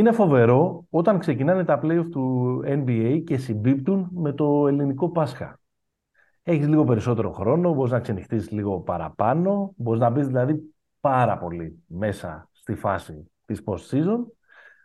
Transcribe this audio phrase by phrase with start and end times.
[0.00, 5.60] Είναι φοβερό όταν ξεκινάνε τα playoff του NBA και συμπίπτουν με το ελληνικό Πάσχα.
[6.42, 11.82] Έχεις λίγο περισσότερο χρόνο, μπορείς να ξενυχτείς λίγο παραπάνω, μπορείς να μπεις δηλαδή πάρα πολύ
[11.86, 14.18] μέσα στη φάση της post-season.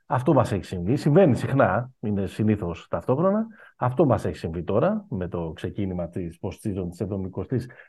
[0.05, 3.47] Αυτό μας έχει συμβεί, συμβαίνει συχνά, είναι συνήθως ταυτόχρονα.
[3.75, 7.01] Αυτό μας έχει συμβεί τώρα με το ξεκίνημα της post-season της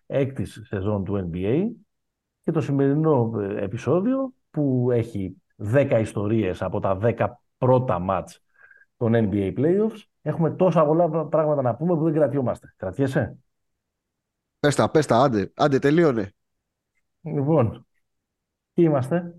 [0.08, 1.64] 76ης σεζόν του NBA
[2.42, 7.28] και το σημερινό ε, επεισόδιο που έχει 10 ιστορίες από τα 10
[7.58, 8.42] πρώτα μάτς
[8.96, 10.02] των NBA Playoffs.
[10.22, 12.74] Έχουμε τόσα πολλά πράγματα να πούμε που δεν κρατιόμαστε.
[12.76, 13.36] Κρατιέσαι;
[14.60, 16.34] Πες τα, πες τα, άντε, άντε, τελείωνε.
[17.20, 17.86] Λοιπόν,
[18.72, 19.34] τι είμαστε;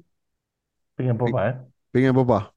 [0.96, 1.68] Πήγαινε ποπά, ε.
[1.92, 2.52] Πήγαινε ποπά.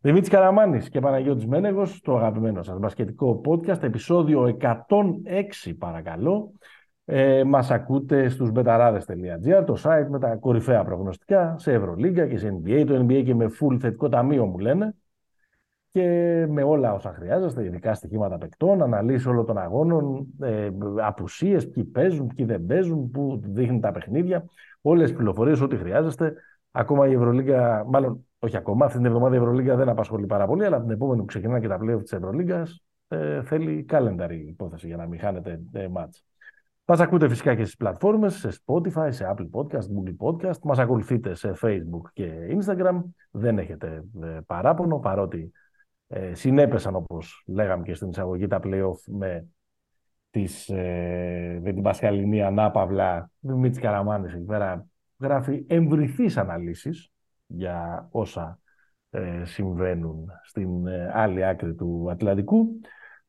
[0.00, 6.52] Δημήτρης Καραμάνης και Παναγιώτης Μένεγος, το αγαπημένο σας μπασκετικό podcast, επεισόδιο 106 παρακαλώ.
[7.10, 12.60] Ε, μας ακούτε στους μπεταράδες.gr, το site με τα κορυφαία προγνωστικά σε Ευρωλίγκα και σε
[12.62, 12.84] NBA.
[12.86, 14.94] Το NBA και με full θετικό ταμείο μου λένε
[15.90, 16.02] και
[16.48, 22.26] με όλα όσα χρειάζεστε, ειδικά στοιχήματα παικτών, αναλύσεις όλων των αγώνων, ε, απουσίες, ποιοι παίζουν,
[22.26, 24.44] ποιοι δεν παίζουν, πού δείχνουν τα παιχνίδια,
[24.80, 26.34] όλες τις πληροφορίες, ό,τι χρειάζεστε.
[26.70, 30.64] Ακόμα η Ευρωλίγκα, μάλλον όχι ακόμα, αυτή την εβδομάδα η Ευρωλίγκα δεν απασχολεί πάρα πολύ,
[30.64, 34.96] αλλά την επόμενη που ξεκινά και τα πλέον της Ευρωλίγκας ε, θέλει calendar υπόθεση για
[34.96, 36.24] να μην χάνετε ε, μάτς.
[36.90, 40.58] Μας ακούτε φυσικά και στις πλατφόρμες, σε Spotify, σε Apple Podcast, Google Podcast.
[40.62, 43.02] Μας ακολουθείτε σε Facebook και Instagram.
[43.30, 45.52] Δεν έχετε ε, παράπονο, παρότι
[46.06, 49.46] ε, συνέπεσαν, όπως λέγαμε και στην εισαγωγή, τα playoff με,
[50.30, 53.30] τις, ε, με την Πασχαλινή Ανάπαυλα.
[53.38, 54.86] Δημήτρης Καραμάνης εκεί πέρα
[55.18, 57.12] γράφει εμβριθείς αναλύσεις
[57.46, 58.60] για όσα
[59.10, 62.80] ε, συμβαίνουν στην ε, άλλη άκρη του Ατλαντικού.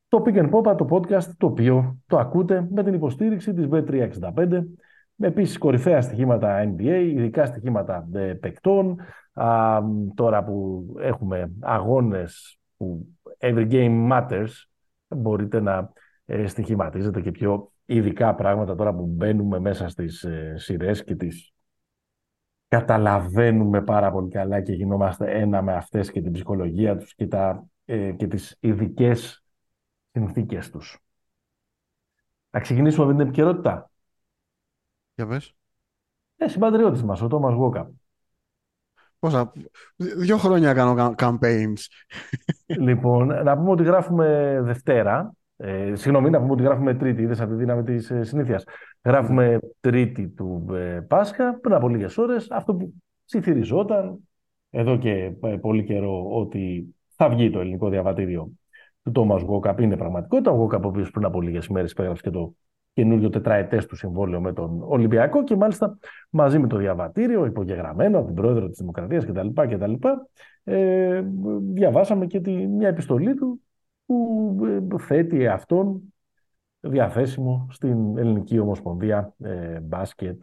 [0.10, 4.64] Το Pick and Pop, το podcast, το οποίο το ακούτε με την υποστήριξη της B365,
[5.16, 8.98] με επίσης κορυφαία στοιχήματα NBA, ειδικά στοιχήματα ε, παικτών,
[9.34, 9.80] α,
[10.16, 13.08] τώρα που έχουμε αγώνες που
[13.40, 14.50] every game matters,
[15.08, 15.92] μπορείτε να
[16.26, 21.54] ε, στοιχηματίζετε και πιο ειδικά πράγματα τώρα που μπαίνουμε μέσα στις ε, σειρές και τις
[22.68, 27.68] καταλαβαίνουμε πάρα πολύ καλά και γινόμαστε ένα με αυτές και την ψυχολογία τους και, τα,
[27.86, 29.44] ε, και τις ειδικές
[30.12, 31.00] συνθήκες τους.
[32.50, 33.92] Να ξεκινήσουμε με την επικαιρότητα.
[35.16, 35.56] Για πες.
[36.38, 37.92] Ε, συμπατριώτης μας, ο Τόμας Γόκα.
[39.20, 39.52] Πόσα,
[39.96, 41.86] δύο χρόνια κάνω campaigns.
[42.66, 45.34] Λοιπόν, να πούμε ότι γράφουμε Δευτέρα.
[45.58, 48.64] Ε, συγγνώμη, να πούμε ότι γράφουμε Τρίτη, είδες από τη δύναμη της ε, συνήθειας.
[49.04, 52.94] Γράφουμε Τρίτη του ε, Πάσχα, πριν από λίγες ώρες, αυτό που
[53.26, 54.30] συμφυριζόταν
[54.70, 58.52] εδώ και ε, πολύ καιρό ότι θα βγει το ελληνικό διαβατήριο
[59.12, 60.52] του Τόμα Γόκαπ είναι πραγματικότητα.
[60.52, 62.56] Ο Γόκαπ, ο οποίος πριν από λίγες μέρες υπέγραψε και το
[62.94, 65.98] καινούριο τετραετές του συμβόλαιο με τον Ολυμπιακό και μάλιστα
[66.30, 69.48] μαζί με το διαβατήριο, υπογεγραμμένο από την πρόεδρο της Δημοκρατίας κτλ.
[69.54, 69.94] κτλ
[70.64, 71.22] ε,
[71.62, 73.62] διαβάσαμε και τη, μια επιστολή του
[74.06, 76.14] που ε, θέτει αυτόν
[76.80, 80.42] διαθέσιμο στην Ελληνική Ομοσπονδία ε, Μπάσκετ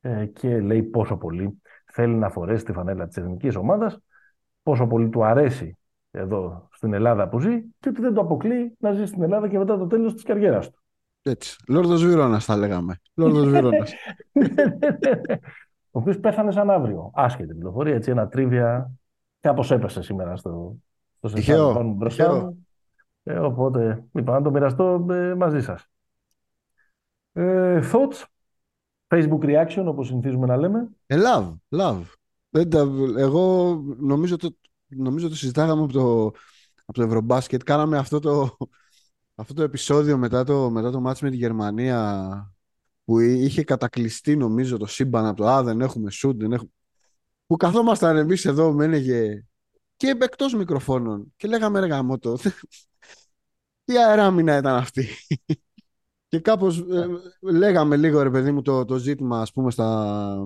[0.00, 3.98] ε, και λέει πόσο πολύ θέλει να φορέσει τη φανέλα της εθνικής ομάδας,
[4.62, 5.77] πόσο πολύ του αρέσει
[6.18, 9.58] εδώ στην Ελλάδα που ζει και ότι δεν το αποκλείει να ζει στην Ελλάδα και
[9.58, 10.82] μετά το τέλος της καριέρας του.
[11.22, 11.56] Έτσι.
[11.68, 13.00] Λόρδος Βίρονας θα λέγαμε.
[13.14, 13.92] Λόρδος Βίρονας.
[15.90, 17.10] Ο οποίος πέθανε σαν αύριο.
[17.14, 18.90] Άσχετη πληροφορία, έτσι ένα τρίβια.
[19.40, 20.76] Κάπως έπεσε σήμερα στο,
[21.18, 21.94] στο Τυχαίο.
[21.96, 22.66] μπροστά μου.
[23.22, 25.88] Ε, οπότε είπα να το μοιραστώ ε, μαζί σας.
[27.32, 28.24] Ε, thoughts,
[29.08, 30.88] Facebook reaction όπως συνηθίζουμε να λέμε.
[31.06, 32.02] Ε, love, love.
[33.16, 36.24] Εγώ νομίζω ότι νομίζω το συζητάγαμε από το,
[36.84, 37.62] από το Ευρωμπάσκετ.
[37.62, 38.56] Κάναμε αυτό το,
[39.34, 42.52] αυτό το επεισόδιο μετά το, μετά το μάτς με τη Γερμανία
[43.04, 46.70] που είχε κατακλειστεί νομίζω το σύμπαν από το «Α, δεν έχουμε σουτ, δεν έχουμε...»
[47.46, 49.44] που καθόμασταν εμείς εδώ με έλεγε
[49.96, 52.38] και εκτός μικροφώνων και λέγαμε ρε γαμώτο
[53.84, 55.08] τι αεράμυνα ήταν αυτή
[56.28, 57.06] και κάπως ε,
[57.40, 60.36] λέγαμε λίγο ρε παιδί μου το, το ζήτημα ας πούμε στα,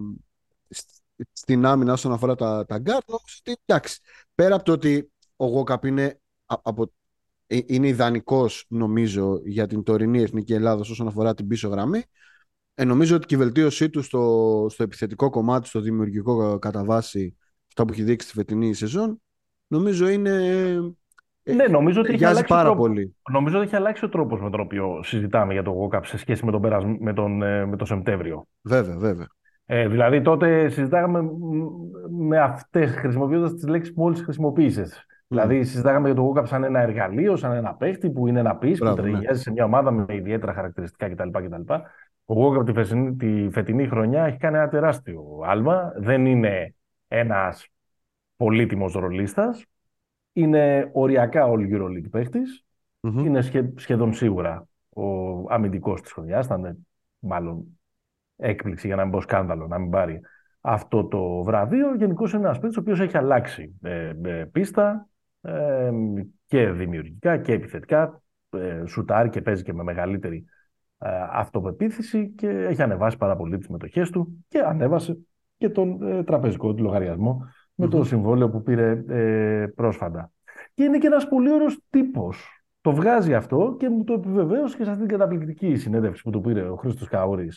[1.33, 4.00] στην άμυνα όσον αφορά τα, τα γκάρτ νομίζω ότι εντάξει
[4.34, 6.93] πέρα από το ότι ο Γουόκαπ είναι, από,
[7.46, 12.02] ε, είναι ιδανικός νομίζω για την τωρινή Εθνική Ελλάδα όσον αφορά την πίσω γραμμή
[12.75, 17.37] ε, νομίζω ότι και η βελτίωσή του στο, στο επιθετικό κομμάτι, στο δημιουργικό κατά βάση
[17.69, 19.23] αυτό που έχει δείξει στη φετινή σεζόν
[19.67, 20.31] νομίζω είναι
[21.43, 23.17] ε, ναι, νομίζω ότι, έχει αλλάξει πάρα τρόπος, πολύ.
[23.31, 26.44] νομίζω ότι έχει αλλάξει ο τρόπος με τον οποίο συζητάμε για το GOCAP σε σχέση
[26.44, 27.37] με τον, με τον,
[27.69, 28.46] με τον Σεπτέμβριο.
[28.62, 29.26] Βέβαια, βέβαια.
[29.75, 31.31] Ε, δηλαδή τότε συζητάγαμε
[32.11, 35.07] με αυτές, χρησιμοποιώντας τις λέξεις που μόλι χρησιμοποίησες.
[35.07, 35.25] Mm.
[35.29, 38.85] Δηλαδή συζητάγαμε για το GOCAP σαν ένα εργαλείο, σαν ένα παίχτη που είναι ένα πίστη,
[38.85, 39.35] που ταιριάζει ναι.
[39.35, 41.29] σε μια ομάδα με ιδιαίτερα χαρακτηριστικά κτλ.
[41.29, 41.73] κτλ.
[42.25, 45.93] Ο GOCAP τη φετινή, τη φετινή χρονιά έχει κάνει ένα τεράστιο άλμα.
[45.97, 46.75] Δεν είναι
[47.09, 47.69] ένας
[48.37, 49.65] πολύτιμος ρολίστας.
[50.33, 52.65] είναι οριακά ο EuroLeague παιχτης
[53.01, 53.41] Είναι
[53.75, 55.03] σχεδόν σίγουρα ο
[55.53, 56.47] αμυντικός της χρονιάς.
[56.47, 56.77] Θα είναι
[57.19, 57.67] μάλλον
[58.43, 60.21] έκπληξη για να μην πω σκάνδαλο να μην πάρει
[60.61, 61.94] αυτό το βραβείο.
[61.94, 65.09] Γενικώ είναι ένας παίκτης ο οποίος έχει αλλάξει ε, ε, πίστα
[65.41, 65.91] ε,
[66.47, 68.23] και δημιουργικά και επιθετικά.
[68.50, 70.44] Ε, σουτάρει και παίζει και με μεγαλύτερη
[70.99, 75.19] ε, αυτοπεποίθηση και έχει ανεβάσει πάρα πολύ τις μετοχές του και ανέβασε
[75.56, 80.33] και τον ε, τραπεζικό του λογαριασμό με το συμβόλαιο που πήρε ε, πρόσφατα.
[80.75, 82.65] Και είναι και ένας πολύ ωραίος τύπος.
[82.81, 86.41] Το βγάζει αυτό και μου το επιβεβαίωσε και σε αυτήν την καταπληκτική συνέντευξη που του
[86.41, 87.49] πήρε ο Χρήστος Καούρη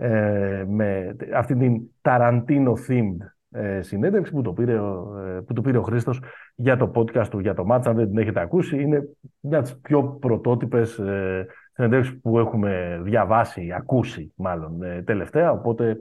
[0.00, 3.16] ε, με αυτή την Tarantino-themed
[3.50, 6.20] ε, συνέντευξη που το, πήρε, ε, που το πήρε ο Χρήστος
[6.54, 8.80] για το podcast του, για το match, αν δεν την έχετε ακούσει.
[8.80, 9.08] Είναι
[9.40, 15.96] μια από τις πιο πρωτότυπες ε, συνέντευξεις που έχουμε διαβάσει, ακούσει μάλλον ε, τελευταία, οπότε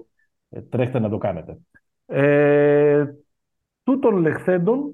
[0.50, 1.58] ε, τρέχτε να το κάνετε.
[2.06, 3.06] Ε,
[3.84, 4.94] τούτων λεχθέντων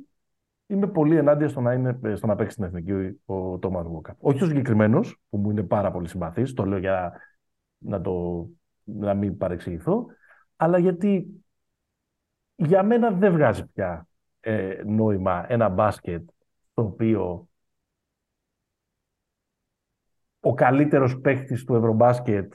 [0.67, 4.15] είμαι πολύ ενάντια στο να, είναι, στο να παίξει στην εθνική ο Τόμας Γουόκα.
[4.19, 7.13] Όχι ο συγκεκριμένος, που μου είναι πάρα πολύ συμπαθής, το λέω για
[7.77, 8.47] να το
[8.83, 10.05] να μην παρεξηγηθώ,
[10.55, 11.43] αλλά γιατί
[12.55, 14.07] για μένα δεν βγάζει πια
[14.39, 16.29] ε, νόημα ένα μπάσκετ
[16.73, 17.47] το οποίο
[20.39, 22.53] ο καλύτερος παίχτης του Ευρωμπάσκετ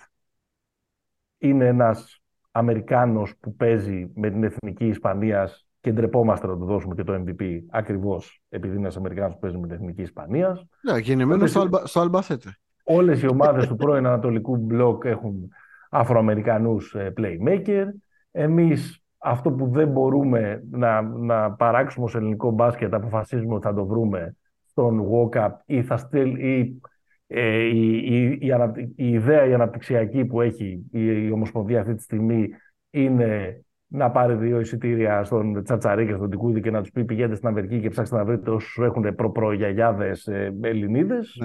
[1.38, 7.04] είναι ένας Αμερικάνος που παίζει με την Εθνική Ισπανίας και ντρεπόμαστε να του δώσουμε και
[7.04, 10.64] το MVP ακριβώς επειδή είναι ένας Αμερικάνος που παίζει με την Εθνική Ισπανίας.
[10.80, 11.50] Ναι, γεννημένος
[11.84, 12.58] στο, Αλμπαθέτε.
[12.84, 15.50] Όλες οι ομάδες του πρώην Ανατολικού Μπλοκ έχουν
[15.90, 17.84] Αφροαμερικανούς ε, playmaker.
[18.30, 23.86] Εμείς αυτό που δεν μπορούμε να, να παράξουμε ως ελληνικό μπάσκετ αποφασίζουμε ότι θα το
[23.86, 26.80] βρούμε στον walk-up ή, θα στέλ, ή
[27.26, 28.48] ε, η, η, η,
[28.94, 32.48] η, ιδέα η αναπτυξιακή που έχει η, η Ομοσπονδία αυτή τη στιγμή
[32.90, 37.34] είναι να πάρει δύο εισιτήρια στον Τσατσαρί και στον Τικούδη και να τους πει πηγαίνετε
[37.34, 41.42] στην Αμερική και ψάξτε να βρείτε όσους έχουν προπρογιαγιάδε ε, Ελληνίδες.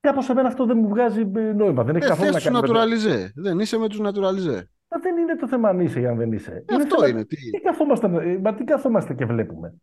[0.00, 0.10] Ναι.
[0.10, 1.24] Κάπως σε μένα αυτό δεν μου βγάζει
[1.54, 1.84] νόημα.
[1.84, 2.58] Δεν έχει ε, καθόλου να κάνει.
[2.62, 3.30] Naturalize.
[3.34, 4.62] Δεν είσαι με τους naturalize.
[4.88, 6.64] Μα δεν είναι το θέμα αν είσαι ή αν δεν είσαι.
[6.66, 7.24] Ε, αυτό είναι.
[7.24, 7.50] Τι...
[7.50, 9.74] Τι καθόμαστε, ε, μα τι καθόμαστε και βλέπουμε.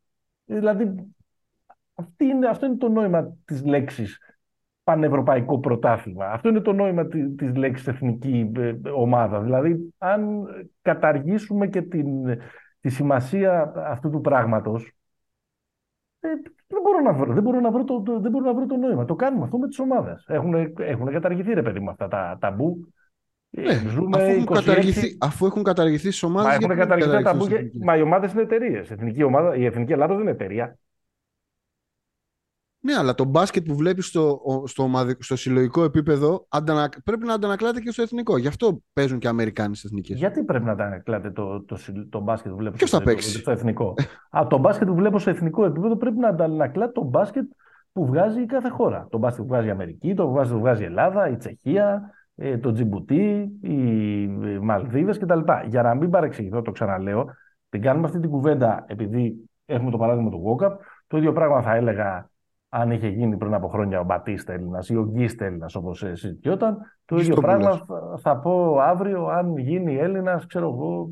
[0.45, 0.93] Δηλαδή,
[1.93, 4.19] αυτή είναι, αυτό είναι το νόημα της λέξης
[4.83, 6.25] πανευρωπαϊκό πρωτάθλημα.
[6.25, 7.07] Αυτό είναι το νόημα
[7.37, 8.51] τη λέξης εθνική
[8.95, 9.41] ομάδα.
[9.41, 10.45] Δηλαδή, αν
[10.81, 12.07] καταργήσουμε και την,
[12.79, 14.91] τη σημασία αυτού του πράγματος,
[16.67, 18.75] δεν μπορώ να βρω, δεν μπορώ να βρω, το, το, δεν μπορώ να βρω το
[18.75, 19.05] νόημα.
[19.05, 20.25] Το κάνουμε αυτό με τις ομάδες.
[20.27, 22.87] Έχουν, έχουν καταργηθεί, ρε παιδί μου, αυτά τα ταμπού.
[23.49, 26.49] Ναι, Ζούμε αφού, έχουν καταργηθεί, αφού έχουν καταργηθεί στις ομάδες.
[26.49, 27.45] Μα έχουν καταργηθεί τα ταμπού.
[27.83, 28.89] Μα οι ομάδες είναι εταιρείες.
[28.89, 28.95] Η,
[29.57, 30.77] η Εθνική Ελλάδα δεν είναι εταιρεία.
[32.85, 34.89] Ναι, αλλά το μπάσκετ που βλέπεις στο, στο,
[35.19, 38.37] στο συλλογικό επίπεδο αντανα, πρέπει να αντανακλάται και στο εθνικό.
[38.37, 40.17] Γι' αυτό παίζουν και Αμερικάνοι στις εθνικές.
[40.17, 41.77] Γιατί πρέπει να αντανακλάται το, το,
[42.09, 43.93] το, μπάσκετ που βλέπω στο, στο, εθνικό.
[44.29, 47.45] Α, το μπάσκετ που βλέπω στο εθνικό επίπεδο πρέπει να αντανακλάται το μπάσκετ
[47.91, 49.07] που βγάζει κάθε χώρα.
[49.09, 52.57] Το μπάσκετ που βγάζει η Αμερική, το μπάσκετ που βγάζει η Ελλάδα, η Τσεχία, ε,
[52.57, 53.77] το Τζιμπουτί, οι
[54.61, 55.39] Μαλδίβες κτλ.
[55.67, 57.25] Για να μην παρεξηγηθώ, το ξαναλέω,
[57.69, 60.71] την κάνουμε αυτή την κουβέντα επειδή έχουμε το παράδειγμα του Walkup.
[61.07, 62.29] Το ίδιο πράγμα θα έλεγα
[62.77, 66.77] αν είχε γίνει πριν από χρόνια ο Μπατίστα Έλληνας ή ο Γκίστε Έλληνας, όπως συζητιόταν.
[67.05, 67.85] Το ίδιο πράγμα
[68.17, 71.09] θα, πω αύριο αν γίνει Έλληνας, ξέρω εγώ,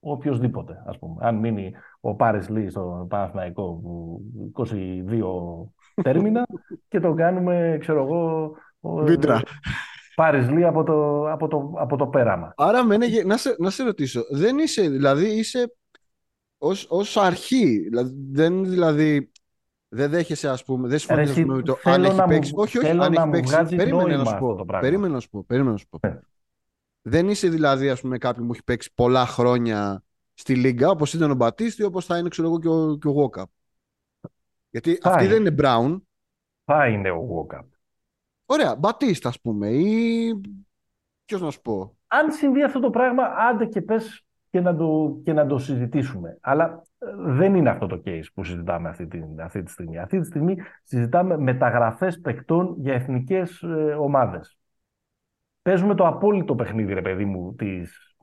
[0.00, 0.82] οποιοδήποτε.
[0.86, 1.14] Ας πούμε.
[1.20, 3.80] Αν μείνει ο Πάρης Λί στο Παναθηναϊκό
[4.56, 6.46] 22 τέρμινα
[6.88, 8.52] και το κάνουμε, ξέρω εγώ.
[8.80, 9.40] Βίτρα.
[10.14, 12.52] Πάρης Λί από το, από, το, από το πέραμα.
[12.56, 15.74] Άρα, μένε, να, σε, να σε ρωτήσω, δεν είσαι, δηλαδή είσαι
[16.58, 19.31] ως, ως αρχή, δηλαδή, δεν δηλαδή
[19.94, 22.52] δεν δέχεσαι, ας πούμε, δεν συμφωνείς με το αν έχει παίξει.
[22.54, 23.76] όχι, όχι, αν έχει παίξει.
[23.76, 24.64] Περίμενε να σου πω.
[24.80, 25.44] Περίμενε να σου πω.
[25.44, 25.98] Περίμενε να σου πω.
[26.08, 26.18] Ναι.
[27.02, 30.02] Δεν είσαι δηλαδή, ας πούμε, κάποιον που έχει παίξει πολλά χρόνια
[30.34, 33.14] στη Λίγκα, όπως ήταν ο Μπατίστη, όπως θα είναι, ξέρω εγώ, και ο, και ο
[33.16, 33.44] Walkup.
[34.70, 35.32] Γιατί θα αυτή είναι.
[35.32, 36.00] δεν είναι Brown.
[36.64, 37.66] Θα είναι ο Walkup.
[38.46, 40.40] Ωραία, Μπατίστα, ας πούμε, ή.
[41.24, 41.96] Ποιος να σου πω.
[42.06, 46.38] Αν συμβεί αυτό το πράγμα, άντε και πες και να το, και να το συζητήσουμε.
[46.40, 49.98] Αλλά ε, δεν είναι αυτό το case που συζητάμε αυτή τη, αυτή τη στιγμή.
[49.98, 54.58] Αυτή τη στιγμή συζητάμε μεταγραφές παικτών για εθνικές ε, ομάδες.
[55.62, 58.16] Παίζουμε το απόλυτο παιχνίδι, ρε παιδί μου, της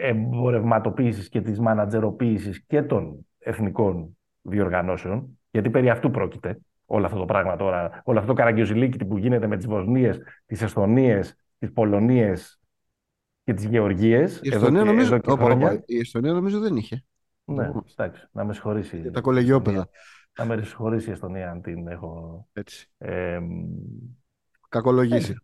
[0.00, 7.24] εμπορευματοποίησης και της μανατζεροποίησης και των εθνικών διοργανώσεων, γιατί περί αυτού πρόκειται όλο αυτό το
[7.24, 12.59] πράγμα τώρα, όλο αυτό το καραγκιοζηλίκι που γίνεται με τις Βοσνίες, τις Εσθονίες, τις Πολωνίες
[13.44, 14.40] και τις Γεωργίες.
[14.42, 15.18] Η Εστονία νομίζω,
[15.86, 17.04] η Εστονία νομίζω δεν είχε.
[17.44, 18.98] Ναι, εντάξει, να με συγχωρήσει.
[18.98, 19.88] Για τα κολεγιόπεδα.
[20.38, 22.46] Να με συγχωρήσει η Εστονία αν την έχω.
[22.52, 22.90] Έτσι.
[24.68, 25.34] Κακολογήσει.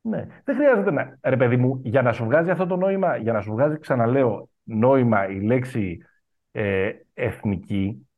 [0.00, 0.26] Ναι.
[0.44, 1.18] Δεν χρειάζεται να.
[1.22, 4.48] Ρε παιδί μου, για να σου βγάζει αυτό το νόημα, για να σου βγάζει, ξαναλέω,
[4.62, 5.98] νόημα η λέξη
[6.50, 8.08] ε, εθνικοί,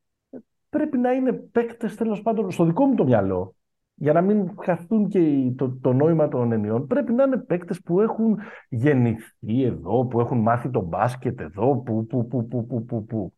[0.69, 3.55] πρέπει να είναι παίκτες τέλος πάντων στο δικό μου το μυαλό.
[4.01, 8.01] Για να μην χαθούν και το, το νόημα των ενιών, πρέπει να είναι παίκτες που
[8.01, 8.39] έχουν
[8.69, 13.33] γεννηθεί εδώ, που έχουν μάθει το μπάσκετ εδώ, που, που, που, που, που, που, που.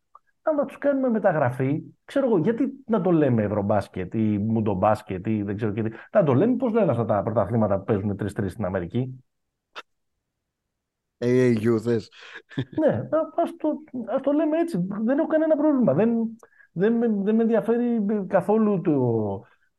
[0.57, 5.57] να τους κάνουμε μεταγραφή, ξέρω εγώ, γιατί να το λέμε ευρωμπάσκετ ή μουντομπάσκετ ή δεν
[5.57, 5.91] ξέρω και τι.
[6.13, 9.25] Να το λέμε πώς λένε αυτά τα πρωταθλήματα που παίζουν τρει-τρει στην Αμερική;
[11.19, 12.11] AAU θες.
[12.81, 13.69] ναι, ας το,
[14.15, 14.87] ας το λέμε έτσι.
[15.05, 15.95] Δεν έχω κανένα πρόβλημα.
[15.95, 16.11] Δεν,
[16.73, 18.93] δεν, με, δεν με ενδιαφέρει καθόλου το,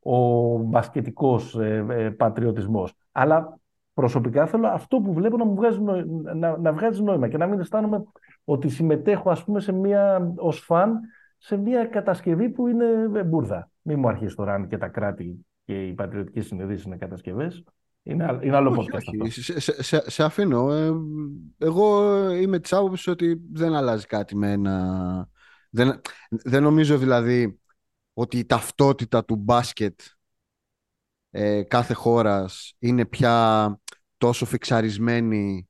[0.04, 2.94] ο μπασκετικός ε, ε, πατριωτισμός.
[3.12, 3.58] Αλλά
[3.94, 5.80] προσωπικά θέλω αυτό που βλέπω να μου βγάζει,
[6.34, 8.04] να, να βγάζει νόημα και να μην αισθάνομαι
[8.44, 11.00] ότι συμμετέχω ας πούμε σε μια, ως φαν
[11.38, 12.84] σε μια κατασκευή που είναι
[13.14, 13.70] ε, μπουρδα.
[13.82, 17.64] Μην μου αρχίσει τώρα αν και τα κράτη και οι πατριωτικές συνειδήσεις είναι κατασκευές.
[18.02, 19.40] Είναι, είναι άλλο podcast αυτό.
[19.60, 20.72] Σε, σε, σε, αφήνω.
[20.72, 20.92] Ε,
[21.58, 25.28] εγώ είμαι της άποψης ότι δεν αλλάζει κάτι με ένα...
[25.70, 27.58] Δεν, δεν νομίζω δηλαδή
[28.14, 30.00] ότι η ταυτότητα του μπάσκετ
[31.30, 33.78] ε, κάθε χώρας είναι πια
[34.18, 35.68] τόσο φιξαρισμένη;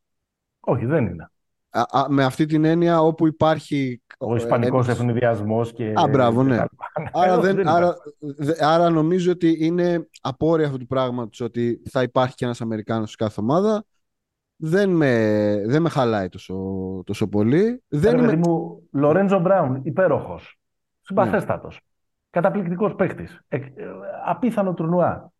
[0.60, 1.28] Όχι, δεν είναι.
[1.76, 4.02] Α, με αυτή την έννοια όπου υπάρχει...
[4.18, 5.72] Ο ισπανικός ένας...
[5.72, 5.92] και...
[5.96, 6.64] Α, μπράβο, ναι.
[7.12, 7.96] άρα, δεν, άρα,
[8.60, 13.16] άρα νομίζω ότι είναι απόρρια αυτού του πράγματος ότι θα υπάρχει και ένας Αμερικάνος σε
[13.16, 13.84] κάθε ομάδα.
[14.56, 16.54] Δεν με, δεν με χαλάει τόσο,
[17.06, 17.82] τόσο πολύ.
[17.88, 18.36] Δεν είμαι...
[18.36, 20.58] μου, Λορέντζο Μπράουν, υπέροχος.
[21.00, 21.72] Συμπαθέστατος.
[21.72, 21.93] Ναι.
[22.34, 23.40] Καταπληκτικός παίχτης.
[23.48, 23.58] Ε,
[24.24, 25.32] απίθανο τουρνουά.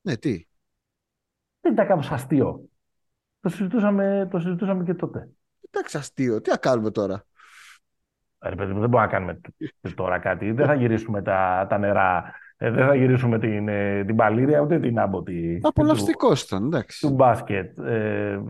[0.00, 0.46] Ναι, τι.
[1.60, 2.68] Δεν ήταν κάπως αστείο.
[3.40, 5.28] Το συζητούσαμε, το συζητούσαμε και τότε.
[5.70, 6.40] Εντάξει, αστείο.
[6.40, 7.24] Τι θα κάνουμε τώρα;
[8.38, 9.40] Ρε παιδί μου, δεν μπορούμε να κάνουμε
[9.94, 10.52] τώρα κάτι.
[10.52, 12.34] Δεν θα γυρίσουμε τα, τα νερά.
[12.64, 15.60] Ε, δεν θα γυρίσουμε την, ε, την παλήρια ούτε την άμποτη.
[15.62, 17.06] Απολαυστικός ήταν, εντάξει.
[17.06, 17.78] Του μπάσκετ.
[17.78, 18.40] Ε,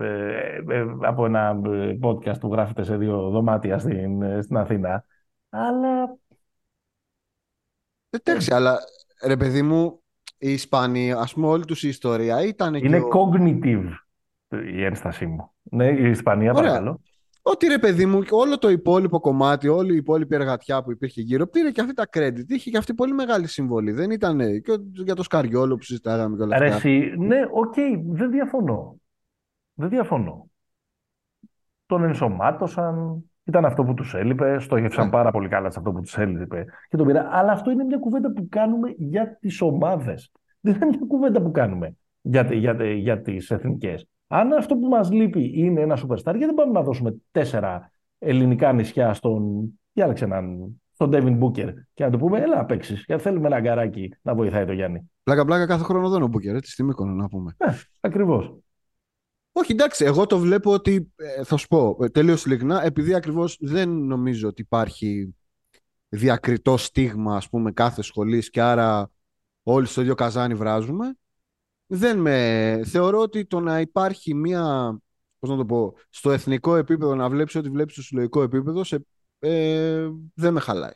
[0.68, 1.60] ε, από ένα
[2.02, 5.04] podcast που γράφεται σε δύο δωμάτια στην, στην Αθήνα.
[5.48, 6.16] Αλλά.
[8.10, 8.78] Εντάξει, αλλά
[9.26, 10.02] ρε παιδί μου,
[10.38, 12.74] οι Ισπανοί, ας πούμε, όλη τους η ιστορία ήταν.
[12.74, 13.08] Είναι ο...
[13.12, 13.88] cognitive
[14.74, 15.52] η ένστασή μου.
[15.62, 16.62] Ναι, η Ισπανία, Ωραία.
[16.62, 17.00] παρακαλώ.
[17.46, 21.46] Ότι ρε παιδί μου, όλο το υπόλοιπο κομμάτι, όλη η υπόλοιπη εργατιά που υπήρχε γύρω,
[21.46, 22.44] πήρε και αυτή τα credit.
[22.48, 23.92] Είχε και αυτή πολύ μεγάλη συμβολή.
[23.92, 26.66] Δεν ήταν και για το Σκαριόλο που συζητάγαμε και όλα αυτά.
[26.66, 29.00] Εσύ, ναι, ok, okay, δεν διαφωνώ.
[29.74, 30.50] Δεν διαφωνώ.
[31.86, 35.06] Τον ενσωμάτωσαν, ήταν αυτό που τους έλειπε, στόχευσαν yeah.
[35.06, 35.12] Ναι.
[35.12, 37.28] πάρα πολύ καλά σε αυτό που τους έλειπε και τον πήρα.
[37.30, 40.32] Αλλά αυτό είναι μια κουβέντα που κάνουμε για τις ομάδες.
[40.60, 44.08] Δεν είναι μια κουβέντα που κάνουμε για, για, για, για τις εθνικές.
[44.26, 48.72] Αν αυτό που μας λείπει είναι ένα superstar, γιατί δεν πάμε να δώσουμε τέσσερα ελληνικά
[48.72, 49.66] νησιά στον.
[49.92, 50.76] Διάλεξε έναν.
[50.92, 53.04] Στον Ντέβιν Μπούκερ και να του πούμε, έλα να παίξεις.
[53.06, 55.10] Γιατί θέλουμε ένα αγκαράκι να βοηθάει το Γιάννη.
[55.22, 57.54] Πλάκα-πλάκα κάθε χρόνο δεν ο Μπούκερ, έτσι στη Μύκονο να πούμε.
[57.56, 57.66] Ε,
[58.00, 58.54] Ακριβώς.
[59.52, 63.58] Όχι, εντάξει, εγώ το βλέπω ότι, ε, θα σου πω, ε, τελείως ειλικρινά, επειδή ακριβώς
[63.60, 65.34] δεν νομίζω ότι υπάρχει
[66.08, 69.10] διακριτό στίγμα, ας πούμε, κάθε σχολής και άρα
[69.62, 71.16] όλοι στο ίδιο καζάνι βράζουμε,
[71.94, 72.80] δεν με...
[72.84, 74.96] Θεωρώ ότι το να υπάρχει μία,
[75.38, 79.06] πώς να το πω, στο εθνικό επίπεδο να βλέπεις ό,τι βλέπεις στο συλλογικό επίπεδο, σε,
[79.38, 80.92] ε, δεν με χαλάει.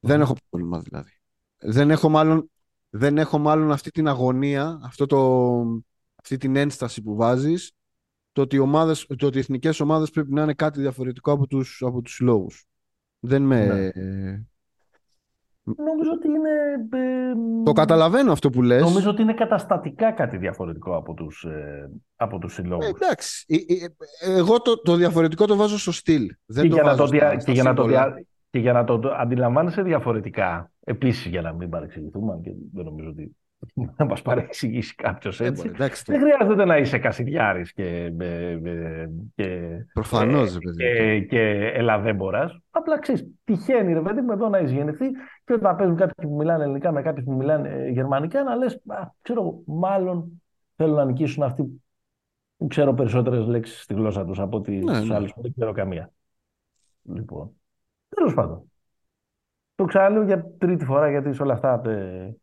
[0.00, 1.10] Δεν έχω πρόβλημα δηλαδή.
[1.58, 2.50] Δεν έχω μάλλον,
[2.90, 5.60] δεν έχω μάλλον αυτή την αγωνία, αυτό το,
[6.14, 7.72] αυτή την ένσταση που βάζεις,
[8.32, 11.46] το ότι, οι ομάδες, το ότι οι εθνικές ομάδες πρέπει να είναι κάτι διαφορετικό από
[11.46, 12.64] τους, από τους συλλόγους.
[13.18, 13.90] Δεν με...
[13.92, 14.44] Ναι.
[15.64, 16.50] Νομίζω ότι είναι...
[16.92, 17.32] Ε,
[17.64, 18.82] το καταλαβαίνω αυτό που λες.
[18.82, 22.86] Νομίζω ότι είναι καταστατικά κάτι διαφορετικό από τους, ε, από τους συλλόγους.
[22.86, 23.46] Ε, εντάξει.
[24.20, 26.26] Εγώ το, το διαφορετικό το βάζω στο στυλ.
[26.46, 27.86] Δεν και, το για βάζω να το, και, για να το,
[28.50, 33.36] και για να το αντιλαμβάνεσαι διαφορετικά, επίσης για να μην παρεξηγηθούμε, και δεν νομίζω ότι
[33.98, 35.68] να μας παρεξηγήσει κάποιος έτσι.
[36.06, 38.12] Δεν χρειάζεται να είσαι Κασιδιάρης και,
[39.34, 39.58] και,
[39.92, 41.40] Προφανώς, και, και
[41.74, 42.62] ελαδέμπορα.
[42.70, 45.06] Απλά ξέρεις, τυχαίνει ρε παιδί μου εδώ να έχει γεννηθεί
[45.52, 48.80] και όταν παίζουν κάποιοι που μιλάνε ελληνικά με κάποιοι που μιλάνε ε, γερμανικά να λες,
[49.22, 50.42] ξέρω, μάλλον
[50.76, 51.82] θέλουν να νικήσουν αυτοί
[52.56, 55.14] που ξέρω περισσότερες λέξεις στη γλώσσα τους από ότι ναι, ναι.
[55.14, 56.12] άλλους που δεν ξέρω καμία.
[57.02, 57.50] Λοιπόν.
[58.08, 58.72] Τέλος πάντων.
[59.74, 62.34] Το ξαναλέω για τρίτη φορά γιατί σε όλα αυτά ε,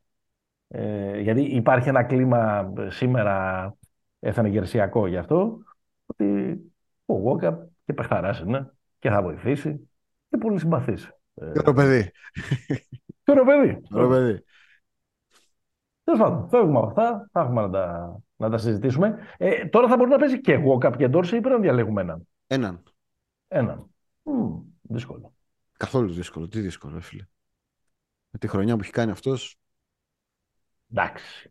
[0.67, 3.75] ε, γιατί υπάρχει ένα κλίμα ε, σήμερα
[4.19, 5.59] εθνογερσιακό γι' αυτό,
[6.05, 6.57] ότι
[7.05, 9.89] ο Γόκα και παιχταράς είναι και θα βοηθήσει
[10.29, 11.18] και πολύ συμπαθής.
[11.39, 12.11] Ε, και το παιδί.
[13.23, 13.81] Και το παιδί.
[13.89, 14.43] Το παιδί.
[16.03, 17.29] Τέλος πάντων, φεύγουμε από αυτά.
[17.31, 19.17] Θα έχουμε να τα, να τα συζητήσουμε.
[19.37, 22.27] Ε, τώρα θα μπορεί να παίζει και Γόκαπ και Ντόρση ή πρέπει να διαλέγουμε έναν;
[22.47, 22.83] Έναν.
[23.47, 23.89] Έναν.
[24.23, 24.31] Μ,
[24.81, 25.33] δύσκολο.
[25.77, 26.47] Καθόλου δύσκολο.
[26.47, 27.25] Τι δύσκολο, φίλε.
[28.29, 29.59] Με τη χρονιά που έχει κάνει αυτός,
[30.91, 31.49] Εντάξει.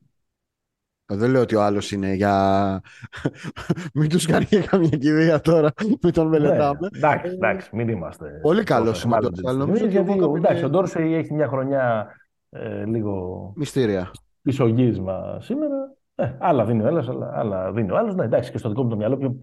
[1.11, 2.81] Δεν λέω ότι ο άλλος είναι για.
[3.95, 5.73] μην τους κάνει και καμία κηδεία τώρα,
[6.03, 6.79] μην τον μελετάμε.
[6.81, 8.39] Ναι, εντάξει, εντάξει, μην είμαστε.
[8.43, 9.17] Πολύ καλός είναι
[9.57, 12.07] Νομίζω γιατί ο, εντάξει, ο Ντόρσεϊ έχει μια χρονιά
[12.51, 13.53] ε, λίγο.
[13.57, 14.11] Μυστήρια.
[14.43, 15.97] Πισωγύρισμα σήμερα.
[16.15, 18.15] Ε, άλλα δίνει ο ένας, άλλα, άλλα δίνει ο άλλος.
[18.15, 19.39] Ναι, εντάξει, και στο δικό μου το μυαλό πιο,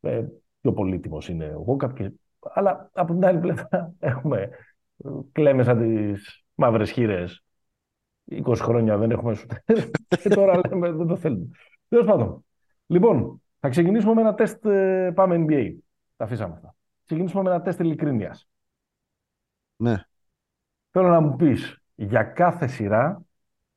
[0.00, 0.24] ε,
[0.60, 1.96] πιο πολύτιμος είναι ο Γόκαπ.
[1.96, 2.10] Και...
[2.54, 4.48] Αλλά από την άλλη πλευρά έχουμε
[5.32, 7.44] κλαίμε σαν τις μαύρες χείρες
[8.30, 9.46] 20 χρόνια δεν έχουμε σου.
[10.22, 11.48] και τώρα λέμε δεν το θέλουμε.
[11.88, 12.44] Τέλος πάντων.
[12.86, 14.66] Λοιπόν, θα ξεκινήσουμε με ένα τεστ.
[14.66, 15.74] Ε, πάμε NBA.
[16.16, 16.74] Τα αφήσαμε αυτά.
[17.04, 18.48] Ξεκινήσουμε με ένα τεστ ειλικρίνειας.
[19.76, 19.96] Ναι.
[20.90, 23.24] Θέλω να μου πεις για κάθε σειρά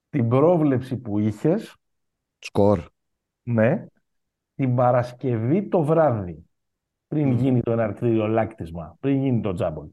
[0.10, 1.58] την πρόβλεψη που είχε.
[2.40, 2.80] Σκορ.
[3.44, 3.86] Ναι.
[4.56, 6.46] Την Παρασκευή το βράδυ.
[7.08, 8.98] Πριν γίνει το εναρκτήριο λάκτισμα.
[9.00, 9.88] Πριν γίνει το τζάμπολ.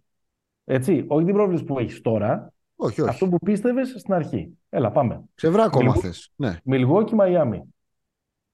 [0.64, 1.04] Έτσι.
[1.08, 3.10] Όχι την πρόβλεψη που έχεις τώρα, όχι, όχι.
[3.10, 4.58] Αυτό που πίστευες στην αρχή.
[4.68, 5.24] Έλα, πάμε.
[5.34, 6.00] Ξεβράκο Μιλγό...
[6.00, 6.32] θες.
[6.36, 6.58] Ναι.
[6.64, 7.74] Μιλγουόκι, Μαϊάμι.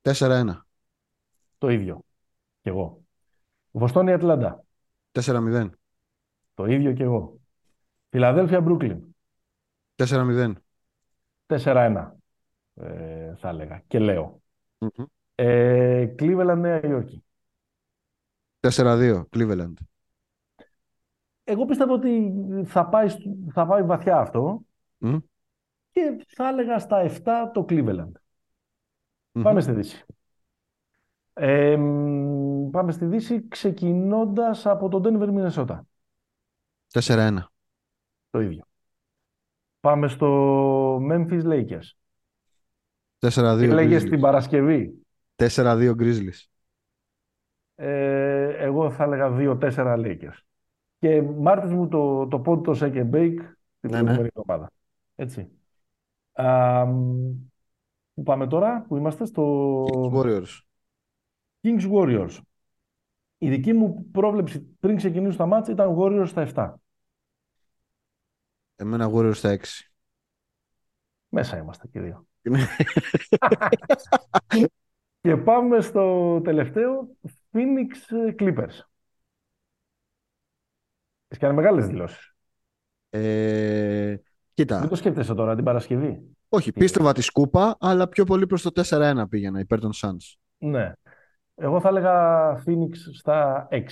[0.02, 0.44] 4-1.
[1.58, 2.04] Το ίδιο.
[2.62, 3.02] Κι εγώ.
[3.70, 4.64] Βοστόνη, Ατλάντα.
[5.12, 5.70] 4-0.
[6.54, 7.40] Το ίδιο κι εγώ.
[8.08, 9.00] Φιλαδέλφια, Μπρούκλιν.
[9.96, 10.52] 4-0.
[11.46, 12.10] 4-1.
[12.74, 13.82] Ε, θα έλεγα.
[13.86, 14.42] Και λέω.
[14.78, 15.04] Mm-hmm.
[15.34, 17.24] Ε, Cleveland, Νέα Υόρκη.
[18.60, 19.22] 4-2.
[19.36, 19.74] Cleveland.
[21.44, 22.32] Εγώ πιστεύω ότι
[22.64, 23.08] θα πάει,
[23.52, 24.62] θα πάει βαθιά αυτό
[25.90, 28.12] και θα έλεγα στα 7 το Cleveland.
[29.42, 30.04] Πάμε στη Δύση.
[31.32, 31.76] Ε,
[32.70, 35.80] πάμε στη Δύση ξεκινώντας από το Denver, Minnesota.
[36.92, 37.38] 4-1.
[38.30, 38.64] Το ίδιο.
[39.80, 41.90] Πάμε στο Memphis Lakers.
[43.18, 45.06] 4-2 Τι λέγες την Παρασκευή;
[45.36, 46.46] 4-2 Grizzlies.
[47.74, 50.40] Ε, εγώ θα έλεγα 2-4 Lakers.
[51.02, 53.38] Και μάρτης μου το, το πόντι το Shake and Bake
[53.80, 54.70] την ναι, προηγούμενη εβδομάδα.
[55.14, 55.50] Έτσι.
[56.32, 56.86] Α,
[58.14, 59.84] που πάμε τώρα, που είμαστε στο...
[59.84, 60.60] Kings Warriors.
[61.62, 62.38] Kings Warriors.
[63.38, 66.74] Η δική μου πρόβλεψη πριν ξεκινήσω τα μάτια ήταν Warriors στα 7.
[68.76, 69.64] Εμένα Warriors στα 6.
[71.28, 72.26] Μέσα είμαστε και δύο.
[75.20, 77.16] και πάμε στο τελευταίο
[77.52, 77.88] Phoenix
[78.38, 78.91] Clippers.
[81.32, 82.34] Έχεις κάνει μεγάλες δηλώσεις.
[83.10, 84.16] Ε,
[84.54, 84.78] κοίτα.
[84.78, 88.70] Δεν το σκέφτεσαι τώρα την Παρασκευή; Όχι, πίστευα τη σκούπα, αλλά πιο πολύ προς το
[88.74, 90.36] 4-1 πήγαινα υπέρ των Suns.
[90.58, 90.92] Ναι.
[91.54, 93.82] Εγώ θα έλεγα Phoenix στα 6.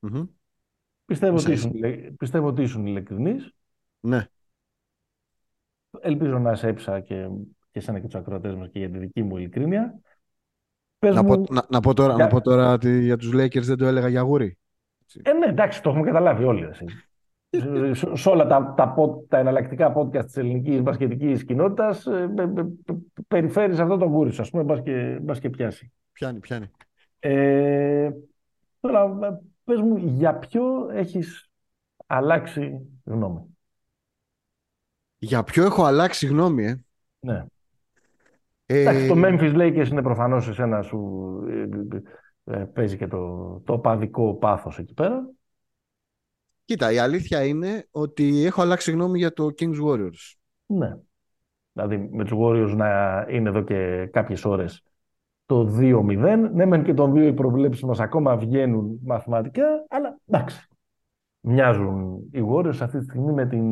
[0.00, 0.28] Mm-hmm.
[1.04, 1.72] Πιστεύω, ότι ήσουν,
[2.16, 3.52] πιστεύω ότι ήσουν ειλικρινής.
[4.00, 4.26] Ναι.
[6.00, 7.28] Ελπίζω να σε έψα και,
[7.70, 10.00] και εσένα και τους ακροατές μας και για τη δική μου ειλικρίνεια.
[10.98, 11.42] να, μου...
[11.42, 12.24] πω, να, να, πω τώρα, για...
[12.24, 14.58] να πω τώρα ότι για τους Lakers δεν το έλεγα για γούρι.
[15.22, 16.64] Ε, ναι, εντάξει, το έχουμε καταλάβει όλοι.
[16.64, 16.84] Εσύ.
[18.12, 18.94] σε όλα τα, τα,
[19.28, 22.28] τα εναλλακτικά podcast της ελληνικής μπασκετικής κοινότητας ε,
[23.28, 25.92] περιφέρεις αυτό το γούρι σου, ας πούμε, μπας και, μπας και πιάσει.
[26.12, 26.70] Πιάνει, πιάνει.
[27.18, 28.10] Ε,
[28.80, 29.18] τώρα,
[29.64, 31.50] πες μου, για ποιο έχεις
[32.06, 33.56] αλλάξει γνώμη;
[35.18, 36.84] Για ποιο έχω αλλάξει γνώμη, ε;
[37.18, 37.44] Ναι.
[38.66, 38.80] Ε...
[38.80, 41.60] Εντάξει, το Memphis Lakers είναι προφανώς εσένα σου ε,
[41.96, 42.02] ε,
[42.72, 45.30] παίζει και το, το παδικό πάθος εκεί πέρα.
[46.64, 50.34] Κοίτα, η αλήθεια είναι ότι έχω αλλάξει γνώμη για το Kings Warriors.
[50.66, 50.96] Ναι.
[51.72, 54.82] Δηλαδή με τους Warriors να είναι εδώ και κάποιες ώρες
[55.46, 56.50] το 2-0.
[56.52, 60.68] Ναι, μεν και τον δύο οι προβλέψεις μας ακόμα βγαίνουν μαθηματικά, αλλά εντάξει.
[61.40, 63.64] Μοιάζουν οι Warriors αυτή τη στιγμή με την,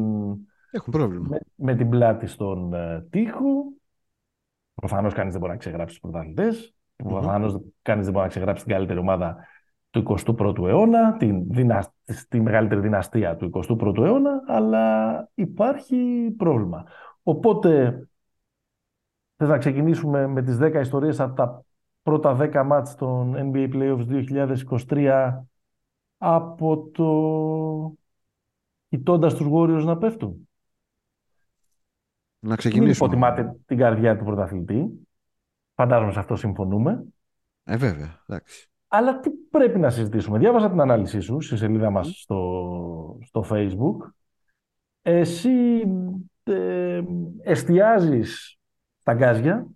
[0.75, 1.27] Έχουν πρόβλημα.
[1.29, 3.73] Με, με την πλάτη στον uh, τοίχο.
[4.75, 6.75] Προφανώς κανείς δεν μπορεί να ξεγράψει τους πρωταθλητές.
[7.03, 7.09] Mm-hmm.
[7.09, 9.37] Προφανώ κανείς δεν μπορεί να ξεγράψει την καλύτερη ομάδα
[9.91, 11.49] του 21ου αιώνα, την
[12.29, 16.85] τη μεγαλύτερη δυναστεία του 21ου αιώνα, αλλά υπάρχει πρόβλημα.
[17.23, 18.03] Οπότε,
[19.37, 21.65] θες να ξεκινήσουμε με τις 10 ιστορίες από τα
[22.03, 24.25] πρώτα 10 μάτς των NBA Playoffs
[24.89, 25.45] 2023
[26.19, 27.95] από το
[28.89, 30.49] κοιτώντας τους Warriors να πέφτουν;
[32.39, 33.09] Να ξεκινήσουμε.
[33.11, 35.02] Μην υποτιμάτε την καρδιά του πρωταθλητή.
[35.75, 37.05] Φαντάζομαι σε αυτό συμφωνούμε.
[37.65, 38.23] Ε, βέβαια.
[38.27, 38.67] Εντάξει.
[38.89, 44.11] Αλλά τι πρέπει να συζητήσουμε; Διάβασα την ανάλυση σου στη σελίδα μας στο, στο Facebook.
[45.03, 45.83] Εσύ
[46.43, 47.03] ε,
[47.43, 48.59] εστιάζεις
[49.03, 49.67] τα γκάζια.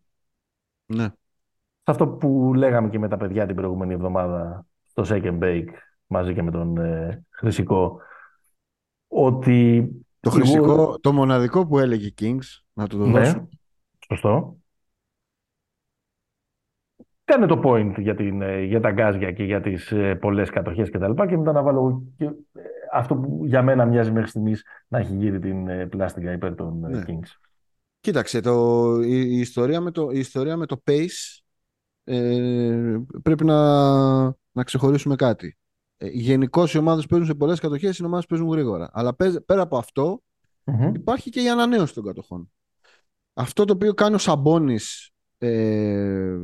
[0.86, 1.04] Ναι.
[1.82, 5.68] Σε αυτό που λέγαμε και με τα παιδιά την προηγούμενη εβδομάδα στο Second Bake
[6.06, 8.00] μαζί και με τον ε, Χρυσικό
[9.08, 9.90] ότι...
[10.20, 13.48] Το Χρυσικό, το μοναδικό που έλεγε Kings, να του το ναι, δώσω.
[14.08, 14.56] Σωστό.
[17.26, 20.90] Κάνε το point για, την, ε, για τα γκάζια και για τις ε, πολλές κατοχές
[20.90, 22.32] και τα λοιπά και μετά να βάλω και ε,
[22.92, 27.02] αυτό που για μένα μοιάζει μέχρι στιγμής να έχει γύρει την πλάστικα υπέρ των ναι.
[27.06, 27.46] Kings.
[28.00, 31.40] Κοίταξε, το, η, η, ιστορία με το, η ιστορία με το pace
[32.04, 33.56] ε, πρέπει να,
[34.52, 35.56] να ξεχωρίσουμε κάτι.
[35.96, 38.90] Ε, Γενικώ οι ομάδες παίζουν σε πολλές κατοχές, οι ομάδες παίζουν γρήγορα.
[38.92, 39.84] Αλλά πέρα από
[40.94, 42.50] υπάρχει και η ανανέωση των κατοχών.
[43.34, 44.78] Αυτό το οποίο κάνει ο Σαμπόνι
[45.38, 46.36] ε,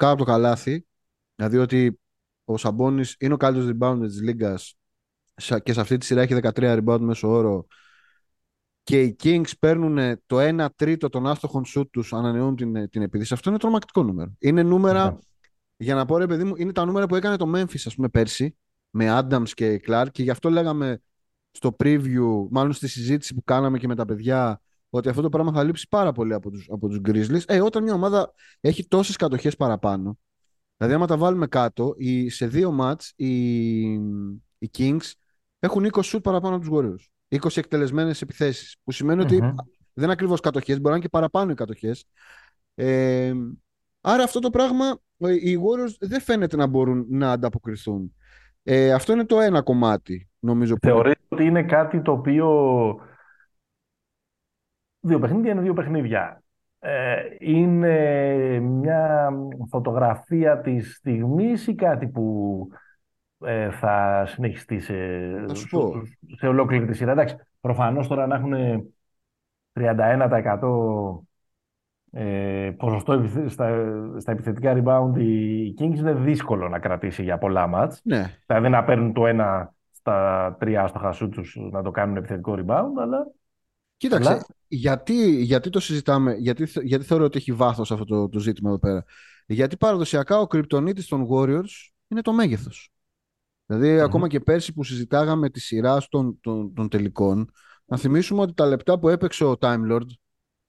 [0.00, 0.86] κάτω από το καλάθι,
[1.34, 2.00] δηλαδή ότι
[2.44, 4.58] ο Σαμπόνι είναι ο καλύτερος rebounder της λίγα
[5.62, 7.66] και σε αυτή τη σειρά έχει 13 rebound μέσω όρο
[8.82, 13.34] και οι Kings παίρνουν το 1 τρίτο των άστοχων σουτ τους, ανανεώνουν την, την επίδυση.
[13.34, 14.32] Αυτό είναι τρομακτικό νούμερο.
[14.38, 15.18] Είναι νούμερα,
[15.76, 18.08] για να πω ρε παιδί μου, είναι τα νούμερα που έκανε το Memphis, ας πούμε,
[18.08, 18.56] πέρσι,
[18.90, 21.02] με Adams και Clark και γι' αυτό λέγαμε
[21.50, 24.60] στο preview, μάλλον στη συζήτηση που κάναμε και με τα παιδιά,
[24.90, 27.42] ότι αυτό το πράγμα θα λείψει πάρα πολύ από τους, από τους Grizzlies.
[27.46, 30.18] Ε, όταν μια ομάδα έχει τόσες κατοχές παραπάνω,
[30.76, 33.82] δηλαδή άμα τα βάλουμε κάτω, οι, σε δύο μάτς οι,
[34.58, 35.12] οι Kings
[35.58, 37.38] έχουν 20 shoot παραπάνω από τους Warriors.
[37.38, 39.36] 20 εκτελεσμένες επιθέσεις, που σημαινει ότι
[39.92, 42.04] δεν είναι ακριβώς κατοχές, μπορεί να είναι και παραπάνω οι κατοχές.
[42.74, 43.32] Ε,
[44.00, 48.14] άρα αυτό το πράγμα οι Warriors δεν φαίνεται να μπορούν να ανταποκριθούν.
[48.62, 50.74] Ε, αυτό είναι το ένα κομμάτι, νομίζω.
[50.80, 52.48] Θεωρείς ότι είναι κάτι το οποίο...
[55.00, 56.42] Δύο παιχνίδια είναι δύο παιχνίδια.
[56.78, 59.30] Ε, είναι μια
[59.68, 62.68] φωτογραφία της στιγμής ή κάτι που
[63.44, 64.94] ε, θα συνεχιστεί σε,
[66.36, 68.54] σε, ολόκληρη τη σειρά; Εντάξει, προφανώς τώρα να έχουν
[69.72, 70.60] 31%
[72.12, 78.00] ε, ποσοστό στα, στα επιθετικά rebound οι Kings είναι δύσκολο να κρατήσει για πολλά μάτς.
[78.04, 78.24] Ναι.
[78.46, 83.00] Δηλαδή να παίρνουν το ένα στα τρία στο χασού τους να το κάνουν επιθετικό rebound,
[83.00, 83.26] αλλά...
[84.00, 88.68] Κοίταξε, γιατί, γιατί το συζητάμε, γιατί, γιατί θεωρώ ότι έχει βάθος αυτό το, το ζήτημα
[88.68, 89.04] εδώ πέρα.
[89.46, 92.92] Γιατί παραδοσιακά ο κρυπτονίτης των Warriors είναι το μέγεθος.
[93.66, 97.50] Δηλαδή, ακόμα και πέρσι που συζητάγαμε τη σειρά των, των, των τελικών,
[97.84, 100.06] να θυμίσουμε ότι τα λεπτά που έπαιξε ο Time Lord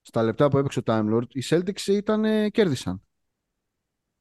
[0.02, 3.02] στα λεπτά που έπαιξε ο Time Lord, οι Celtics ήταν, κέρδισαν.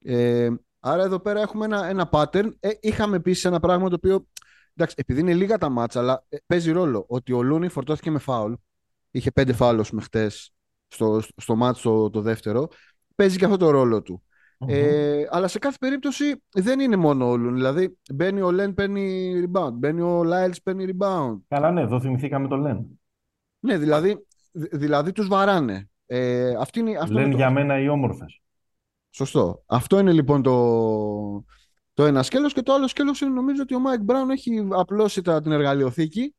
[0.04, 2.52] Ε, άρα εδώ πέρα έχουμε ένα, ένα pattern.
[2.60, 4.28] Ε, είχαμε επίσης ένα πράγμα το οποίο,
[4.76, 8.19] εντάξει, επειδή είναι λίγα τα μάτσα, αλλά ε, παίζει ρόλο ότι ο Λούνι φορτώθηκε με
[8.19, 8.54] φάουλ.
[9.12, 10.54] Είχε πέντε φάουλ με χτες
[10.88, 12.67] στο, στο μάτσο το, δεύτερο.
[13.15, 14.24] Παίζει και αυτό το ρόλο του.
[14.67, 17.54] Ε, αλλά σε κάθε περίπτωση δεν είναι μόνο ο Λουν.
[17.54, 19.74] Δηλαδή μπαίνει ο Λεν, παίρνει rebound.
[19.74, 21.38] Μπαίνει ο Λάιλς, παίρνει rebound.
[21.47, 23.00] Καλά, ναι, εδώ θυμηθήκαμε τον Λεν.
[23.60, 25.89] Ναι, δηλαδή Δηλαδή τους βαράνε.
[26.06, 28.41] Ε, αυτή είναι, αυτό Λένε για μένα οι όμορφες.
[29.10, 29.63] Σωστό.
[29.65, 31.45] Αυτό είναι λοιπόν το,
[31.93, 35.21] το ένα σκέλος και το άλλο σκέλος είναι νομίζω ότι ο Μάικ Μπράουν έχει απλώσει
[35.21, 36.36] τα, την εργαλειοθήκη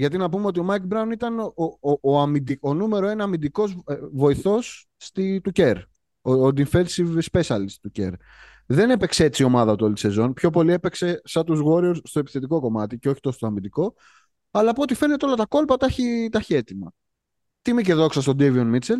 [0.00, 2.20] γιατί να πούμε ότι ο Μάικ Μπράουν ήταν ο, ο, ο,
[2.60, 5.76] ο, νούμερο ένα αμυντικός ε, βοηθός στη, του Κερ.
[6.22, 8.12] Ο, ο defensive specialist του Κερ.
[8.66, 10.32] Δεν έπαιξε έτσι η ομάδα του όλη τη σεζόν.
[10.32, 13.94] Πιο πολύ έπαιξε σαν τους Warriors στο επιθετικό κομμάτι και όχι τόσο στο αμυντικό.
[14.50, 16.92] Αλλά από ό,τι φαίνεται όλα τα κόλπα τα έχει, τα έχει έτοιμα.
[17.62, 18.98] Τιμή και δόξα στον Ντέβιον Μίτσελ,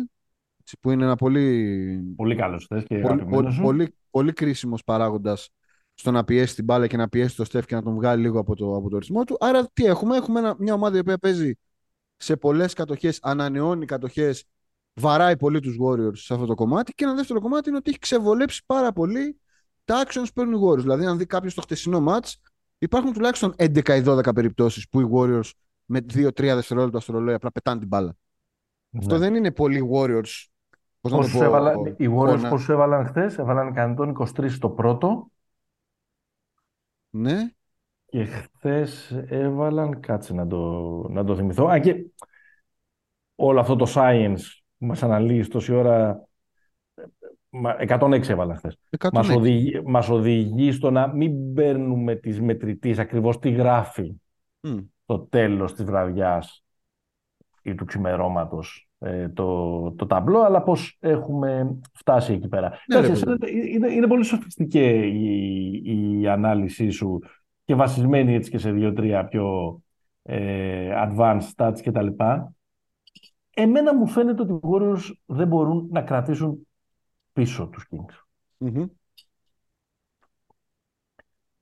[0.79, 2.13] που είναι ένα πολύ.
[2.15, 5.49] Πολύ καλός και πολύ, πολύ, πολύ, πολύ κρίσιμος παράγοντας
[6.01, 8.39] στο να πιέσει την μπάλα και να πιέσει το Στεφ και να τον βγάλει λίγο
[8.39, 9.37] από το, από το ρυθμό του.
[9.39, 11.53] Άρα τι έχουμε, έχουμε μια ομάδα η οποία παίζει
[12.17, 14.43] σε πολλές κατοχές, ανανεώνει κατοχές,
[14.93, 16.93] βαράει πολύ τους Warriors σε αυτό το κομμάτι.
[16.93, 19.39] Και ένα δεύτερο κομμάτι είναι ότι έχει ξεβολέψει πάρα πολύ
[19.85, 20.81] τα actions που παίρνουν οι Warriors.
[20.81, 22.33] Δηλαδή, αν δει κάποιος το χτεσινό match,
[22.77, 25.49] υπάρχουν τουλάχιστον 11 ή 12 περιπτώσεις που οι Warriors
[25.85, 28.15] με 2-3 δευτερόλεπτα στο ρολόι απλά πετάνε την μπάλα.
[28.89, 28.99] Ναι.
[28.99, 30.45] Αυτό δεν είναι πολύ Warriors.
[31.01, 35.31] Πώς να το πω, έβαλα, οι Warriors πώς έβαλαν χθες, έβαλαν 123 στο πρώτο.
[37.11, 37.49] Ναι.
[38.05, 40.59] Και χθες έβαλαν, κάτσε να το,
[41.09, 41.65] να το θυμηθώ.
[41.65, 42.05] Α, και
[43.35, 44.41] όλο αυτό το science
[44.77, 46.27] που μας αναλύεις τόση ώρα
[47.87, 48.77] 106 έβαλαν χθες.
[49.13, 54.21] Μας οδηγεί, μας οδηγεί στο να μην παίρνουμε τις μετρητής ακριβώς τι γράφει
[54.61, 54.85] mm.
[55.05, 56.63] το τέλος της βραδιάς
[57.61, 58.90] ή του ξημερώματος ε,
[59.33, 62.71] το, το ταμπλό, αλλά πώς έχουμε φτάσει εκεί πέρα.
[62.87, 63.07] Ναι,
[63.49, 64.79] είναι, είναι, πολύ σοφιστική
[65.83, 67.19] η, η ανάλυση σου
[67.65, 69.81] και βασισμένη έτσι και σε δύο-τρία πιο
[70.23, 72.07] ε, advanced stats κτλ.
[73.53, 76.67] Εμένα μου φαίνεται ότι οι Warriors δεν μπορούν να κρατήσουν
[77.33, 78.15] πίσω τους Kings.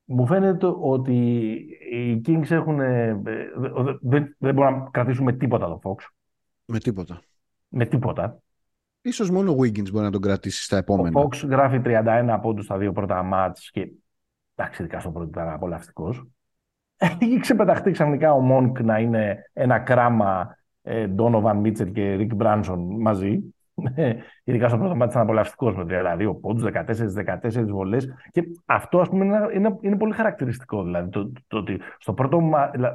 [0.04, 1.14] Μου φαίνεται ότι
[1.92, 3.20] οι Kings έχουν, ε,
[4.00, 6.04] δεν, δεν μπορούν να κρατήσουν με τίποτα το Fox.
[6.64, 7.22] Με τίποτα.
[7.70, 8.38] Με τίποτα.
[9.02, 11.20] Ίσως μόνο ο Wiggins μπορεί να τον κρατήσει στα επόμενα.
[11.20, 13.90] Ο Fox γράφει 31 πόντους στα δύο πρώτα μάτς και
[14.54, 16.24] εντάξει, ειδικά στο πρώτο ήταν απολαυστικός.
[16.96, 20.58] Έχει ξεπεταχτεί ξαφνικά ο Μόνκ να είναι ένα κράμα
[21.08, 23.54] Ντόνοβαν ε, Μίτσελ και Ρικ Μπράνσον μαζί.
[23.94, 28.14] Ναι, ειδικά στο πρώτο μάτι ήταν απολαυστικός με 32 πόντους, 14-14 βολές.
[28.30, 30.82] Και αυτό ας πούμε, είναι, είναι, πολύ χαρακτηριστικό.
[30.82, 32.40] Δηλαδή, το, το, ότι στο πρώτο,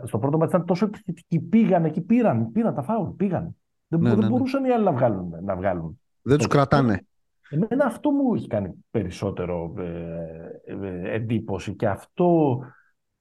[0.03, 1.39] στο πρώτο μάτι ήταν τόσο επιθετικοί.
[1.39, 3.55] Πήγαν εκεί, πήραν, πήραν τα φάουλ, πήγαν.
[3.87, 4.29] Δεν, Ναι, δεν ναι, ναι.
[4.31, 5.33] μπορούσαν οι άλλοι να βγάλουν.
[5.43, 5.99] Να βγάλουν.
[6.21, 7.05] Δεν τους Το- κρατάνε.
[7.49, 9.85] Εμένα αυτό μου έχει κάνει περισσότερο ε,
[10.87, 12.59] ε, εντύπωση και αυτό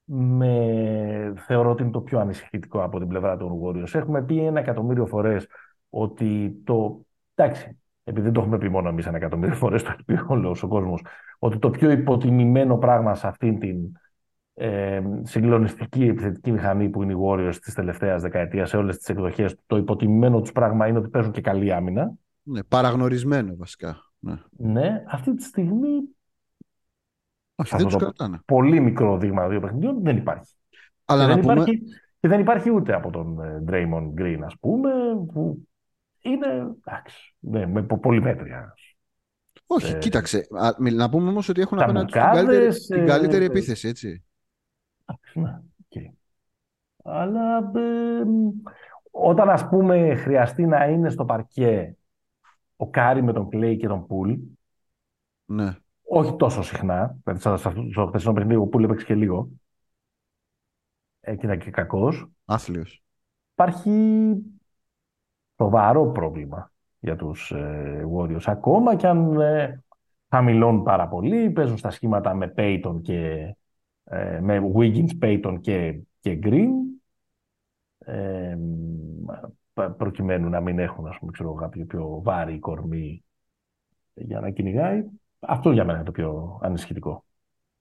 [0.04, 3.94] με θεωρώ ότι είναι το πιο ανησυχητικό από την πλευρά των Warriors.
[3.94, 5.46] Έχουμε πει ένα εκατομμύριο φορές
[5.90, 7.06] ότι το...
[7.34, 10.62] Εντάξει, επειδή δεν το έχουμε πει μόνο εμείς ένα εκατομμύριο φορές, το έχει πει όλος
[10.62, 11.02] ο κόσμος,
[11.38, 13.76] ότι το πιο υποτιμημένο πράγμα σε αυτήν την
[14.54, 19.56] ε, συγκλονιστική επιθετική μηχανή που είναι οι Warriors της τελευταίας δεκαετίας σε όλες τις εκδοχές,
[19.66, 22.12] το υποτιμημένο τους πράγμα είναι ότι παίζουν και καλή άμυνα.
[22.42, 23.96] Ναι, παραγνωρισμένο βασικά.
[24.18, 24.34] Ναι.
[24.50, 25.88] Ναι, αυτή τη στιγμή
[27.56, 28.38] Όχι, Αυτό δεν τους το- κρατάνε.
[28.44, 30.54] πολύ μικρό δείγμα δύο παιχνιδιών δεν υπάρχει.
[31.04, 31.78] Αλλά και, να δεν πούμε, υπάρχει
[32.20, 34.90] και δεν υπάρχει ούτε από τον ε, Draymond Green, ας πούμε,
[35.32, 35.66] που
[36.20, 36.46] είναι,
[36.86, 38.74] εντάξει, ναι, με πο- πολύ μέτρια.
[39.66, 40.46] όχι, ε, κοίταξε.
[40.58, 43.42] Α, μι- να πούμε όμως ότι έχουν τα απέναντι τους την μπουκάδες, καλύτερη, την καλύτερη
[43.44, 44.24] ε, επίθεση, έτσι.
[45.04, 46.12] Εντάξει, ναι, οκ.
[47.04, 48.50] Αλλά ε, μ,
[49.10, 51.96] όταν, ας πούμε, χρειαστεί να είναι στο παρκέ
[52.76, 54.34] ο Κάρι με τον Κλέη και τον Πουλ,
[55.44, 55.76] Ναι.
[56.02, 59.48] όχι τόσο συχνά, δηλαδή σε αυτό- στο χθεσινό παιχνίδι ο Πουλ έπαιξε και λίγο,
[61.20, 63.02] ε, και ήταν και κακός, Άθλιος.
[63.52, 64.34] υπάρχει
[65.56, 68.42] σοβαρό πρόβλημα για τους ε, Warriors.
[68.44, 69.82] Ακόμα και αν ε,
[70.28, 73.54] χαμηλώνουν πάρα πολύ, παίζουν στα σχήματα με Payton και
[74.04, 76.70] ε, με Wiggins, Payton και, και Green
[77.98, 78.56] ε,
[79.72, 83.24] π- προκειμένου να μην έχουν ας πούμε, ξέρω, εγώ, κάποιο πιο βάρη κορμί
[84.14, 85.04] για να κυνηγάει.
[85.38, 87.24] Αυτό για μένα είναι το πιο ανησυχητικό.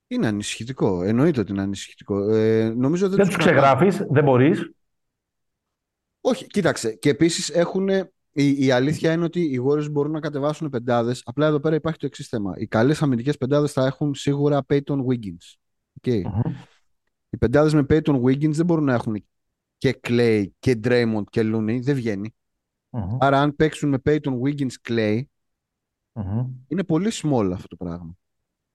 [0.07, 1.03] Είναι ανησυχητικό.
[1.03, 2.29] Εννοείται ότι είναι ανησυχητικό.
[2.29, 3.75] Ε, νομίζω δεν, Δεν τους τους κρατάνε.
[3.75, 4.71] ξεγράφεις, δεν μπορείς.
[6.21, 6.93] Όχι, κοίταξε.
[6.95, 7.89] Και επίσης έχουν.
[8.35, 11.21] Η, η αλήθεια είναι ότι οι Warriors μπορούν να κατεβάσουν πεντάδες.
[11.25, 12.53] Απλά εδώ πέρα υπάρχει το εξής θέμα.
[12.57, 15.55] Οι καλές αμυντικές πεντάδες θα έχουν σίγουρα Peyton Wiggins.
[16.03, 16.21] Okay.
[16.23, 16.53] Μμμ.
[17.29, 19.25] Οι πεντάδες με Peyton Wiggins δεν μπορούν να έχουν
[19.77, 21.79] και Clay και Draymond και Looney.
[21.81, 22.35] Δεν βγαίνει.
[22.89, 23.17] Μμμ.
[23.19, 25.21] Άρα, αν παίξουν με Peyton Wiggins Clay,
[26.13, 26.47] Μμμ.
[26.67, 28.17] είναι πολύ small αυτό το πράγμα.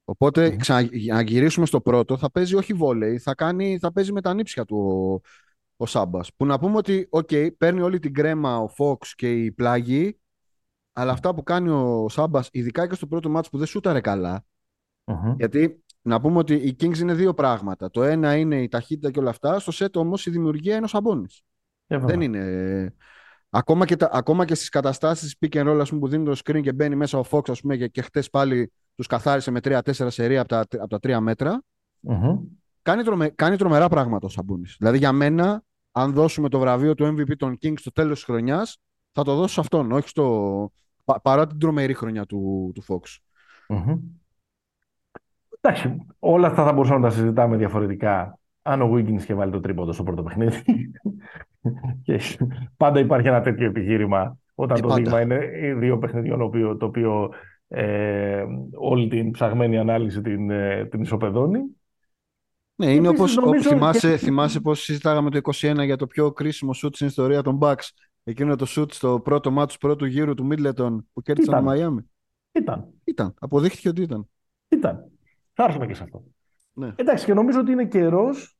[0.05, 0.57] Οπότε, Μμμ.
[0.57, 4.21] ξανα, για να γυρίσουμε στο πρώτο, θα παίζει όχι βόλεϊ, θα, κάνει, θα παίζει με
[4.21, 5.21] τα νύψια του ο,
[5.77, 6.35] ο Σάμπας.
[6.37, 10.19] Που να πούμε ότι, OK, παίρνει όλη την κρέμα ο Fox και η πλάγη,
[10.93, 14.45] αλλά αυτά που κάνει ο Σάμπας, ειδικά και στο πρώτο μάτσο που δεν σούταρε καλά,
[15.05, 15.35] Μμμ.
[15.37, 17.91] γιατί να πούμε ότι οι Kings είναι δύο πράγματα.
[17.91, 20.89] Το ένα είναι η ταχύτητα και όλα αυτά, στο set όμως η δημιουργία είναι ο
[20.89, 21.27] Σαμπόνι.
[21.87, 22.07] Ε, βέβαια.
[22.07, 22.95] Δεν είναι.
[23.51, 26.41] Ακόμα και, τα, ακόμα και στις καταστάσεις pick and roll ας πούμε, που δίνει το
[26.45, 29.61] screen και μπαίνει μέσα ο Fox ας πούμε, και, και χτες πάλι τους καθάρισε με
[29.63, 31.63] 3-4 σερία από τα, από τα 3 μέτρα
[32.01, 32.39] Μμμ.
[32.83, 34.77] κάνει, τρομε, κάνει τρομερά πράγματα ο Σαμπούνης.
[34.79, 38.79] Δηλαδή για μένα αν δώσουμε το βραβείο του MVP των Kings στο τέλος της χρονιάς
[39.13, 40.73] θα το δώσω σε αυτόν, όχι στο,
[41.05, 43.17] πα, παρά την τρομερή χρονιά του, του Fox.
[43.69, 43.99] Μμμ.
[45.69, 49.61] Εντάξει, όλα αυτά θα μπορούσαμε να τα συζητάμε διαφορετικά αν ο Wiggins είχε βάλει το
[49.61, 50.63] τρίποντο στο πρώτο παιχνίδι.
[52.05, 52.21] και
[52.77, 55.01] πάντα υπάρχει ένα τέτοιο επιχείρημα όταν Ε, το πάντα.
[55.03, 55.39] δείγμα είναι
[55.79, 57.31] δύο παιχνιδιών το οποίο, το οποίο
[57.69, 61.61] ε, όλη την ψαγμένη ανάλυση την, ε, την ισοπεδώνει.
[62.75, 66.07] Ναι, είναι Επίσης, όπως ο- νομίζω θυμάσαι, και- θυμάσαι πως συζητάγαμε το 21 για το
[66.07, 67.89] πιο κρίσιμο shoot στην ιστορία των Bucks.
[68.25, 71.65] Εκείνο το shoot στο πρώτο μάτσο του πρώτου γύρου του Middleton που κέρδισαν Ήταν.
[71.65, 72.05] το Miami.
[72.61, 73.35] Ήταν, Ήταν.
[73.41, 74.29] Αποδείχθηκε ότι ήταν.
[74.69, 75.05] ήταν.
[75.59, 76.25] Θα έρθουμε και σε αυτό.
[76.73, 76.93] Ναι.
[76.97, 78.59] Εντάξει, και νομίζω ότι είναι καιρός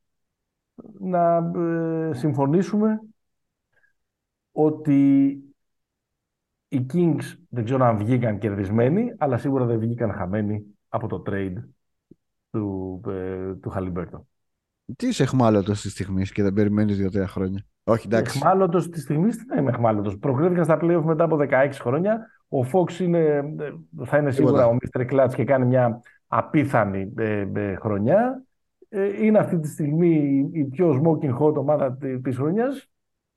[1.01, 3.01] να ε, συμφωνήσουμε
[4.53, 5.31] ότι
[6.69, 11.55] οι Kings δεν ξέρω αν βγήκαν κερδισμένοι, αλλά σίγουρα δεν βγήκαν χαμένοι από το trade
[12.51, 14.21] του, ε, του Halliburton.
[14.97, 18.39] Τι είσαι εχμάλωτος της στιγμής και δεν περιμένεις δύο-τρία χρόνια; Όχι, εντάξει.
[18.39, 20.19] Εχμάλωτος της στιγμής τι θα είμαι εχμάλωτος.
[20.19, 22.27] Προκρίθηκαν στα playoff μετά από 16 χρόνια.
[22.49, 23.19] Ο Fox είναι,
[23.59, 25.11] ε, θα είναι σίγουρα ο Mr.
[25.11, 28.43] Clutch και κάνει μια απίθανη ε, ε, χρονιά.
[28.89, 32.89] Ε, είναι αυτή τη στιγμή η πιο smoking hot ομάδα τη της χρονιάς.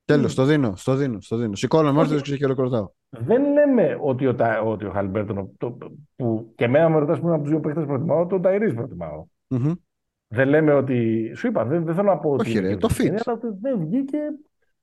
[0.05, 1.55] Τέλος, το δίνω, στο δίνω, στο δίνω.
[1.55, 2.21] Σηκώνω με Όχι.
[2.21, 2.89] και χειροκροτάω.
[3.09, 5.77] Δεν λέμε ότι ο, Τα- ότι ο Halliburton, το,
[6.15, 9.25] που και εμένα με ρωτάς που είναι από τους δύο παίχτες προτιμάω, τον Tyrese προτιμάω.
[9.47, 9.71] Μμμ.
[10.27, 11.31] Δεν λέμε ότι.
[11.35, 12.49] Σου είπα, δεν, δεν θέλω να πω ότι.
[12.49, 13.23] Όχι, ρε, είναι το κερδισμένη, fit.
[13.25, 14.17] Αλλά ότι δεν βγήκε.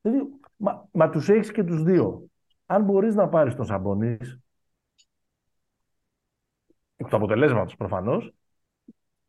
[0.01, 2.25] Δηλαδή, μα μα τους έχεις και τους δύο.
[2.67, 4.17] Αν μπορείς να πάρεις τον Σαμπονί.
[7.01, 8.33] Εκ του αποτελέσματος προφανώς.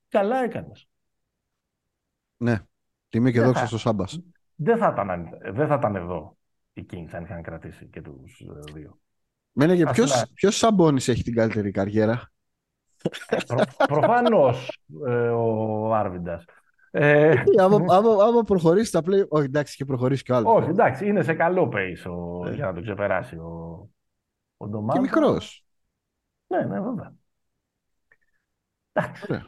[0.08, 0.88] Καλά έκανες.
[2.38, 2.60] Ναι.
[3.10, 4.20] Τιμή και Δεν δόξα θα- στο Σάμπας.
[4.56, 6.38] Δεν, θα ήταν, αν- δεν θα ήταν εδώ
[6.74, 8.42] οι Kings αν είχαν κρατήσει και τους
[8.74, 9.00] δύο.
[9.52, 12.32] Μένε και Ας ποιο πούμε- ποιος Σαμπόνις έχει την καλύτερη καριέρα;
[13.48, 14.80] Προ, Προφανώς
[15.36, 16.46] ο Άρβιντας.
[16.92, 19.28] Ε, άμα, άμα, άμα προχωρήσεις τα play.
[19.28, 20.54] Όχι, εντάξει, και προχωρήσεις κι άλλος.
[20.56, 22.54] όχι, εντάξει, είναι σε καλό pace ο, Ε.
[22.54, 23.90] για να το ξεπεράσει ο,
[24.58, 25.02] ο Και Ντομάντα.
[25.02, 25.66] μικρός.
[26.48, 27.14] Ναι, ναι, βέβαια.
[28.94, 29.26] Εντάξει.
[29.30, 29.48] Ωραία.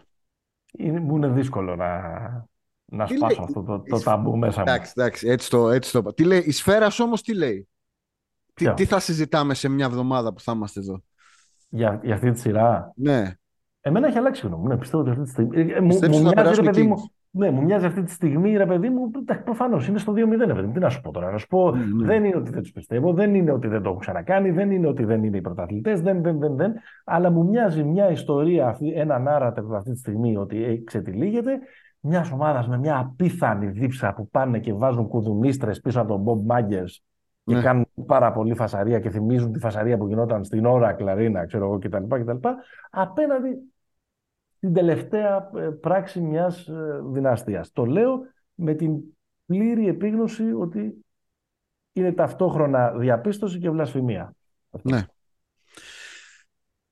[0.71, 1.99] Είναι, μου είναι δύσκολο να,
[2.85, 4.65] να Τι σπάσω λέει- αυτό το, το ταμπού μέσα μου.
[4.67, 6.13] Εντάξει, εντάξει, έτσι το, έτσι το.
[6.13, 7.67] Τι λέει, η σφαίρα όμως τι λέει;
[8.53, 11.03] Τι, τι θα συζητάμε σε μια εβδομάδα που θα είμαστε εδώ;
[11.69, 13.33] Για, για αυτή τη σειρά; Ναι.
[13.81, 14.67] Εμένα έχει αλλάξει γνώμη.
[14.67, 15.71] Ναι, πιστεύω ότι αυτή τη στιγμή.
[15.71, 18.89] Ε, μου, μου μοιάζει, ρε παιδί μου, ναι, μου μοιάζει αυτή τη στιγμή, ρε παιδί
[18.89, 19.11] μου,
[19.43, 20.15] προφανώς είναι στο 2-0,
[20.45, 20.73] ρε παιδί μου.
[20.73, 21.31] Τι να σου πω τώρα.
[21.31, 22.05] Να σου πω, ναι, ναι.
[22.05, 24.87] δεν είναι ότι δεν τους πιστεύω, δεν είναι ότι δεν το έχουν ξανακάνει, δεν είναι
[24.87, 26.73] ότι δεν είναι οι πρωταθλητές, δεν, δεν, δεν, δεν.
[27.05, 31.59] Αλλά μου μοιάζει μια ιστορία, αυτή, ένα narrative αυτή τη στιγμή ότι ξετυλίγεται
[31.99, 36.55] μιας ομάδας με μια απίθανη δίψα που πάνε και βάζουν κουδουνίστρες πίσω από τον Bob
[36.55, 36.99] Maggers
[37.43, 37.61] και ναι.
[37.61, 41.79] κάνουν πάρα πολύ φασαρία και θυμίζουν τη φασαρία που γινόταν στην ώρα Κλαρίνα, ξέρω εγώ
[41.79, 42.03] κτλ.
[42.07, 42.47] κτλ
[42.89, 43.57] απέναντι
[44.61, 47.71] στην τελευταία ε, πράξη μιας ε, δυναστείας.
[47.71, 48.19] Το λέω
[48.53, 48.99] με την
[49.45, 51.05] πλήρη επίγνωση ότι
[51.91, 54.35] είναι ταυτόχρονα διαπίστωση και βλασφημία.
[54.81, 55.05] Ναι.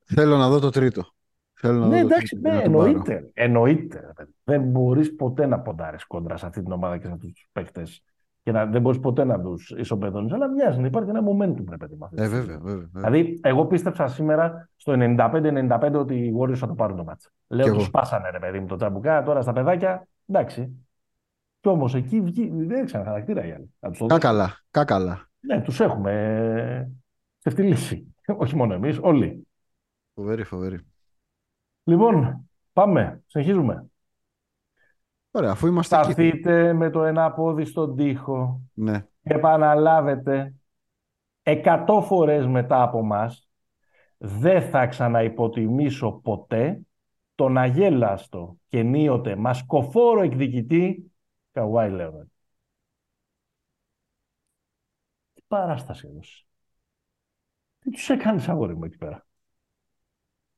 [0.05, 1.07] Θέλω να δω το τρίτο.
[1.53, 3.29] Θέλω να ναι, εντάξει, ναι, εννοείται.
[3.33, 4.13] εννοείται.
[4.43, 8.03] Δεν μπορείς ποτέ να ποντάρεις κόντρα σε αυτή την ομάδα και σε αυτούς τους παίκτες
[8.43, 10.33] και να, δεν μπορείς ποτέ να τους ισοπεδώνεις.
[10.33, 14.69] Αλλά μοιάζει να υπάρχει ένα momentum πρέπει να ε, βέβαια, βέβαια, Δηλαδή, εγώ πίστεψα σήμερα
[14.75, 17.29] στο 95-95 ότι οι Warriors θα το πάρουν το μάτσα.
[17.47, 20.07] Λέω τους σπάσανε ρε παιδί μου το τσαμπουκά, τώρα στα παιδάκια.
[20.25, 20.87] Εντάξει.
[21.59, 23.73] Κι όμως εκεί βγει, δεν έξανα χαρακτήρα οι άλλοι.
[24.07, 24.59] Κάκαλα.
[24.71, 25.29] Κάκαλα.
[25.39, 26.11] Ναι, τους έχουμε
[27.37, 28.15] σε αυτή τη λύση.
[28.43, 29.47] Όχι μόνο εμείς, όλοι.
[30.13, 30.79] Φοβερή, φοβερή.
[31.83, 33.23] Λοιπόν, πάμε.
[33.27, 33.88] Συνεχίζουμε.
[35.31, 38.61] Ωραία, αφού είμαστε Σταθείτε με το ένα πόδι στον τοίχο.
[38.73, 39.07] Ναι.
[39.21, 40.53] Επαναλάβετε
[41.41, 43.49] εκατό φορές μετά από μας
[44.17, 46.81] δεν θα ξαναυποτιμήσω ποτέ
[47.35, 51.11] τον αγέλαστο και νίωτε μασκοφόρο εκδικητή
[51.51, 52.27] Καουάι Λέοναρντ.
[55.33, 56.45] Τι παράσταση έδωσε.
[57.79, 59.27] Τι τους έκανες αγόρι μου εκεί πέρα.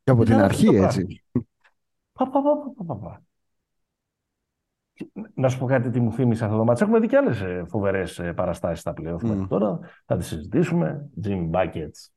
[0.04, 1.24] Και από την αρχή έτσι.
[2.12, 3.24] Πα, πα, πα, πα, πα.
[5.34, 6.84] Να σου πω κάτι τι μου θύμισε αυτό το μάτσο.
[6.84, 9.48] Έχουμε δει και άλλες φοβερές παραστάσεις στα πλέον.
[9.48, 11.10] Τώρα θα τις συζητήσουμε.
[11.24, 12.10] Jim Buckets.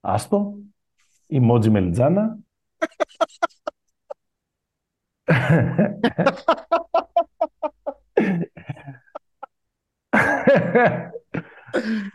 [0.00, 0.54] Άστο.
[1.26, 2.38] Η Μότζι Μελιτζάνα.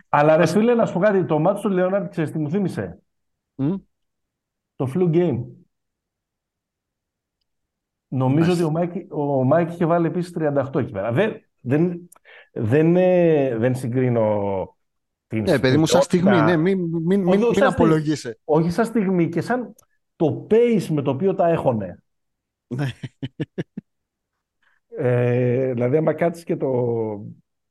[0.09, 1.25] Αλλά ρε φίλε, να σου πω κάτι.
[1.25, 2.99] Το ματς του Λεωνάρντ, ξέρεις τι μου θύμισε;
[4.75, 5.43] Το flu game.
[8.15, 11.11] Νομίζω ότι ο Μάικ, ο Μάικ είχε βάλει επίσης 38 εκεί πέρα.
[11.11, 12.09] Δεν, δεν,
[12.53, 14.75] δεν, ε, δεν συγκρίνω
[15.27, 18.39] την Ναι, παιδί μου, σαν στιγμή, ναι, μην, μην, μην, μην απολογείσαι.
[18.43, 19.73] Όχι σαν στιγμή και σαν
[20.15, 22.03] το pace με το οποίο τα έχωνε.
[22.67, 22.87] Ναι.
[24.97, 26.71] Ε, δηλαδή, άμα κάτσεις και το.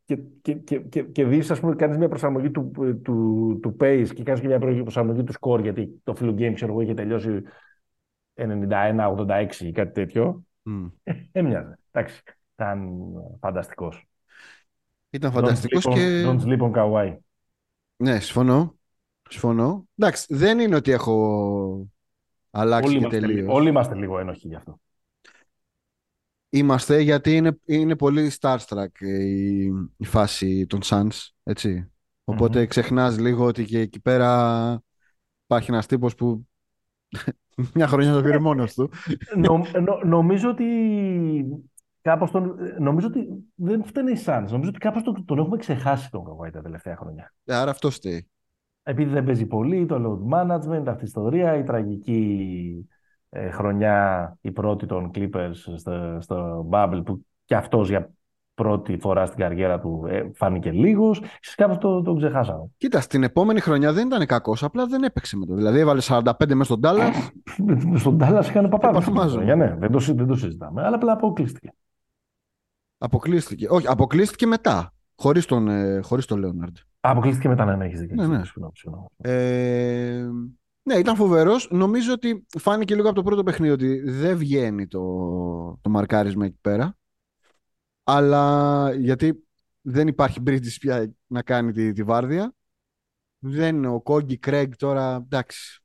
[0.05, 2.71] Και, και, και, και, και δεις, ας πούμε, κάνεις μια προσαρμογή του,
[3.03, 6.73] του, του pace και κάνεις και μια προσαρμογή του score, γιατί το flu game, ξέρω
[6.73, 7.43] εγώ, είχε τελειώσει
[8.35, 10.45] 91-86 ή κάτι τέτοιο.
[10.65, 10.91] Mm.
[11.33, 11.79] Έμοιαζε.
[11.91, 12.23] Εντάξει.
[12.55, 12.91] Ήταν
[13.41, 14.09] φανταστικός.
[15.11, 16.25] Ήταν φανταστικός και.
[16.27, 17.17] Don't sleep on Kawhi.
[17.97, 18.79] Ναι, συμφωνώ.
[19.29, 19.89] Συμφωνώ.
[19.97, 21.89] Εντάξει, δεν είναι ότι έχω
[22.51, 23.55] αλλάξει όλοι και τελείως.
[23.55, 24.81] Όλοι είμαστε λίγο ένοχοι γι' αυτό.
[26.49, 29.65] Είμαστε γιατί είναι, είναι πολύ starstruck η,
[29.97, 31.93] η φάση των Suns, έτσι.
[32.25, 32.69] Οπότε mm-hmm.
[32.69, 34.83] ξεχνάς λίγο ότι και εκεί πέρα
[35.45, 36.49] υπάρχει ένας τύπος που
[37.75, 38.91] μια χρονιά το πήρε μόνος του.
[39.37, 40.65] Νο, νο, νομίζω ότι
[42.03, 44.47] κάπως τον, νομίζω ότι δεν φταίνει οι Suns.
[44.51, 47.35] Νομίζω ότι κάπως τον, τον έχουμε ξεχάσει τον Καβάη τα τελευταία χρόνια.
[47.47, 48.29] Άρα αυτό στέει.
[48.83, 52.89] Επειδή δεν παίζει πολύ, το load management, αυτή η ιστορία, η τραγική
[53.29, 58.11] ε, χρονιά, η πρώτη των Clippers στο, στο Bubble, που και αυτός για
[58.55, 61.19] πρώτη φορά στην καριέρα του ε, φάνηκε λίγος.
[61.19, 62.71] Ίσως κάπως το, το ξεχάσαμε.
[62.77, 65.55] Κοίτα, στην επόμενη χρονιά δεν ήταν κακός, απλά δεν έπαιξε με το.
[65.55, 67.31] Δηλαδή έβαλε 45 μέσα στον Τάλλας.
[68.01, 69.35] στον Τάλλας είχαν παπάδες.
[69.37, 70.83] Ναι, δεν το, δεν το συζητάμε.
[70.83, 71.73] Αλλά απλά αποκλείστηκε.
[72.99, 73.67] Αποκλείστηκε.
[73.71, 74.95] Όχι, αποκλείστηκε μετά.
[75.17, 76.77] Χωρίς τον, ε, χωρίς τον Λέοναρντ.
[77.01, 78.27] Αποκλείστηκε μετά, ναι, ναι έχεις δίκιο.
[78.27, 78.43] Ναι, ναι.
[79.17, 80.27] Ε,
[80.83, 81.69] ναι, ήταν φοβερός.
[81.71, 85.01] Νομίζω ότι φάνηκε λίγο από το πρώτο παιχνίδι ότι δεν βγαίνει το,
[85.81, 86.97] το μαρκάρισμα εκεί πέρα
[88.05, 89.47] αλλά γιατί
[89.81, 92.55] δεν υπάρχει Bridges πια να κάνει τη, τη βάρδια.
[93.39, 95.83] Δεν Οκόγκι Κρέγκ τώρα, εντάξει,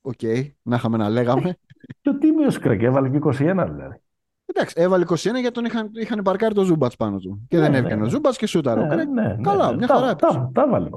[0.00, 1.56] ok, okay, να είχαμε να λέγαμε.
[2.00, 4.00] Και ο Τίμιος Κρέγκ έβαλε και 21 δηλαδή.
[4.46, 7.46] Εντάξει, έβαλε 21 γιατί τον είχαν, είχαν παρκάρει το Ζούμπατς πάνω του.
[7.48, 9.08] Και ναι, δεν έβγαινε ναι, ο Ζούμπατς και σούταρε ναι, ο Κρέγκ.
[9.08, 10.16] Ναι, ναι, Καλά, μια χαρά.
[10.16, 10.88] Τα, τα, βάλε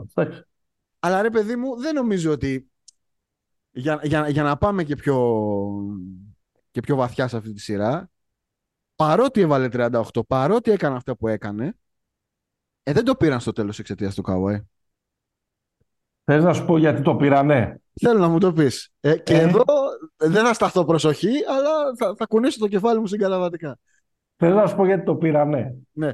[0.99, 2.69] Αλλά ρε παιδί μου, δεν νομίζω ότι
[3.71, 5.17] για, για, για να πάμε και πιο,
[6.71, 8.09] και πιο βαθιά σε αυτή τη σειρά,
[8.95, 11.75] παρότι έβαλε 38, παρότι έκανε αυτά που έκανε,
[12.83, 14.61] ε, δεν το πήραν στο τέλος εξαιτίας του Καουάι.
[16.23, 18.93] Θες να σου πω γιατί το πήρανε; Θέλω να μου το πεις.
[18.99, 19.41] Ε, και ε.
[19.41, 19.63] εδώ
[20.17, 23.79] δεν θα σταθώ προσοχή, αλλά θα, θα κουνήσω το κεφάλι μου συγκαταβατικά.
[24.35, 26.11] Θες να σου πω γιατί το πήρανε; Ναι.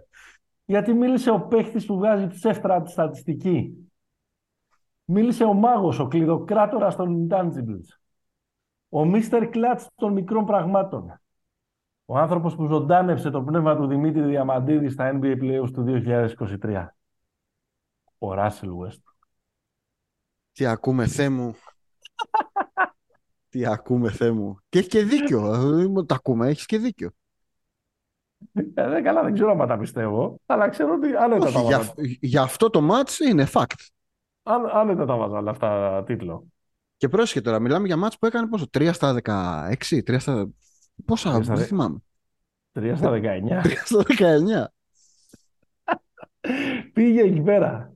[0.65, 3.91] Γιατί μίλησε ο παίχτης που βγάζει ψεύτρα τη στατιστική.
[5.05, 7.99] Μίλησε ο μάγος, ο κλειδοκράτορας των Intangibles.
[8.89, 11.20] Ο Μίστερ Κλάτς των μικρών πραγμάτων.
[12.11, 16.03] Ο άνθρωπος που ζωντάνευσε το πνεύμα του Δημήτρη Διαμαντίδη στα NBA Playoffs του
[16.63, 16.85] 2023.
[18.17, 19.01] Ο Ράσελ West.
[20.51, 21.55] Τι ακούμε, Θεέ μου.
[23.49, 24.57] Τι ακούμε, Θεέ μου.
[24.69, 25.53] Και έχει και δίκιο.
[25.53, 27.11] Ε, τα ακούμε, έχεις και δίκιο.
[28.73, 31.67] Ε, καλά, δεν ξέρω αν τα πιστεύω, αλλά ξέρω ότι άνετα τα βάζα.
[31.67, 33.87] Για, για αυτό το match είναι fact.
[34.43, 36.45] Αν, άνετα τα βάζα όλα αυτά τίτλο.
[36.97, 40.49] Και πρόσχε τώρα, μιλάμε για match που έκανε πόσο, 3 στα 16, 3 στα...
[41.05, 41.97] Πόσα, δεν θυμάμαι.
[42.73, 43.21] 3 στα 19.
[43.63, 44.65] 3 στα 19.
[46.93, 47.91] Πήγε εκεί πέρα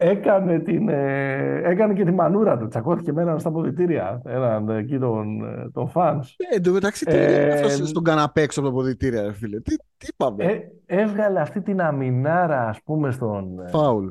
[0.00, 2.68] έκανε, την, ε, έκανε και τη μανούρα του.
[2.68, 6.34] Τσακώθηκε με έναν στα ποδητήρια, έναν εκεί τον, ε, τον φανς.
[6.36, 9.60] Ε, εν τω μεταξύ, τι ε, αυτός στον καναπέ έξω από τα ποδητήρια, ρε φίλε;
[9.60, 13.60] Τι, τι είπαμε; Ε, έβγαλε αυτή την αμινάρα, ας πούμε, στον...
[13.60, 14.08] Ε, φάουλ.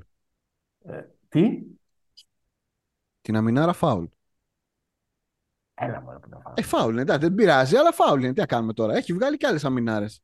[0.85, 1.61] Ε, τι;
[3.21, 4.05] Την αμινάρα φάουλ.
[5.79, 6.53] Έλα μόνο που φάουλ.
[6.55, 8.33] Ε, φάουλ, ναι, εντάξει, δεν πειράζει, αλλά φάουλ είναι.
[8.33, 8.95] Τι να κάνουμε τώρα.
[8.95, 10.21] Έχει βγάλει και άλλες αμινάρες.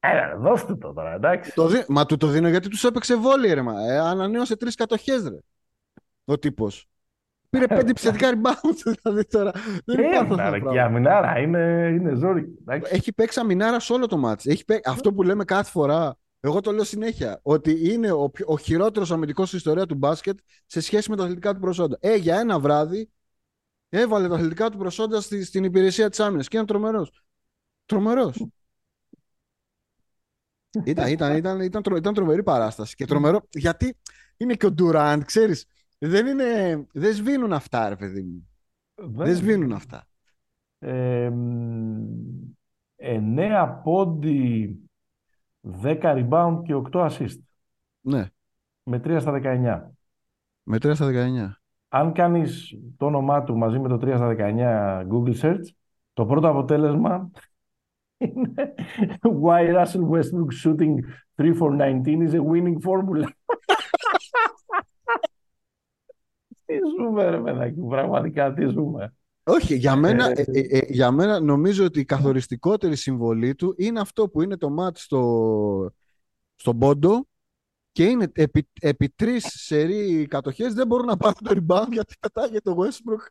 [0.00, 1.52] Έλα, δώσ' του το τώρα, εντάξει.
[1.54, 1.84] Το δι...
[1.88, 3.60] Μα του το δίνω γιατί τους έπαιξε βόλιο, ρε.
[3.60, 5.36] Ε, ανανέωσε τρεις κατοχές, ρε.
[6.24, 6.86] Ο τύπος.
[7.50, 9.52] Πήρε πέντε επιθετικά rebound, δηλαδή τώρα.
[9.84, 12.58] Δεν υπάρχει Και αμινάρα είναι, είναι ζόρι.
[12.82, 14.50] Έχει παίξει αμινάρα σε όλο το μάτι.
[14.50, 14.80] Έχει παί...
[14.84, 19.46] Αυτό που λέμε κάθε φορά, εγώ το λέω συνέχεια, ότι είναι ο, ο χειρότερος αμυντικός
[19.46, 21.96] στην ιστορία του μπάσκετ σε σχέση με τα αθλητικά του προσόντα.
[22.00, 23.10] Ε, για ένα βράδυ
[23.98, 27.22] έβαλε τα αθλητικά του προσόντα στη, στην υπηρεσία της άμυνας και είναι τρομερός.
[27.86, 28.46] Τρομερός.
[30.84, 32.94] Ήταν, ήταν, ήταν, ήταν, ήταν τρομερή παράσταση.
[32.94, 33.96] Και τρομερό, γιατί
[34.36, 35.66] είναι και ο Ντουράντ, ξέρεις,
[35.98, 38.48] δεν, είναι, δεν σβήνουν αυτά, ρε παιδί μου.
[38.94, 40.06] Δεν σβήνουν αυτά.
[40.78, 41.30] Ε,
[42.96, 44.76] 9 πόντι,
[45.82, 47.38] 10 rebound και 8 assist.
[48.00, 48.26] Ναι.
[48.82, 49.90] Με 3 στα 19.
[50.62, 51.61] Με 3 στα 19.
[51.94, 55.64] Αν κάνεις το όνομά του μαζί με το 3 στα 19 Google Search,
[56.12, 57.30] το πρώτο αποτέλεσμα
[58.18, 58.74] είναι
[59.42, 60.94] Why Russell Westbrook shooting
[61.36, 63.26] 3 for 19 is a winning formula.
[66.64, 69.14] τι ζούμε ρε παιδάκι, πραγματικά τι ζούμε.
[69.44, 74.00] Όχι, για μένα, ε, ε, ε, για μένα νομίζω ότι η καθοριστικότερη συμβολή του είναι
[74.00, 75.92] αυτό που είναι το μάτι στο,
[76.54, 77.26] στον πόντο
[77.92, 82.70] και είναι επί, επί τρεις σερή κατοχές δεν μπορούν να πάρουν το rebound γιατί πετάγεται
[82.70, 83.26] το Westbrook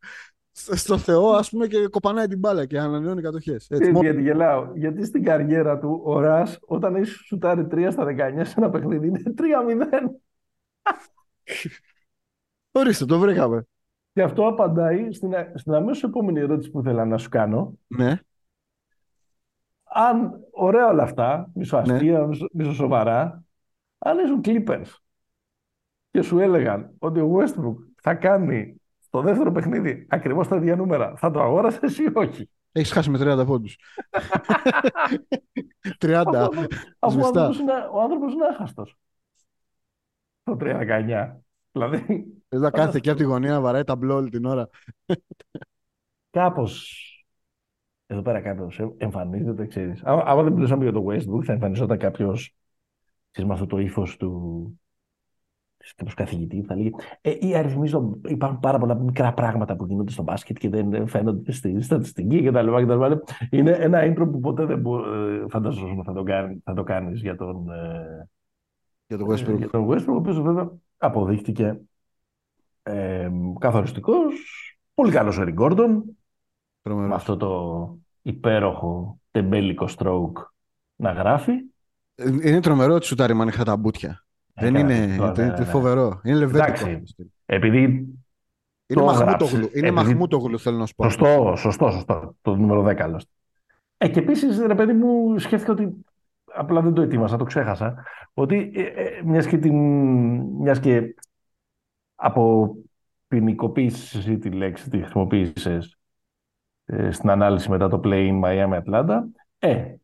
[0.51, 3.67] στο Θεό, ας πούμε, και κοπανάει την μπάλα και ανανεώνει κατοχές.
[3.69, 4.71] Γιατί γελάω.
[4.75, 9.07] Γιατί στην καριέρα του ο Ρά, όταν έχει σουτάρει 3 στα 19 σε ένα παιχνίδι,
[9.07, 9.41] είναι 3-0.
[12.71, 13.65] Ορίστε, το βρήκαμε.
[14.13, 17.77] Και αυτό απαντάει στην, στην αμέσως επόμενη ερώτηση που ήθελα να σου κάνω.
[17.87, 18.19] Ναι.
[19.83, 22.37] Αν ωραία όλα αυτά, μισοαστεία, ναι.
[22.51, 23.43] μισο σοβαρά,
[24.03, 24.95] αν ήσουν Clippers
[26.11, 28.75] και σου έλεγαν ότι ο Westbrook θα κάνει
[29.09, 31.15] το δεύτερο παιχνίδι ακριβώς τα ίδια νούμερα.
[31.15, 33.77] Θα το αγόρασες ή όχι; Έχεις χάσει με 30 πόντους.
[35.99, 36.49] 30.
[36.99, 37.19] Αφού
[37.93, 38.97] ο άνθρωπο είναι άχαστος.
[40.43, 41.41] Το 3-19.
[41.71, 42.25] Δηλαδή.
[42.47, 44.69] Δεν θα κάθεται και από τη γωνία να βαράει ταμπλό όλη την ώρα.
[46.29, 46.95] Κάπως.
[48.05, 50.01] Εδώ πέρα κάπως εμφανίζεται, ξέρεις.
[50.03, 52.55] Άμα δεν μιλούσαμε για το Westbrook, θα εμφανιζόταν κάποιος
[53.37, 54.81] με αυτό το ύφος του
[55.95, 56.91] κάποιο καθηγητή θα λέγει.
[57.21, 57.89] Ε, οι αριθμοί
[58.27, 62.67] υπάρχουν πάρα πολλά μικρά πράγματα που γίνονται στο μπάσκετ και δεν φαίνονται στη στατιστική κτλ.
[63.49, 67.35] Είναι ένα intro που ποτέ δεν ε, φανταζόσουν θα το, κάνει, θα το κάνεις για
[67.35, 68.29] τον, ε,
[69.07, 69.57] για τον Westbrook.
[69.57, 71.79] Για τον Westbrook, ο οποίος βέβαια αποδείχτηκε
[72.83, 73.29] ε,
[73.59, 74.33] καθοριστικός,
[74.93, 76.17] πολύ καλός ο Γκόρντον,
[76.81, 80.45] με αυτό το υπέροχο τεμπέλικο stroke
[80.95, 81.53] να γράφει.
[82.25, 84.25] Ε, είναι τρομερό ότι σου τα ρημάνει τα μπουτια.
[84.53, 85.65] Δεν είναι, είναι ναι, ναι.
[85.65, 86.21] φοβερό.
[86.23, 87.01] Είναι λεβέντικο.
[87.45, 88.07] επειδή
[88.87, 91.03] είναι μαχμούτογλου, είναι μαχμούτογλου, θέλω να σου πω.
[91.03, 92.35] Σωστό, σωστό, σωστό.
[92.41, 93.31] Το νούμερο 10 άλλωστε.
[93.97, 96.05] Ε, και επίσης, ρε παιδί μου, σκέφτηκα ότι.
[96.53, 98.03] Απλά δεν το ετοίμασα, το ξέχασα.
[98.33, 99.75] Ότι ε, ε, μιας, και την,
[100.39, 101.15] μιας και
[102.15, 102.75] από
[103.27, 105.97] ποινικοποίηση τη λέξη τη χρησιμοποίησες
[106.85, 109.19] ε, στην ανάλυση μετά το play in Miami Atlanta.
[109.59, 109.95] Ε,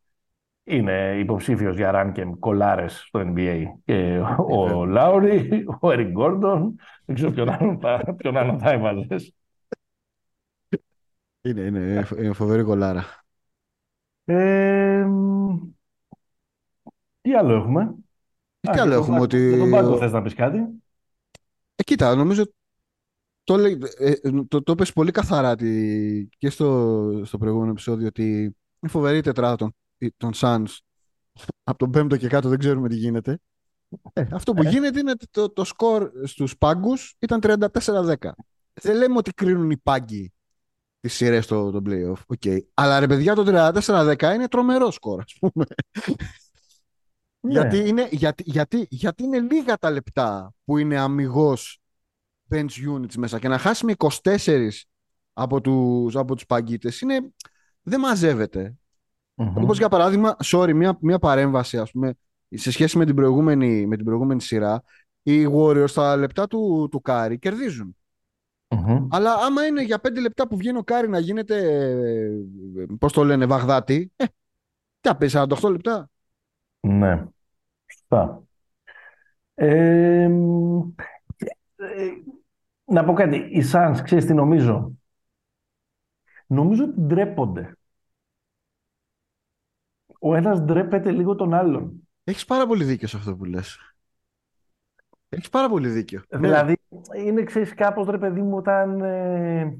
[0.67, 3.63] είναι υποψήφιος για Ράνκεμ κολάρες στο NBA.
[3.85, 9.35] Και ο Λάουρι, ο Έρικ Γκόρντον, δεν ξέρω ποιον άλλο θα, ποιον άλλο θα έβαζες.
[11.41, 13.05] Είναι, είναι, είναι φοβερή κολάρα.
[14.25, 15.07] Ε,
[17.21, 17.95] τι άλλο έχουμε;
[18.59, 19.47] Τι άλλο έχουμε, ότι...
[19.47, 20.57] Για τον πάγκο θες να πεις κάτι;
[21.75, 22.43] Ε, κοίτα, νομίζω
[23.43, 23.55] το,
[23.97, 24.13] ε,
[24.47, 25.55] το, το πες πολύ καθαρά
[26.37, 28.33] και στο, στο προηγούμενο επεισόδιο ότι
[28.79, 29.75] είναι φοβερή η τετράδα των
[30.17, 30.77] των Suns
[31.63, 33.39] από τον πέμπτο και κάτω δεν ξέρουμε τι γίνεται.
[34.13, 38.15] Ε, αυτό που γίνεται είναι ότι το, το σκορ στους πάγκους ήταν 34-10.
[38.73, 40.33] Δεν λέμε ότι κρίνουν οι πάγκοι
[40.99, 42.35] τις σειρές στο, το playoff.
[42.37, 42.59] Okay.
[42.73, 45.65] Αλλά ρε παιδιά το 34-10 είναι τρομερό σκορ ας πούμε.
[47.39, 47.51] Ναι.
[47.51, 51.81] γιατί, είναι, γιατί, γιατί, γιατί είναι λίγα τα λεπτά που είναι αμυγός
[52.49, 53.93] bench units μέσα και να χάσει με
[54.23, 54.69] 24
[55.33, 57.33] από τους, από τους παγκίτες είναι,
[57.81, 58.75] δεν μαζεύεται.
[59.37, 59.61] Mm-hmm.
[59.61, 62.13] Όπως για παράδειγμα, sorry, μια, μια παρέμβαση ας πούμε,
[62.49, 64.83] σε σχέση με την προηγούμενη, με την προηγούμενη σειρά,
[65.23, 67.95] οι Warriors στα λεπτά του, του Κάρι κερδίζουν.
[68.67, 69.07] Mm-hmm.
[69.09, 71.87] Αλλά άμα είναι για πέντε λεπτά που βγαίνει ο Κάρι να γίνεται,
[72.99, 74.25] πώς το λένε, Βαγδάτη, ε,
[74.99, 76.09] τι να παίξει, 48 λεπτά.
[76.79, 77.25] Ναι,
[77.91, 78.43] σωστά.
[79.53, 80.29] Ε,
[82.85, 84.97] να πω κάτι, οι Suns, ξέρεις τι νομίζω;
[86.47, 87.76] Νομίζω ότι ντρέπονται.
[90.19, 92.07] Ο ένας ντρέπεται λίγο τον άλλον.
[92.23, 93.77] Έχεις πάρα πολύ δίκιο σε αυτό που λες.
[95.29, 96.21] Έχεις πάρα πολύ δίκιο.
[96.29, 96.77] Δηλαδή,
[97.25, 99.77] είναι ξέρεις κάπως ρε παιδί μου όταν ε,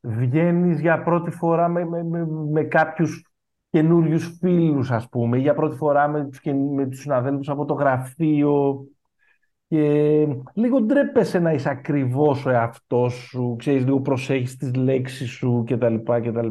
[0.00, 3.26] βγαίνεις για πρώτη φορά με, με, με, με κάποιους
[3.70, 6.40] καινούριους φίλους ας πούμε, για πρώτη φορά με τους,
[6.74, 8.84] με τους συναδέλφους από το γραφείο
[9.68, 15.64] και λίγο ντρέπεσαι να είσαι ακριβώς ο εαυτός σου, ξέρεις, λίγο προσέχεις τις λέξεις σου
[15.66, 15.94] κτλ.
[15.94, 16.48] κτλ.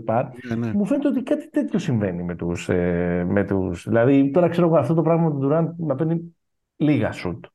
[0.47, 0.74] Ναι, ναι.
[0.74, 2.70] Μου φαίνεται ότι κάτι τέτοιο συμβαίνει με τους.
[2.70, 3.84] Ε, με τους.
[3.88, 6.36] Δηλαδή, τώρα ξέρω εγώ αυτό το πράγμα με τον Ντουράντ να παίρνει
[6.76, 7.45] λίγα σουτ.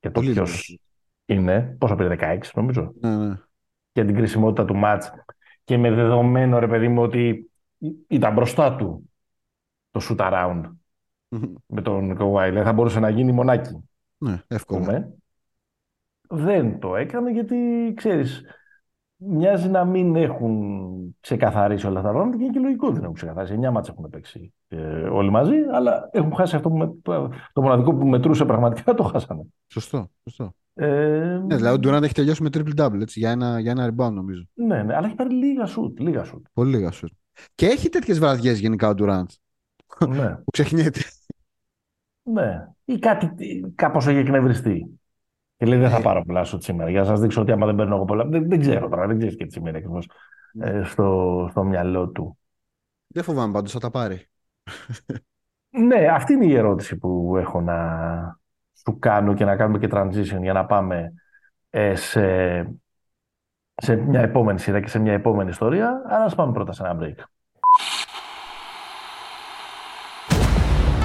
[0.00, 0.78] Και το ποιος
[1.26, 2.92] είναι, πόσο πήρε 16 νομίζω.
[3.00, 3.34] Ναι, ναι.
[3.92, 5.12] Και την κρισιμότητα του μάτς.
[5.64, 7.50] Και με δεδομένο ρε παιδί μου ότι
[8.08, 9.10] ήταν μπροστά του
[9.90, 10.62] το shoot around
[11.66, 12.52] με τον Κοουάι.
[12.52, 13.87] θα μπορούσε να γίνει μονάκι.
[14.18, 15.12] Ναι, εύκολα.
[16.28, 17.56] Δεν το έκανε γιατί,
[17.96, 18.42] ξέρεις,
[19.16, 23.14] μοιάζει να μην έχουν ξεκαθαρίσει όλα αυτά τα πράγματα και είναι και λογικό δεν έχουν
[23.14, 23.52] ξεκαθαρίσει.
[23.52, 26.94] Εννιά μάτια έχουν παίξει ε, όλοι μαζί, αλλά έχουν χάσει αυτό που με,
[27.52, 29.42] το μοναδικό που μετρούσε πραγματικά το χάσανε.
[29.66, 30.10] Σωστό.
[30.22, 30.54] σωστό.
[30.74, 33.94] Ε, ναι, δηλαδή ο Ντουράντ έχει τελειώσει με triple double έτσι, για, ένα, για ένα
[33.94, 34.44] rebound νομίζω.
[34.54, 36.00] Ναι, ναι, αλλά έχει πάρει λίγα σουτ.
[36.00, 36.46] Λίγα σουτ.
[36.52, 37.12] Πολύ λίγα σουτ.
[37.54, 39.40] Και έχει τέτοιες βραδιές γενικά ο Ντουράντς.
[40.08, 40.30] Ναι.
[40.44, 41.00] που ξεχνιέται.
[42.32, 42.68] Ναι.
[42.84, 43.34] Ή κάτι
[43.74, 45.00] κάπως έχει εκνευριστεί.
[45.56, 46.02] Και λέει δεν θα ε.
[46.02, 46.90] πάρω πολλά σου σήμερα.
[46.90, 48.24] Για να σας δείξω ότι άμα δεν παίρνω εγώ πολλά.
[48.24, 50.08] Δεν, δεν ξέρω τώρα, δεν ξέρεις και τι σημαίνει ακριβώς
[50.52, 50.66] ναι.
[50.66, 52.38] ε, στο, στο μυαλό του.
[53.06, 54.28] Δεν φοβάμαι πάντως, θα τα πάρει.
[55.86, 58.40] ναι, αυτή είναι η ερώτηση που έχω να
[58.84, 61.12] σου κάνω και να κάνουμε και transition για να πάμε
[61.70, 62.60] ε, σε,
[63.74, 66.02] σε μια επόμενη σειρά και σε μια επόμενη ιστορία.
[66.06, 67.24] Άρα ας πάμε πρώτα σε ένα break.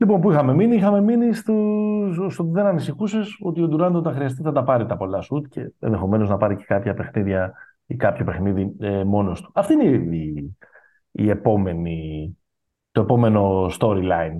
[0.00, 1.52] Λοιπόν, πού είχαμε μείνει, είχαμε μείνει στο,
[2.28, 5.46] στο ότι δεν ανησυχούσες ότι ο Ντουράντ όταν χρειαστεί θα τα πάρει τα πολλά σουτ
[5.46, 7.54] και ενδεχομένως να πάρει και κάποια παιχνίδια
[7.86, 9.50] ή κάποιο παιχνίδι ε, μόνος του.
[9.54, 10.56] Αυτή είναι η,
[11.10, 12.38] η επόμενη,
[12.90, 14.38] το επόμενο storyline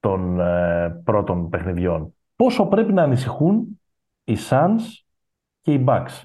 [0.00, 2.14] των ε, πρώτων παιχνιδιών.
[2.36, 3.80] Πόσο πρέπει να ανησυχούν
[4.24, 4.80] οι Suns
[5.60, 6.22] και οι Bucks;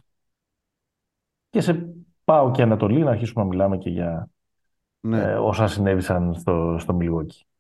[1.50, 1.90] Και σε
[2.24, 4.30] πάω και Ανατολή να αρχίσουμε να μιλάμε και για
[5.00, 5.22] ναι.
[5.22, 7.55] ε, όσα συνέβησαν στο, στο Milwaukee.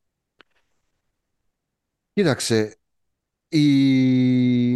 [2.15, 2.77] Κοίταξε,
[3.47, 4.75] οι...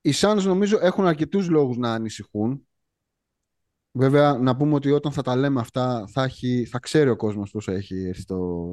[0.00, 2.66] οι Suns νομίζω έχουν αρκετούς λόγους να ανησυχούν.
[3.92, 7.50] Βέβαια, να πούμε ότι όταν θα τα λέμε αυτά θα, έχει, θα ξέρει ο κόσμος
[7.50, 8.66] πώς έχει έρθει το,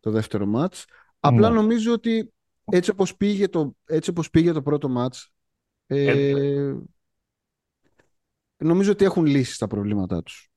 [0.00, 0.84] το δεύτερο μάτς.
[1.20, 1.54] Απλά ναι.
[1.54, 2.32] νομίζω ότι
[2.64, 5.32] έτσι όπως πήγε το, έτσι όπως πήγε το πρώτο μάτς
[5.86, 6.76] ε, ε,
[8.56, 10.50] νομίζω ότι έχουν λύσει τα προβλήματά τους.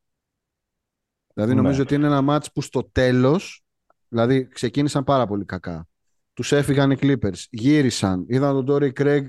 [1.34, 1.82] Δηλαδή νομίζω ναι.
[1.82, 3.66] ότι είναι ένα μάτς που στο τέλος
[4.12, 5.88] Δηλαδή ξεκίνησαν πάρα πολύ κακά.
[6.34, 9.28] Τους έφυγαν οι Clippers, γύρισαν, είδαν τον Τόρι Κρέγκ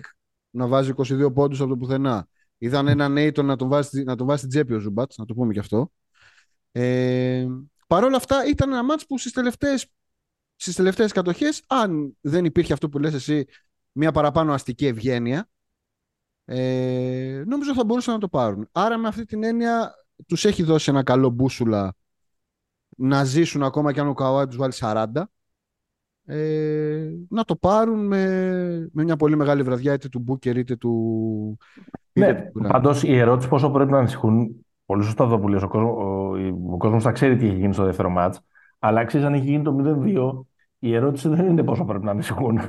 [0.51, 2.28] να βάζει 22 πόντους από το πουθενά.
[2.59, 5.35] Είδαν έναν Έιτον να τον βάζει, να τον βάζει στην τσέπη ο Ζούμπατς, να το
[5.35, 5.93] πούμε και αυτό.
[6.72, 7.47] Ε,
[7.87, 9.87] Παρ' όλα αυτά ήταν ένα μάτς που στις τελευταίες,
[10.57, 13.45] στις τελευταίες κατοχές, αν δεν υπήρχε αυτό που λες εσύ,
[13.93, 15.49] μια παραπάνω αστική ευγένεια,
[16.45, 18.68] ε, νομίζω θα μπορούσαν να το πάρουν.
[18.72, 19.95] Άρα με αυτή την έννοια
[20.26, 21.95] τους έχει δώσει ένα καλό μπούσουλα
[22.97, 25.07] να ζήσουν ακόμα και αν ο Καουάι τους βάλει 40
[26.26, 28.24] ε, να το πάρουν με,
[28.93, 31.59] με μια πολύ μεγάλη βραδιά είτε του Μπούκερ είτε του
[32.12, 32.34] Ναι,
[32.68, 36.76] πάντως η ερώτηση πόσο πρέπει να ανησυχούν πολύ σωστά εδώ που ο, κόσμος, ο, ο
[36.76, 38.40] κόσμος θα ξέρει τι έχει γίνει στο δεύτερο μάτς
[38.78, 40.47] αλλά ξέρει αν έχει γίνει το 0-2
[40.84, 42.61] η ερώτηση δεν είναι πόσο πρέπει να ανησυχούν.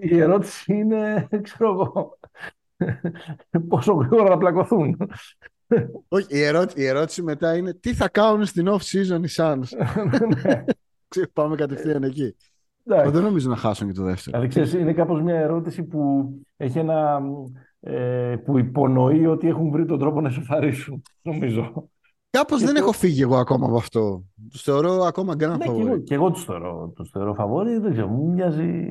[0.00, 2.18] η ερώτηση είναι, ξέρω εγώ,
[3.68, 4.96] πόσο γρήγορα θα πλακωθούν.
[6.08, 9.64] Όχι, η, ερώτηση, η ερώτηση μετά είναι τι θα κάνουν στην off-season οι Suns;
[10.44, 10.64] Ναι.
[11.32, 12.36] Πάμε κατευθείαν εκεί.
[12.84, 14.36] Δεν νομίζω να χάσουν και το δεύτερο.
[14.38, 17.20] Δηλαδή, ξέρεις, είναι κάπως μια ερώτηση που έχει ένα...
[17.80, 21.90] Ε, που υπονοεί ότι έχουν βρει τον τρόπο να εσωφαρίσουν, νομίζω.
[22.30, 24.24] Κάπως δεν έχω φύγει εγώ ακόμα από αυτό.
[24.50, 27.78] Τους θεωρώ ακόμα grand ναι, Και εγώ, και εγώ τους θεωρώ, τους θεωρώ φαβόρι.
[27.78, 28.82] Δεν ξέρω, μου μοιάζει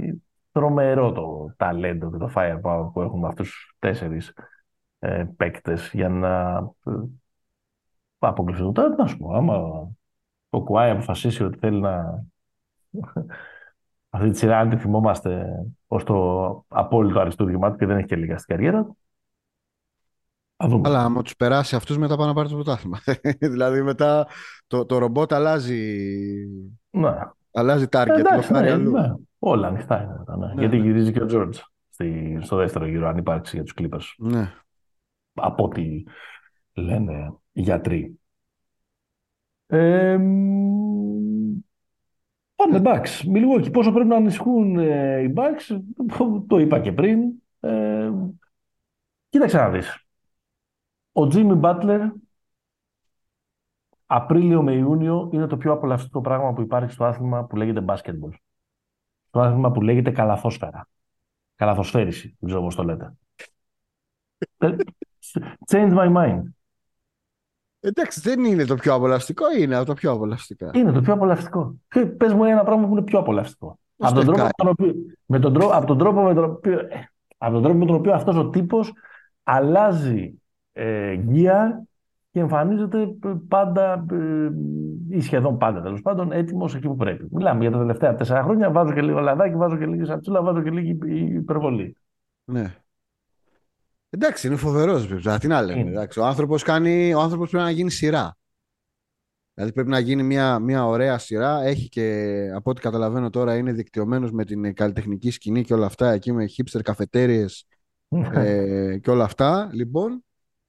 [0.51, 4.33] τρομερό το ταλέντο και το firepower που έχουν αυτούς του τέσσερις
[4.99, 6.91] ε, παίκτες για να ε,
[8.19, 8.73] αποκλειστούν.
[8.73, 9.87] Τώρα, να σου πω, άμα
[10.49, 12.23] ο Κουάι αποφασίσει ότι θέλει να.
[14.09, 18.15] Αυτή τη σειρά, αν τη θυμόμαστε ως το απόλυτο αριστούργημά του και δεν έχει και
[18.15, 18.97] λίγα στην καριέρα του,
[20.57, 22.99] αλλά άμα τους περάσει αυτούς, μετά πάνε να πάρει το πρωτάθλημα.
[23.53, 24.27] δηλαδή μετά
[24.67, 26.05] το, το ρομπότ αλλάζει.
[26.89, 27.17] Ναι.
[27.51, 28.17] Αλλάζει target.
[28.17, 29.13] Εντάξει, ναι, ναι.
[29.39, 30.37] Όλα ανοιχτά είναι μετά.
[30.37, 30.45] Ναι.
[30.45, 30.83] Ναι, Γιατί ναι.
[30.83, 31.57] γυρίζει και ο Τζόρτζ
[32.41, 34.13] στο δεύτερο γύρο, αν υπάρξει για τους Clippers.
[34.17, 34.53] Ναι.
[35.37, 36.03] Από ό,τι
[36.73, 38.19] λένε οι γιατροί.
[39.67, 40.17] Ε,
[42.55, 43.23] πάμε Bucks.
[43.27, 43.69] Μιλγόκι.
[43.69, 45.79] Πόσο πρέπει να ανησυχούν ε, οι Bucks,
[46.47, 47.19] το είπα και πριν.
[47.59, 48.11] Ε,
[49.29, 50.05] κοίταξε να δεις.
[51.11, 52.01] Ο Τζίμι Μπάτλερ
[54.09, 58.33] Απρίλιο με Ιούνιο είναι το πιο απολαυστικό πράγμα που υπάρχει στο άθλημα που λέγεται basketball.
[59.27, 60.87] Στο άθλημα που λέγεται καλαθόσφαιρα.
[61.55, 63.13] Καλαθοσφαίριση, δεν ξέρω πώς το λέτε.
[65.33, 65.39] Ε,
[65.71, 66.41] change my mind.
[67.79, 70.71] Εντάξει, δεν είναι το πιο απολαυστικό, είναι από το πιο απολαυστικά.
[70.73, 71.75] Είναι το πιο απολαυστικό.
[72.17, 73.79] Πες μου ένα πράγμα που είναι πιο απολαυστικό.
[73.97, 74.93] Από τον, τρόπο με τον, οποίο,
[75.25, 77.95] με τον, τρόπο, από τον τρόπο με τον οποίο, ε, από τον τρόπο με τον
[77.95, 78.93] οποίο αυτός ο τύπος
[79.43, 80.41] αλλάζει
[80.73, 81.15] ε,
[82.31, 83.07] και εμφανίζεται
[83.47, 84.49] πάντα ε,
[85.09, 87.27] ή σχεδόν πάντα τέλος πάντων έτοιμος εκεί που πρέπει.
[87.31, 88.71] Μιλάμε για τα τελευταία τέσσερα χρόνια.
[88.71, 90.97] Βάζω και λίγο λαδάκι, βάζω και λίγη σατσούλα, βάζω και λίγη
[91.35, 91.97] υπερβολή.
[92.43, 92.75] Ναι.
[94.09, 95.07] Εντάξει, είναι φοβερός.
[95.39, 96.07] Τι να λέμε.
[96.17, 98.37] ο άνθρωπος ο άνθρωπος πρέπει να γίνει σειρά.
[99.53, 101.63] Δηλαδή πρέπει να γίνει μια, μια ωραία σειρά.
[101.63, 106.11] Έχει και από ό,τι καταλαβαίνω τώρα είναι δικτυωμένος με την καλλιτεχνική σκηνή και όλα αυτά.
[106.11, 107.65] Εκεί με hipster καφετέρειες
[108.33, 109.69] ε, και όλα αυτά.
[109.73, 110.23] Λοιπόν,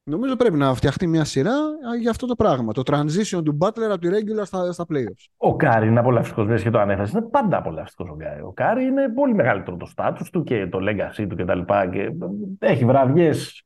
[0.09, 1.55] Νομίζω πρέπει να φτιαχτεί μια σειρά
[2.01, 2.73] για αυτό το πράγμα.
[2.73, 5.27] Το transition του Butler από τη regular στα, στα playoffs.
[5.37, 7.11] Ο Κάρι είναι απολαυστικός, μια και το ανέφερες.
[7.11, 8.41] Είναι πάντα απολαυστικός ο Κάρι.
[8.41, 11.61] Ο Κάρι είναι πολύ μεγαλύτερο το στάτου του και το legacy του κτλ.
[11.91, 12.13] Και
[12.59, 13.65] έχει βραδιές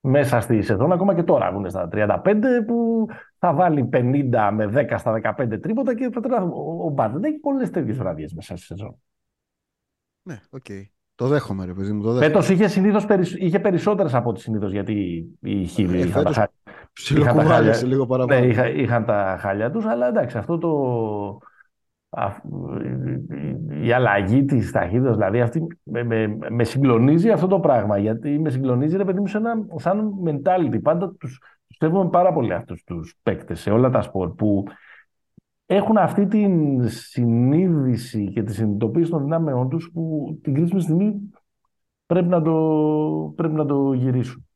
[0.00, 2.34] μέσα στη σεζόν, ακόμα και τώρα βγουν στα 35
[2.66, 3.06] που
[3.38, 6.42] θα βάλει 50 με 10 στα 15 τρίποτα και θα τρέχει.
[6.84, 9.02] Ο Μπάτλερ έχει πολλές τέτοιες βραδιές μέσα στη σεζόν.
[10.22, 10.64] Ναι, ok.
[10.68, 10.97] Okay.
[11.18, 12.02] Το δέχομαι, ρε παιδί μου.
[12.02, 12.26] Το δέχομαι.
[12.26, 16.48] Φέτος είχε, συνήθως, είχε περισσότερες από ό,τι συνήθως γιατί οι χίλιοι ε, είχαν, τα
[17.44, 17.84] χάλια.
[17.84, 18.40] λίγο παραπάνω.
[18.40, 20.70] Ναι, είχα, είχαν τα χάλια τους, αλλά εντάξει, αυτό το.
[23.82, 27.98] η αλλαγή της ταχύτητας, δηλαδή αυτή με, με, με, συγκλονίζει αυτό το πράγμα.
[27.98, 30.82] Γιατί με συγκλονίζει, ρε παιδί μου, σε ένα, σαν mentality.
[30.82, 31.28] Πάντα του
[31.66, 34.64] πιστεύουμε πάρα πολύ αυτούς τους παίκτες σε όλα τα σπορ που
[35.70, 41.14] έχουν αυτή την συνείδηση και τη συνειδητοποίηση των δυνάμεών τους που την κρίσιμη στιγμή
[42.06, 44.46] πρέπει να το, πρέπει να το γυρίσουν.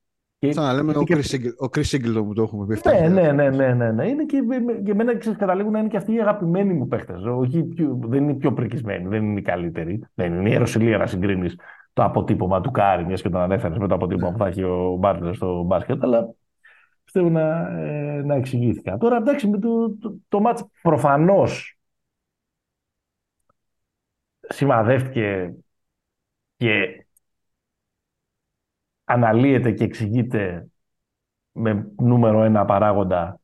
[0.48, 1.14] Σαν να λέμε και...
[1.58, 2.80] ο Chris Singleton που το έχουμε πει.
[2.88, 4.08] Ναι, ναι, ναι, ναι, ναι, ναι.
[4.08, 4.38] Είναι και,
[4.84, 7.24] και εμένα ξέρεις, καταλήγουν να είναι και αυτοί οι αγαπημένοι μου παίχτες.
[7.24, 7.68] Όχι,
[8.00, 10.04] δεν είναι πιο πρικισμένοι, δεν είναι οι καλύτεροι.
[10.14, 11.58] Δεν είναι η ιεροσυλία να συγκρίνεις
[11.92, 14.32] το αποτύπωμα του Κάρι, μιας και τον ανέφερες με το αποτύπωμα ναι.
[14.32, 16.02] που θα έχει ο Μπάτλερ στο μπάσκετ.
[16.04, 16.34] Αλλά
[17.12, 18.98] πιστεύω να, ε, να εξηγήθηκα.
[18.98, 21.78] Τώρα, εντάξει, με το, το, το μάτς προφανώς
[24.40, 25.54] σημαδεύτηκε
[26.56, 27.06] και
[29.04, 30.66] αναλύεται και εξηγείται
[31.52, 33.40] με νούμερο ένα παράγοντα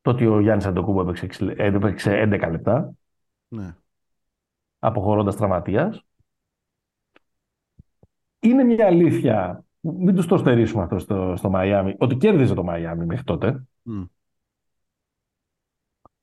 [0.00, 2.94] το ότι ο Γιάννης Αντοκούμπο έπαιξε, έπαιξε 11 λεπτά
[3.48, 3.76] ναι.
[4.78, 6.04] αποχωρώντας τραυματίας.
[8.40, 13.04] Είναι μια αλήθεια μην τους το στερήσουμε αυτό στο, στο Μαϊάμι, ότι κέρδιζε το Μαϊάμι
[13.04, 13.64] μέχρι τότε.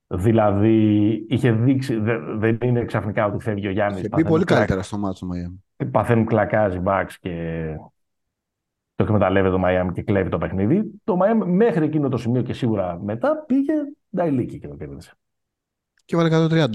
[0.08, 2.00] Δηλαδή, είχε δείξει,
[2.38, 4.00] δεν είναι ξαφνικά ότι φεύγει ο Γιάννης.
[4.00, 5.64] Είχε πει πολύ καλύτερα στο μάτσο Μαϊάμι.
[5.92, 7.76] Παθαίνουν κλακάζει μπαξ και
[8.96, 11.02] το εκμεταλλεύεται το Μαϊάμι και κλέβει το παιχνίδι.
[11.04, 13.74] Το Μαϊάμι μέχρι εκείνο το σημείο και σίγουρα μετά πήγε
[14.16, 15.14] νταϊλίκι και το κέρδισε.
[16.06, 16.68] Και βάλε 130.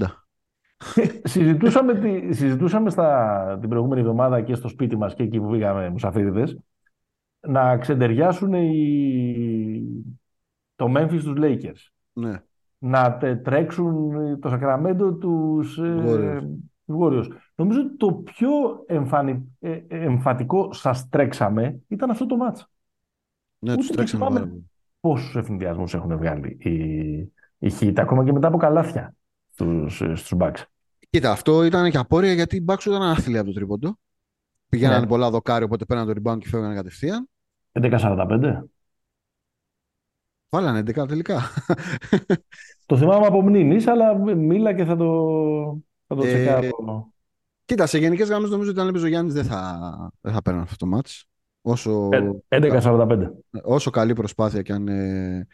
[1.23, 5.89] συζητούσαμε, τη, συζητούσαμε στα, την προηγούμενη εβδομάδα και στο σπίτι μας και εκεί που πήγαμε
[5.89, 6.57] μουσαφίριδες
[7.47, 9.83] να ξεντεριάσουν οι...
[10.75, 11.91] το Memphis τους Lakers.
[12.13, 12.41] Ναι.
[12.77, 16.41] Να τρέξουν το Σακραμέντο τους ε,
[16.99, 17.27] Warriors.
[17.55, 18.49] Νομίζω ότι το πιο
[18.85, 19.57] εμφανι...
[19.59, 22.69] ε, εμφατικό σας τρέξαμε ήταν αυτό το μάτς.
[23.59, 24.61] Ναι, Ούτε τους τρέξαμε.
[24.99, 26.73] Πόσους ευθυνδιασμούς έχουν βγάλει οι,
[27.57, 29.15] η Heat, ακόμα και μετά από καλάθια
[29.49, 30.63] στους, στους Bucks.
[31.09, 33.97] Κοίτα, αυτό ήταν και απόρρια γιατί οι Bucks ήταν άθλοι από το τρίποντο.
[34.69, 35.07] Πηγαίνανε Ναι.
[35.07, 37.29] πολλά δοκάρι, οπότε πέραν το rebound και φεύγανε κατευθείαν.
[37.79, 38.63] 11-45.
[40.49, 41.41] Βάλανε 11 τελικά.
[42.85, 45.05] Το θυμάμαι από μνήμης, αλλά μίλα και θα το,
[46.07, 47.11] θα το Ε, τσεκάρω.
[47.65, 50.59] Κοίτα, σε γενικές γραμμές νομίζω ότι αν έπαιζε ο Γιάννης δεν θα, δεν θα παίρνει
[50.59, 51.21] αυτό το match.
[51.61, 53.29] Όσο, Ε, 11-45.
[53.63, 55.47] όσο καλή προσπάθεια και αν, ε,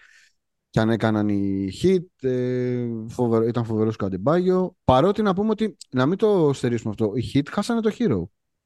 [0.69, 4.75] και αν έκαναν οι hit, ε, φοβερο, ήταν φοβερός ο Καντεμπάγιο.
[4.83, 8.23] Παρότι να πούμε ότι, να μην το στερήσουμε αυτό, οι hit χάσανε το hero.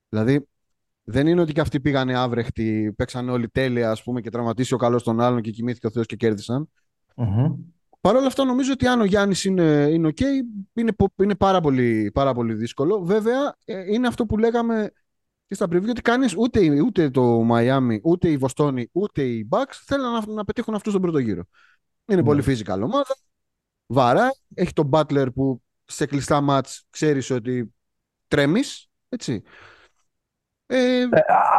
[0.09, 0.47] Δηλαδή,
[1.07, 4.77] δεν είναι ότι και αυτοί πήγανε άβρεχτοι, παίξανε όλοι τέλεια, ας πούμε, και τραυματίσει ο
[4.77, 6.69] καλός τον άλλον και κοιμήθηκε ο Θεός και κέρδισαν.
[7.15, 7.53] Μμμ.
[8.01, 10.21] Παρ' όλα αυτά, νομίζω ότι αν ο Γιάννης είναι, είναι OK,
[10.73, 13.03] είναι, πο- είναι πάρα, πολύ, πάρα πολύ δύσκολο.
[13.03, 14.91] Βέβαια, ε, είναι αυτό που λέγαμε
[15.47, 19.81] και στα preview, ότι κανείς ούτε, ούτε το Miami, ούτε η Βοστόνη, ούτε οι Bucks
[19.85, 21.43] θέλουν να, να πετύχουν αυτού στον πρώτο γύρο.
[22.05, 22.27] Είναι Ναι.
[22.27, 23.15] πολύ physical ομάδα.
[23.85, 24.35] Βαρά.
[24.53, 27.73] Έχει τον Butler που σε κλειστά μάτς ξέρεις ότι
[28.27, 28.89] τρέμεις.
[29.09, 29.41] Έτσι.
[30.67, 31.07] Ε, Ε,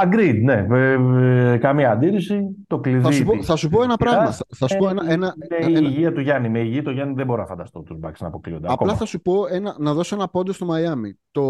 [0.05, 0.67] agreed, ναι.
[0.71, 2.41] Ε, ε, καμία αντίρρηση.
[2.67, 3.01] Το κλειδί.
[3.03, 4.31] θα, σου πω, της θα σου πω ένα σειράς, πράγμα.
[4.33, 6.49] Θα, θα σου πω ε, ένα, ένα, είναι η ένα- υγεία του Γιάννη.
[6.49, 8.65] Με υγεία του Γιάννη δεν μπορώ να φανταστώ τους Bucks να αποκλείονται.
[8.67, 8.95] Απλά ακόμα.
[8.95, 11.11] θα σου πω ένα, να δώσω ένα πόντο στο Miami.
[11.31, 11.43] Το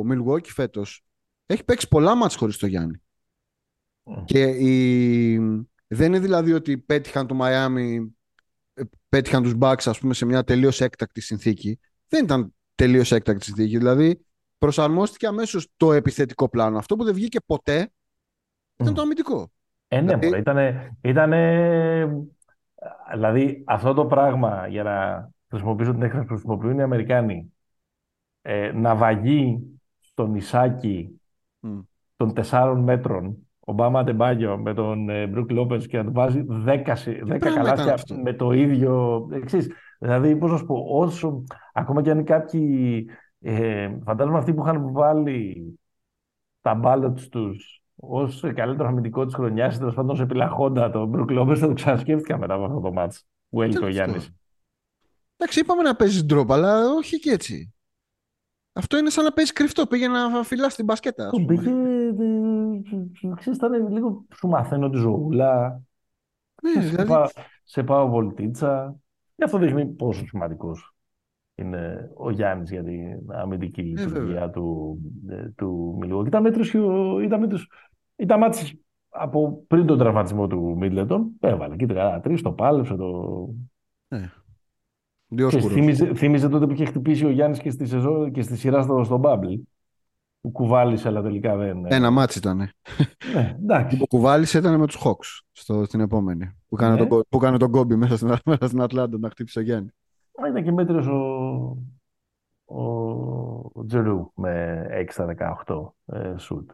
[0.00, 1.04] Milwaukee φέτος
[1.46, 3.02] έχει παίξει πολλά μάτς χωρίς το Γιάννη.
[4.02, 4.24] Μμ.
[4.24, 5.36] Και η...
[5.86, 7.98] δεν είναι δηλαδή ότι πέτυχαν το Miami,
[8.74, 11.78] ε, πέτυχαν τους Bucks ας πούμε σε μια τελείως έκτακτη συνθήκη.
[12.08, 13.78] Δεν ήταν τελείως έκτακτη συνθήκη.
[13.78, 14.24] Δηλαδή
[14.60, 16.78] προσαρμόστηκε αμέσως το επιθετικό πλάνο.
[16.78, 17.92] Αυτό που δεν βγήκε ποτέ
[18.76, 18.94] ήταν Μμ.
[18.96, 19.50] το αμυντικό.
[19.88, 22.24] Ε, ναι, Δηλαδή- μωρέ, ήτανε, ήτανε,
[23.12, 27.52] δηλαδή αυτό το πράγμα για να χρησιμοποιήσω την έκφραση που χρησιμοποιούν οι Αμερικάνοι
[28.42, 29.60] ε, να βαγεί
[29.98, 31.20] στο νησάκι
[31.60, 31.78] Μμ.
[32.16, 36.44] των τεσσάρων μέτρων ο Μπάμα Αντεμπάγιο με τον ε, Μπρουκ Λόπες και να του βάζει
[36.66, 39.68] 10, συ- 10 πράγμα ήταν καλάθια αυτό; με το ίδιο εξής.
[39.98, 43.06] Δηλαδή, πώς να σου πω, όσο, ακόμα και αν κάποιοι,
[43.40, 45.78] ε, φαντάζομαι αυτοί που είχαν βάλει
[46.60, 51.58] τα μπάλωτς τους ως καλύτερο αμυντικό της χρονιάς, τέλος πάντων σε επιλαχόντα τον Μπρουκ Λόπες,
[51.58, 53.90] θα το ξανασκέφτηκα μετά από αυτό το μάτς που έλειπε ο αυτό.
[53.92, 54.30] Γιάννης.
[55.36, 57.74] Εντάξει, είπαμε να παίζει drop, αλλά όχι και έτσι.
[58.72, 59.86] Αυτό είναι σαν να παίζει κρυφτό.
[59.86, 61.24] Πήγε να φυλά την μπασκέτα.
[61.24, 61.62] ας Τον πούμε.
[61.62, 61.70] πήγε,
[63.30, 65.82] ε, ξέρεις, ήταν λίγο, σου μαθαίνω τη ζωούλα,
[66.62, 67.26] Ναι, σε, δηλαδή, πάω,
[67.64, 68.96] σε πάω βολτίτσα.
[69.36, 70.94] Και αυτό δείχνει πόσο σημαντικός
[71.62, 74.50] είναι ο Γιάννης για την αμυντική λειτουργία βέβαια.
[74.50, 74.98] του,
[75.28, 76.28] ε, του Μιλγόκη.
[76.28, 77.70] Ήταν μέτριος, και ο- ήταν μέτριος,
[78.16, 78.74] ήταν μάτς
[79.08, 81.30] από πριν τον τραυματισμό του Μίτλετον.
[81.40, 82.94] Έβαλε και καλά τρεις, το πάλεψε.
[82.94, 83.48] Το...
[85.28, 85.76] δύο Και σκουρούς.
[85.76, 89.04] θύμιζε, θύμιζε τότε που είχε χτυπήσει ο Γιάννης και στη, σεζόν, και στη σειρά στο,
[89.04, 89.60] στο Bubble.
[90.40, 91.84] Που κουβάλησε, αλλά τελικά δεν.
[91.88, 92.56] Ένα μάτς ήταν.
[92.56, 93.96] Ναι, εντάξει.
[93.96, 96.50] Που κουβάλησε ήταν με τους Hawks στο, στην επόμενη.
[96.68, 96.98] Που έκανε, Ναι.
[96.98, 99.88] τον, κο- που έκανε τον Κόμπι μέσα στην, μέσα στην Ατλάντα να χτύπησε ο Γιάννη.
[100.38, 101.18] Μα Ήταν και μέτριος ο,
[102.64, 102.82] ο,
[103.72, 105.34] ο Τζρου με 6 στα
[105.66, 106.70] 18 ε, σουτ.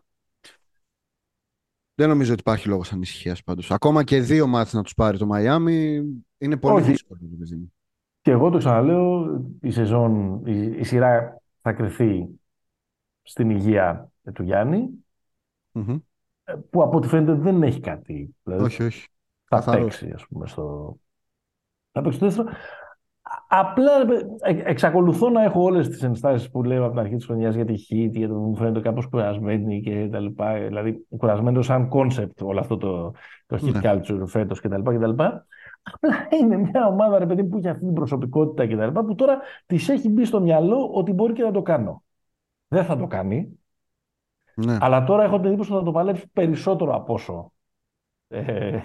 [1.94, 3.70] Δεν νομίζω ότι υπάρχει λόγος ανησυχίας πάντως.
[3.70, 6.02] Ακόμα και δύο μάτς να τους πάρει το Μαϊάμι
[6.38, 6.90] είναι πολύ Όχι.
[6.90, 7.20] δύσκολο.
[7.20, 7.72] το παιδί μου.
[8.20, 12.26] Και εγώ το ξαναλέω, η σεζόν, η, η σειρά θα κρυθεί
[13.22, 14.88] στην υγεία του Γιάννη,
[15.72, 15.98] Μμμ.
[16.44, 18.36] ε, που από ό,τι φαίνεται δεν έχει κάτι.
[18.42, 19.08] Δηλαδή Όχι, όχι.
[19.44, 19.82] θα καθαρός.
[19.98, 20.96] παίξει, ας πούμε, στο...
[21.92, 22.48] Θα παίξει το δεύτερο.
[23.48, 27.00] Α- Απλά ρε παιδί, ε, εξακολουθώ να έχω όλες τις ενστάσεις που λέω από την
[27.00, 30.18] αρχή της χρονιάς για τη Heat, για το που μου φαίνεται κάπως κουρασμένη και τα
[30.20, 30.54] λοιπά.
[30.54, 33.12] Δηλαδή, κουρασμένο σαν concept όλο αυτό το,
[33.46, 33.80] το Heat Ναι.
[33.82, 35.46] culture φέτος και τα λοιπά και τα λοιπά.
[35.82, 39.14] Απλά είναι μια ομάδα, ρε παιδί, που έχει αυτή την προσωπικότητα και τα λοιπά, που
[39.14, 42.02] τώρα της έχει μπει στο μυαλό ότι μπορεί και να το κάνω.
[42.68, 43.58] Δεν θα το κάνει,
[44.54, 44.78] Ναι.
[44.80, 47.52] αλλά τώρα έχω την εντύπωση ότι θα το παλέψει περισσότερο από όσο
[48.28, 48.80] ε,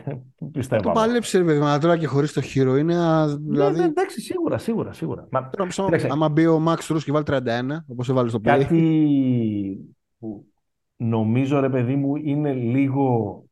[0.51, 0.81] πιστεύω.
[0.81, 2.95] Το παλέψει ρε παιδί, μου, αλλά τώρα και χωρίς το χείρο είναι.
[2.95, 5.27] α, Ναι, Δηλαδή, ναι, εντάξει, σίγουρα, σίγουρα, σίγουρα.
[5.31, 6.07] Μα, τώρα, άμα- κοίταξε.
[6.11, 8.41] άμα μπει ο Max Ρούς και βάλει 31, όπως έβαλε στο play.
[8.43, 10.45] κάτι που
[10.95, 13.43] νομίζω, ρε παιδί μου, είναι λίγο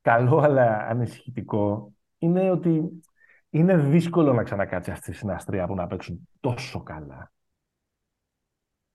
[0.00, 3.02] καλό αλλά ανησυχητικό, είναι ότι
[3.50, 7.32] είναι δύσκολο να ξανακάτσει αυτή η συναστρία που να παίξουν τόσο καλά.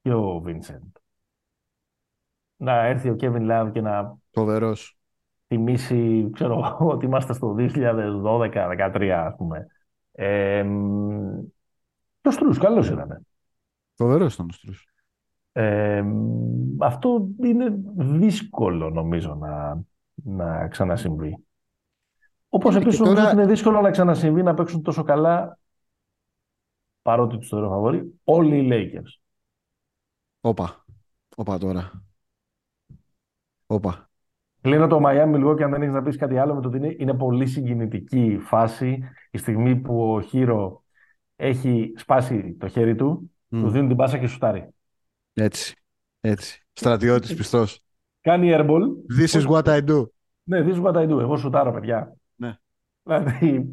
[0.02, 0.84] Και ο Βίνσεντ.
[2.58, 4.98] Να έρθει ο Κέβιν Λάβ και να Φοβερός.
[5.48, 9.68] θυμίσει, ξέρω, ότι είμαστε στο 2012-2013, ας πούμε.
[10.12, 11.40] Ε, μ,
[12.22, 13.26] και ο Στρούς, καλός ήταν.
[13.96, 14.88] Φοβερός ήταν ο Στρούς.
[15.52, 19.82] Ε, μ, αυτό είναι δύσκολο, νομίζω, να,
[20.14, 21.38] να ξανασυμβεί.
[22.50, 25.60] Όπως Είναι και επίσης νομίζω τώρα- ότι είναι δύσκολο να ξανασυμβεί να παίξουν τόσο καλά,
[27.02, 29.20] παρότι τους θεωρώ φαβορί, όλοι οι Lakers.
[30.42, 30.86] Όπα.
[31.36, 31.92] Όπα τώρα.
[33.68, 34.10] Όπα.
[34.62, 36.96] Κλείνω το Miami και αν δεν έχεις να πεις κάτι άλλο με το ότι είναι,
[36.98, 39.04] είναι πολύ συγκινητική η φάση.
[39.32, 40.84] Η στιγμή που ο Χείρο
[41.36, 44.70] έχει σπάσει το χέρι του, του δίνουν την πάσα και σουτάρει.
[45.34, 45.76] Έτσι.
[46.20, 46.66] Έτσι.
[46.74, 47.82] Στρατιώτης πιστός.
[48.22, 48.82] Κάνει airball.
[49.20, 50.06] This is what I do.
[50.44, 51.20] Ναι, this is what I do.
[51.20, 52.16] Εγώ σουτάρω, παιδιά.
[52.36, 52.58] Ναι.
[53.04, 53.70] Δηλαδή,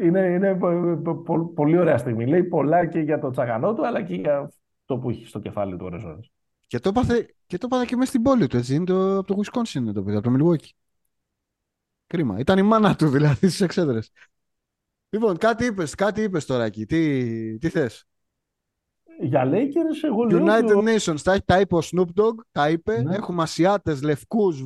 [0.00, 0.58] είναι, είναι
[1.54, 2.26] πολύ ωραία στιγμή.
[2.26, 4.52] Λέει πολλά και για το τσαγανό του, αλλά και για
[4.84, 6.32] το που έχει στο κεφάλι του ώρες ώρες.
[6.72, 8.74] Και το έπαθε και, το και μέσα στην πόλη του, έτσι.
[8.74, 10.70] Είναι το, από το Wisconsin είναι το παιδί, από το Milwaukee.
[12.06, 12.38] Κρίμα.
[12.38, 14.10] Ήταν η μάνα του δηλαδή στις εξέδρες.
[15.10, 16.86] Λοιπόν, κάτι είπες κάτι είπες τώρα εκεί.
[16.86, 18.04] Τι, τι θες;
[19.20, 20.44] Για Lakers, εγώ λέω...
[20.46, 23.02] United Nations, τα, τα είπε ο Snoop Dogg, τα είπε.
[23.02, 23.14] Ναι.
[23.14, 24.62] Έχουμε Ασιάτες, Λευκούς,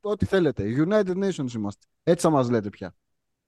[0.00, 0.64] ό,τι θέλετε.
[0.88, 1.86] United Nations είμαστε.
[2.02, 2.94] Έτσι θα μας λέτε πια.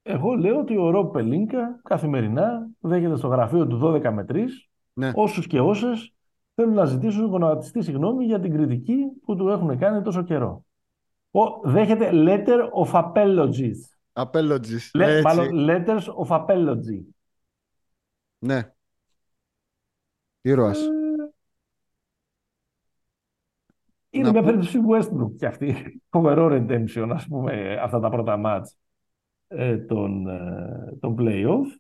[0.02, 4.44] Εγώ λέω ότι ο Ρομπ Πελίνκα καθημερινά δέχεται στο γραφείο του 12 με 3
[4.92, 5.12] ναι.
[5.14, 6.16] όσους και όσες
[6.57, 10.64] θέλουν να ζητήσουν γονατιστή συγγνώμη για την κριτική που του έχουν κάνει τόσο καιρό.
[11.30, 13.76] Ο, δέχεται letter of apologies.
[14.12, 14.90] Apologies.
[14.92, 17.00] Le, μάλλον letters of apology.
[18.38, 18.72] Ναι.
[20.40, 20.78] Ήρωας.
[20.80, 20.90] Ε,
[24.11, 26.00] είναι μια περίπτωση Westbrook και αυτή.
[26.11, 28.78] Φοβερό redemption, ας πούμε, αυτά τα πρώτα μάτς
[29.48, 31.78] ε, των, ε, των play-off.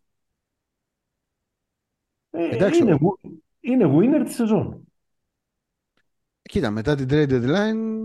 [2.30, 2.98] Ε, είναι,
[3.66, 4.86] είναι winner της σεζόν.
[6.42, 7.96] Κοίτα, μετά την trade deadline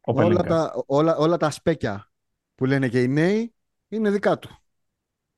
[0.00, 2.10] όλα τα, όλα, όλα τα σπέκια
[2.54, 3.54] που λένε και οι νέοι
[3.88, 4.58] είναι δικά του.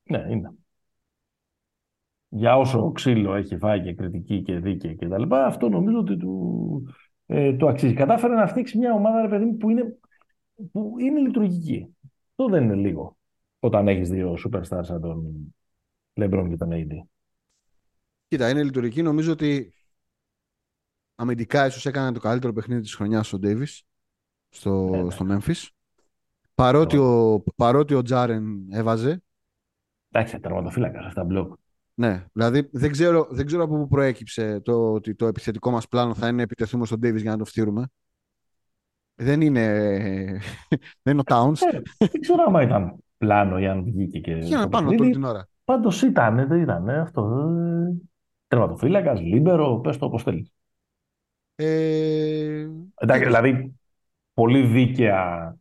[0.03, 0.53] Ναι, είναι.
[2.28, 6.16] Για όσο ξύλο έχει φάει και κριτική και δίκαιη και τα λοιπά, αυτό νομίζω ότι
[6.16, 6.94] του,
[7.26, 7.94] ε, το αξίζει.
[7.94, 9.99] Κατάφερε να φτιάξει μια ομάδα, ρε παιδί μου, που είναι,
[10.72, 11.96] που είναι λειτουργική.
[12.28, 13.16] Αυτό δεν είναι λίγο
[13.61, 15.55] όταν έχεις δύο superstars σαν τον
[16.20, 16.92] LeBron και τον AD.
[18.29, 19.03] Κοίτα, είναι λειτουργική.
[19.03, 19.74] Νομίζω ότι
[21.14, 23.83] αμυντικά ίσως έκανε το καλύτερο παιχνίδι της χρονιάς ο Ντέιβις
[24.49, 25.11] στο, ναι, ναι.
[25.11, 25.66] στο Memphis.
[26.55, 29.22] Παρότι, ο, παρότι ο Τζάρεν έβαζε.
[30.11, 31.55] Εντάξει, τερματοφύλακας αυτά μπλοκ.
[31.95, 36.14] Ναι, δηλαδή δεν ξέρω, δεν ξέρω από πού προέκυψε το ότι το επιθετικό μας πλάνο
[36.14, 37.87] θα είναι επιτεθούμε στον Ντέιβις για να το φτύρουμε.
[39.14, 39.66] Δεν είναι,
[41.03, 41.57] δεν είναι ο Towns.
[41.72, 44.33] Ε, δεν ξέρω άμα ήταν πλάνο ή αν βγήκε και.
[44.33, 45.49] Για να πάνω όλη την ώρα.
[45.64, 47.51] Πάντως ήταν, δεν ήταν αυτό.
[48.49, 50.53] Ε, τερματοφύλακας, λίμπερο, πες το όπως θέλεις.
[51.55, 52.66] Ε...
[52.94, 53.74] Εντάξει, δηλαδή
[54.34, 55.57] πολύ δίκαια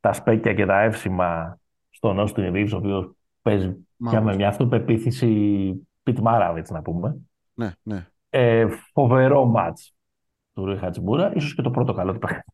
[0.00, 1.58] τα σπέκια και τα εύσημα
[1.90, 3.10] στον Όστιν Ρίβς, ο οποίος
[3.42, 7.16] παίζει πια με μια αυτοπεποίθηση Πιτ Μάραβιτς, να πούμε.
[7.54, 8.06] Ναι, ναι.
[8.30, 9.94] Ε, φοβερό μάτς
[10.54, 12.44] του Ρουί Χατσμπούρα, ίσως και το πρώτο καλό του παιχνίδι.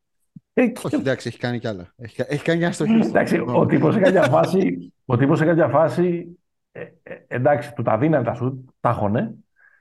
[0.85, 1.93] Όχι, εντάξει, έχει κάνει κι άλλα.
[1.97, 2.93] Έχει, έχει κάνει μια στοχή.
[2.93, 6.39] Εντάξει, ο τύπος σε κάποια φάση, ο τύπος σε κάποια φάση
[6.73, 9.35] ε, ε, εντάξει, του τα δίνανε τα σουτ, τα έχωνε.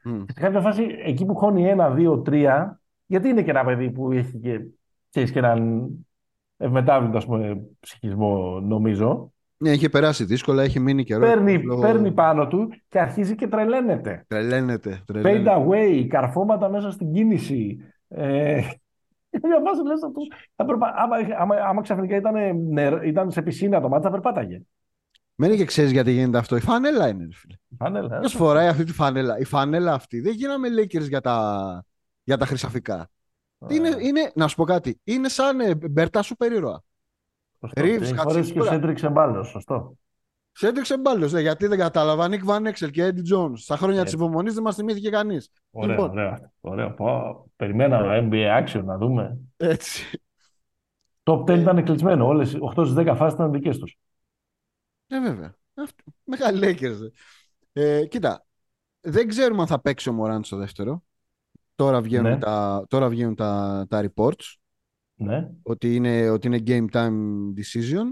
[0.06, 0.24] Mm.
[0.34, 4.12] σε κάποια φάση, εκεί που χώνει ένα, δύο, τρία, γιατί είναι και ένα παιδί που
[4.12, 4.62] έχει και,
[5.10, 5.90] ξέρεις, και έναν
[6.58, 9.32] ευμετάβλητο ας πούμε, ψυχισμό, νομίζω.
[9.58, 11.20] Ναι, έχει περάσει δύσκολα, έχει μείνει καιρό.
[11.20, 14.26] Παίρνει, παίρνει πάνω του και αρχίζει και τρελαίνεται.
[14.28, 15.04] Τρελαίνεται.
[15.06, 15.52] τρελαίνεται.
[15.54, 17.78] Fade away, καρφώματα μέσα στην κίνηση.
[18.08, 18.62] Ε,
[19.44, 22.36] μια φάση λες αυτός, άμα, άμα, άμα, ξαφνικά ήταν,
[23.04, 24.62] ήταν σε πισίνα το μάτι, θα περπάταγε.
[25.42, 26.56] Μένει και ξέρεις γιατί γίνεται αυτό.
[26.56, 27.56] Η φανέλα είναι, φίλε.
[27.78, 28.20] Φανέλα.
[28.20, 31.86] Ποιος φοράει αυτή τη φανέλα; Η φανέλα αυτή δεν γίναμε Lakers για τα,
[32.24, 33.10] για τα χρυσαφικά.
[33.70, 35.00] Είναι, είναι, να σου πω κάτι.
[35.04, 36.84] Είναι σαν ε, μπερτά σου περίρωα.
[37.76, 38.66] Ρίβς, Χατσίπουρα.
[38.66, 39.98] και Σέντριξ Εμπάλο, σωστό.
[40.52, 42.28] Σέντριξ Εμπάλο, ναι, γιατί δεν κατάλαβα.
[42.28, 43.62] Νίκ Βαν Έξελ και Έντι Τζόνς.
[43.64, 45.50] Στα χρόνια της υπομονής δεν μας θυμήθηκε κανείς.
[45.72, 46.10] Ωραία, λοιπόν.
[46.10, 46.52] ωραία.
[46.62, 46.94] ωραία.
[46.94, 49.38] Πω, περιμέναμε NBA action να δούμε.
[49.58, 50.20] Έτσι.
[51.24, 52.28] Το 10 ήταν κλεισμένο.
[52.28, 53.98] Όλες 8 στις 10 φάσεις ήταν δικές τους.
[55.12, 55.56] Ναι, βέβαια.
[56.24, 57.12] Μεγάλη Lakers.
[57.74, 58.46] Ε, κοίτα,
[59.00, 61.04] δεν ξέρουμε αν θα παίξει ο Μωράντ στο δεύτερο.
[61.76, 62.38] Τώρα βγαίνουν, ναι.
[62.38, 64.56] τα, τώρα βγαίνουν τα, τα reports.
[65.16, 65.50] Ναι.
[65.64, 67.14] Ότι, είναι, ότι είναι game time
[67.58, 68.06] decision.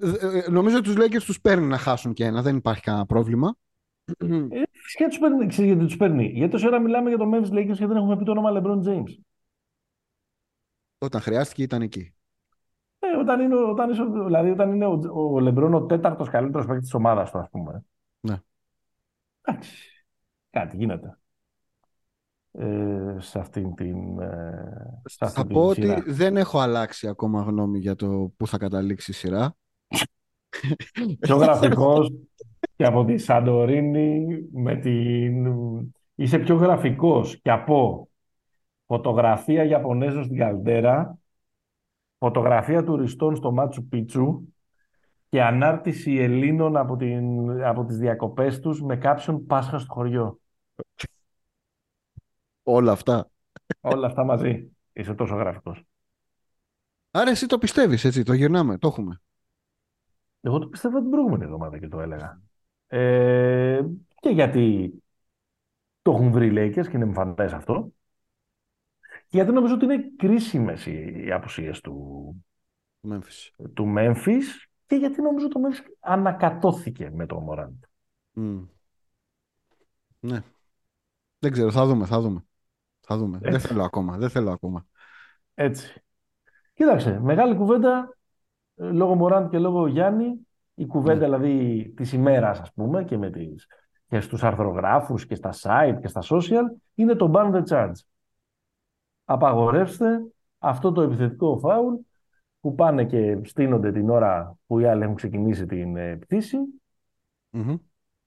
[0.00, 2.42] Ε, ε, νομίζω ότι τους Lakers τους παίρνει να χάσουν και ένα.
[2.42, 3.56] Δεν υπάρχει κανένα πρόβλημα.
[4.18, 5.46] Ε, φυσικά τους παίρνει.
[5.46, 6.26] Ξέρεις γιατί τους παίρνει.
[6.26, 8.88] Γιατί τόση ώρα μιλάμε για το Memphis Lakers και δεν έχουμε πει το όνομα LeBron
[8.88, 9.18] James.
[10.98, 12.12] Όταν χρειάστηκε ήταν εκεί.
[12.98, 16.84] Ε, όταν είναι, όταν είναι, δηλαδή όταν είναι ο, ο Λεμπρόν ο τέταρτος καλύτερος παίκτης
[16.84, 17.84] της ομάδας του, ας πούμε.
[18.20, 18.36] Ναι.
[19.42, 20.04] Εντάξει.
[20.50, 21.18] Κάτι γίνεται.
[22.52, 24.18] Ε, σε αυτήν την.
[24.20, 28.46] Ε, σε αυτήν θα την πω ότι δεν έχω αλλάξει ακόμα γνώμη για το πού
[28.46, 29.56] θα καταλήξει η σειρά.
[31.20, 32.00] πιο γραφικό
[32.76, 35.46] και από τη Σαντορίνη με την.
[36.14, 38.08] Είσαι πιο γραφικός και από
[38.86, 41.18] φωτογραφία Ιαπωνέζων στην Καλτέρα
[42.18, 44.42] φωτογραφία τουριστών στο Μάτσου Πίτσου
[45.28, 50.40] και ανάρτηση Ελλήνων από, την, από τις διακοπές τους με κάποιον Πάσχα στο χωριό.
[52.62, 53.30] Όλα αυτά.
[53.80, 54.70] Όλα αυτά μαζί.
[54.92, 55.82] Είσαι τόσο γραφικός.
[57.10, 59.20] Άρα εσύ το πιστεύεις έτσι, το γυρνάμε, το έχουμε.
[60.40, 62.40] Εγώ το πιστεύω την προηγούμενη εβδομάδα και το έλεγα.
[62.86, 63.82] Ε,
[64.20, 64.92] και γιατί
[66.02, 67.92] το έχουν βρει οι Lakers και είναι εμφανές αυτό.
[69.28, 72.44] Και γιατί νομίζω ότι είναι κρίσιμες οι, οι απουσίες του,
[73.08, 73.66] Memphis.
[73.74, 74.42] του Memphis
[74.86, 77.88] και γιατί νομίζω το Memphis ανακατώθηκε με τον Morant.
[78.32, 78.64] Μμ.
[80.20, 80.42] Ναι.
[81.38, 82.44] Δεν ξέρω, θα δούμε, θα δούμε.
[83.00, 83.38] Θα δούμε.
[83.38, 83.66] Δεν Έτσι.
[83.66, 84.86] θέλω ακόμα, δεν θέλω ακόμα.
[85.54, 86.02] Έτσι.
[86.74, 88.16] Κοίταξε, μεγάλη κουβέντα
[88.74, 90.46] ε, λόγω Μωράντ και λόγω Γιάννη.
[90.74, 93.66] Η κουβέντα δηλαδή της ημέρας ας πούμε και, με τις,
[94.08, 96.64] και στους αρθρογράφους και στα site και στα social
[96.94, 97.92] είναι το ban the charge.
[99.30, 100.26] Απαγορεύστε
[100.58, 101.94] αυτό το επιθετικό φάουλ
[102.60, 106.56] που πάνε και στείνονται την ώρα που οι άλλοι έχουν ξεκινήσει την ε, πτήση
[107.50, 107.76] Μμμ.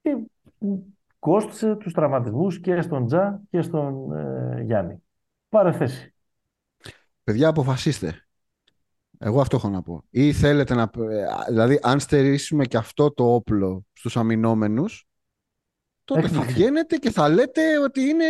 [0.02, 0.18] και
[0.58, 0.86] που
[1.20, 5.04] κόστησε τους τραυματισμούς και στον Τζα και στον ε, Γιάννη.
[5.49, 6.14] Πάρε θέση.
[7.24, 8.26] Παιδιά, αποφασίστε.
[9.18, 10.04] Εγώ αυτό έχω να πω.
[10.10, 10.82] Ή θέλετε να...
[10.82, 15.08] ε, Δηλαδή, αν στερήσουμε και αυτό το όπλο στους αμυνόμενους,
[16.16, 16.53] τότε θα Έκπληξη.
[16.53, 18.26] βγαίνετε και θα λέτε ότι είναι...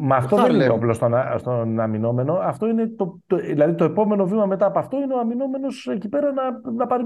[0.00, 0.74] Μα αυτό δεν είναι Harlem.
[0.74, 2.34] όπλο στον, α- στον αμυνόμενο.
[2.34, 6.08] Αυτό είναι το, το, δηλαδή το επόμενο βήμα μετά από αυτό είναι ο αμυνόμενος εκεί
[6.08, 7.04] πέρα να, να, πάρει,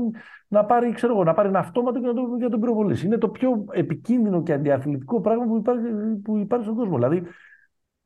[0.48, 3.06] να, πάρει, ξέρω εγώ, να πάρει ένα αυτόματο και να, το, για τον πυροβολήσει.
[3.06, 5.86] Είναι το πιο επικίνδυνο και αντιαθλητικό πράγμα που υπάρχει,
[6.24, 6.94] που υπάρχει στον κόσμο.
[6.94, 7.16] Δηλαδή,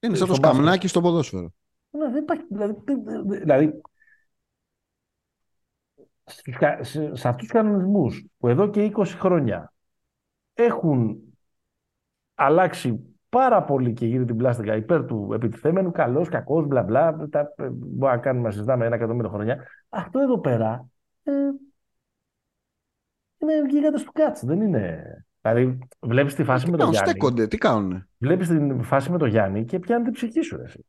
[0.00, 0.44] Είναι σαν το στο μπάσκετ.
[0.52, 1.52] σκαμνάκι στο ποδόσφαιρο.
[1.90, 3.80] ναι, δεν υπάρχει, δηλαδή, δεν- δεν- δηλαδή
[6.24, 9.72] στους κα- σε, σε αυτούς τους κανονισμούς που εδώ και 20 χρόνια
[10.54, 11.18] έχουν
[12.36, 17.40] αλλάξει πάρα πολύ και γύρω την πλάστικα υπέρ του επιτιθέμενου, καλός, κακός, μπλα μπλα, τα,
[17.56, 19.66] ε, μπορεί να κάνουμε να συζητάμε ένα εκατομμύριο χρόνια.
[19.88, 20.86] Αυτό εδώ πέρα
[21.22, 21.32] ε,
[23.38, 25.04] είναι γίγαντες του κάτς, δεν είναι...
[25.40, 27.10] Δηλαδή, βλέπεις τη φάση Τι με τον κάνουν, Γιάννη.
[27.10, 30.60] στέκονται, τι κάνουνε; Βλέπεις την φάση με τον Γιάννη και πιάνει την ψυχή σου.
[30.64, 30.86] Εσύ.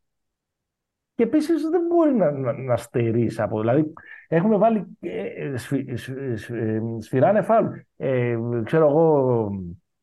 [1.16, 3.60] Και επίσης δεν μπορεί να, να, να στερείς από.
[3.60, 3.94] Δηλαδή,
[4.28, 4.98] έχουμε βάλει.
[5.00, 7.68] Ε, ε, σφυ- σφυ- σφυ- ε, σφυράνε φάουλ.
[7.98, 9.50] Ε, ξέρω εγώ.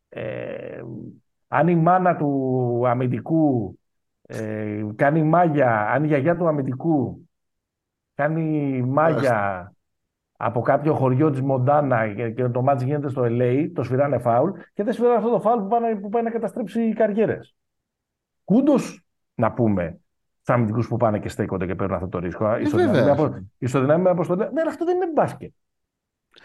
[0.08, 0.82] Ε,
[1.56, 3.78] αν η μάνα του αμυντικού
[4.22, 7.28] ε, κάνει μάγια, αν η γιαγιά του αμυντικού
[8.14, 9.72] κάνει μάγια
[10.36, 14.50] από κάποιο χωριό της Μοντάνα και, και το μάτς γίνεται στο LA, το σφυράνε φάουλ
[14.74, 17.54] και δεν σφυράνε αυτό το φάουλ που, πάνε, που πάει να καταστρέψει οι καριέρες.
[18.44, 19.98] Κούντος, να πούμε,
[20.40, 22.56] στους αμυντικούς που πάνε και στέκονται και παίρνουν αυτό το ρίσκο.
[22.56, 23.12] Ισοδυναμία βέβαια.
[23.12, 24.40] απο- Ισοδυναμία με αποστολή.
[24.40, 25.52] Ναι, αλλά αυτό δεν είναι μπάσκετ.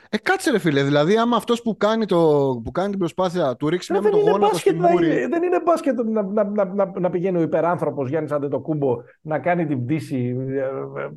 [0.09, 2.17] Ε, κάτσε ρε φίλε, δηλαδή άμα αυτός που κάνει, το,
[2.63, 4.81] που κάνει την προσπάθεια του ρίξει Ρε, μια με δεν, το είναι γόνατο στη μπάσκετ
[4.81, 5.05] να μούρη.
[5.17, 9.39] είναι- δεν είναι μπάσκετ να, να, να, να, να πηγαίνει ο υπεράνθρωπος Γιάννης Αντετοκούμπο να
[9.39, 11.09] κάνει την πτήση ε, ε,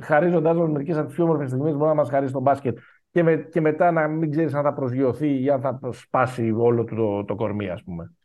[0.00, 2.78] χαρίζοντάς μας μερικές από τις πιο όμορφες στιγμές που μπορεί να μας χαρίσει το μπάσκετ
[3.10, 6.84] και, με, και μετά να μην ξέρεις αν θα προσγειωθεί ή αν θα σπάσει όλο
[6.84, 8.15] του το, το κορμί ας πούμε.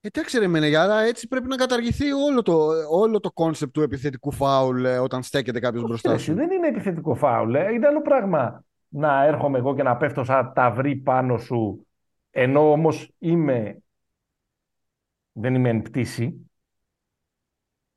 [0.00, 4.30] Εντάξει ρε Μενε, άρα έτσι πρέπει να καταργηθεί όλο το, όλο το concept του επιθετικού
[4.32, 6.34] φάουλ ε, όταν στέκεται κάποιος μπροστά Εσύ, σου.
[6.34, 7.54] δεν είναι επιθετικό φάουλ.
[7.54, 7.72] ε.
[7.72, 11.86] Είναι άλλο πράγμα να έρχομαι εγώ και να πέφτω σαν ταυρί πάνω σου
[12.30, 13.78] ενώ όμως είμαι
[15.32, 16.50] δεν είμαι εν πτήσει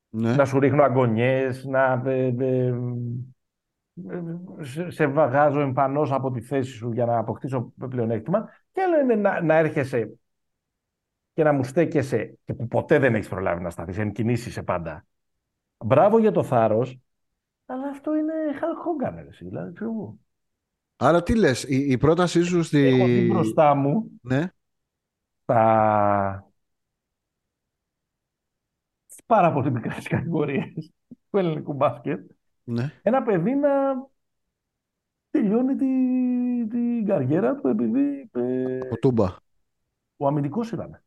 [0.08, 0.34] Ναι.
[0.34, 2.74] να σου ρίχνω αγωνιές, να ε, ε, ε,
[4.60, 9.14] σε, σε βαγάζω εμφανώς από τη θέση σου για να αποκτήσω πλεονέκτημα και άλλο είναι
[9.14, 10.12] να, να έρχεσαι
[11.34, 15.06] και να μου στέκεσαι και που ποτέ δεν έχεις προλάβει να σταθείς, εν κινήσεις πάντα.
[15.84, 16.98] Μπράβο για το θάρρος,
[17.66, 20.18] αλλά αυτό είναι Hulk Hogan, ρε, εσύ, δηλαδή, ξέρω εγώ.
[20.96, 22.86] Άρα τι λες, η, η πρότασή σου στη...
[22.86, 24.48] Έχω δει μπροστά μου Ναι.
[25.44, 26.46] τα...
[29.06, 30.92] στις πάρα πολύ μικρές κατηγορίες
[31.30, 32.30] του ελληνικού μπάσκετ
[32.64, 32.92] ναι.
[33.02, 33.70] ένα παιδί να
[35.30, 35.86] τελειώνει τη,
[36.68, 39.36] την καριέρα του επειδή ε, Ο Τούμπα.
[40.16, 41.02] ο αμυντικός ήταν.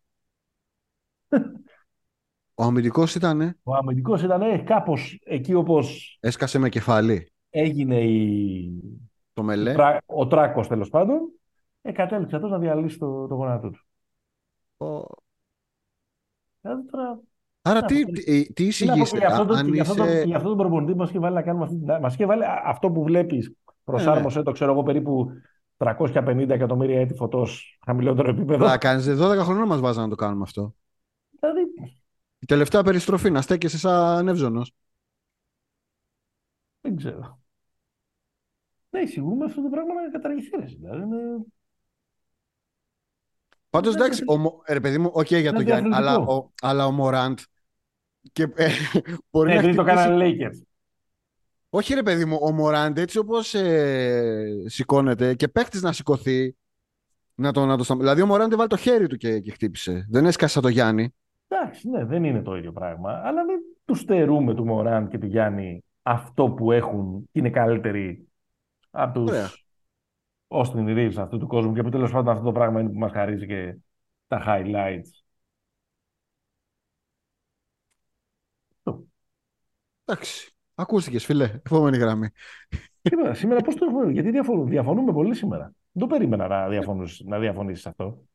[2.57, 8.71] Ο αμυντικός ήταν, Ο αμυντικός ήταν ε, κάπως εκεί όπως έσκασε με κεφάλι έγινε η,
[9.33, 9.73] το μελέ.
[9.73, 11.19] τρα- ο τράκος τέλος πάντων,
[11.81, 13.79] ε, κατέληξε αυτός να διαλύσει το, το γόνατό του.
[14.85, 15.23] Ο-
[16.61, 17.19] Δηλαδή τώρα
[17.61, 19.81] Άρα Να τι, πω, τι, τι Τι να πω, εισηγείστε, για αυτό, το, αν για,
[19.81, 20.23] αυτό το, είσαι...
[20.23, 21.97] για αυτό το προπονητή μας είχε βάλει να κάνουμε αυτή την...
[22.01, 23.53] Μας είχε βάλει α- αυτό που βλέπεις,
[23.83, 25.31] προσάρμοσε το ξέρω εγώ περίπου
[25.77, 28.65] 350 εκατομμύρια έτη φωτός χαμηλότερο επίπεδο.
[28.65, 30.73] Να κάνεις 12 χρόνια μας βάζανε να το κάνουμε αυτό.
[31.53, 31.93] Δηλαδή,
[32.39, 34.73] Η τελευταία περιστροφή, να στέκεσαι σαν εύζωνος.
[36.81, 37.39] δεν ξέρω.
[38.89, 40.57] Ναι, εισηγούμαι αυτό το πράγμα να καταργηθεί.
[40.57, 41.45] ρε, Δηλαδή, είναι...
[43.69, 44.33] Πάντως Ναι, εντάξει, ναι.
[44.33, 46.33] ο, Μο- ε, ρε παιδί μου, οκ για Είναι τον Γιάννη, αλλά διαφορετικό.
[46.33, 47.39] ο, αλλά ο Μωράντ
[48.31, 48.69] και, ε,
[49.31, 50.03] μπορεί Ναι, να επειδή το χτυπήσει...
[50.03, 50.61] κάνανε Lakers.
[51.69, 56.55] Όχι ρε παιδί μου, ο Μωράντ έτσι όπως ε, σηκώνεται και παίχτης να σηκωθεί,
[57.35, 60.05] να το, να το σταμ- Δηλαδή ο Μωράντ βάλει το χέρι του και, και χτύπησε.
[60.09, 61.15] Δεν έσκασε σαν το Γιάννη.
[61.47, 63.21] Εντάξει, ναι, δεν είναι το ίδιο πράγμα.
[63.23, 68.27] Αλλά δεν τους στερούμε του Μωράν και του Γιάννη αυτό που έχουν και είναι καλύτεροι
[68.89, 69.49] από τους Ωραία.
[70.47, 71.73] Austin Reeves αυτού του κόσμου.
[71.73, 73.77] Και που τέλος πάντων αυτό το πράγμα είναι που μας χαρίζει και
[74.27, 75.23] τα highlights.
[80.05, 80.55] Εντάξει.
[80.75, 81.43] Ακούστηκες, φίλε.
[81.43, 82.29] Επόμενη γραμμή.
[83.01, 85.73] Σήμερα, σήμερα πώς το έχουμε, γιατί διαφωνούμε, διαφωνούμε πολύ σήμερα.
[85.91, 88.25] Δεν το περίμενα να, διαφωνούς, να διαφωνήσεις αυτό.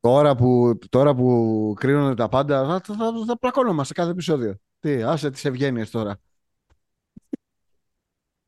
[0.00, 4.54] Τώρα που, τώρα που κρίνονται τα πάντα, θα, θα, θα, θα πλακώνουμε σε κάθε επεισόδιο.
[4.78, 6.16] Τι, άσε τις ευγένειες τώρα.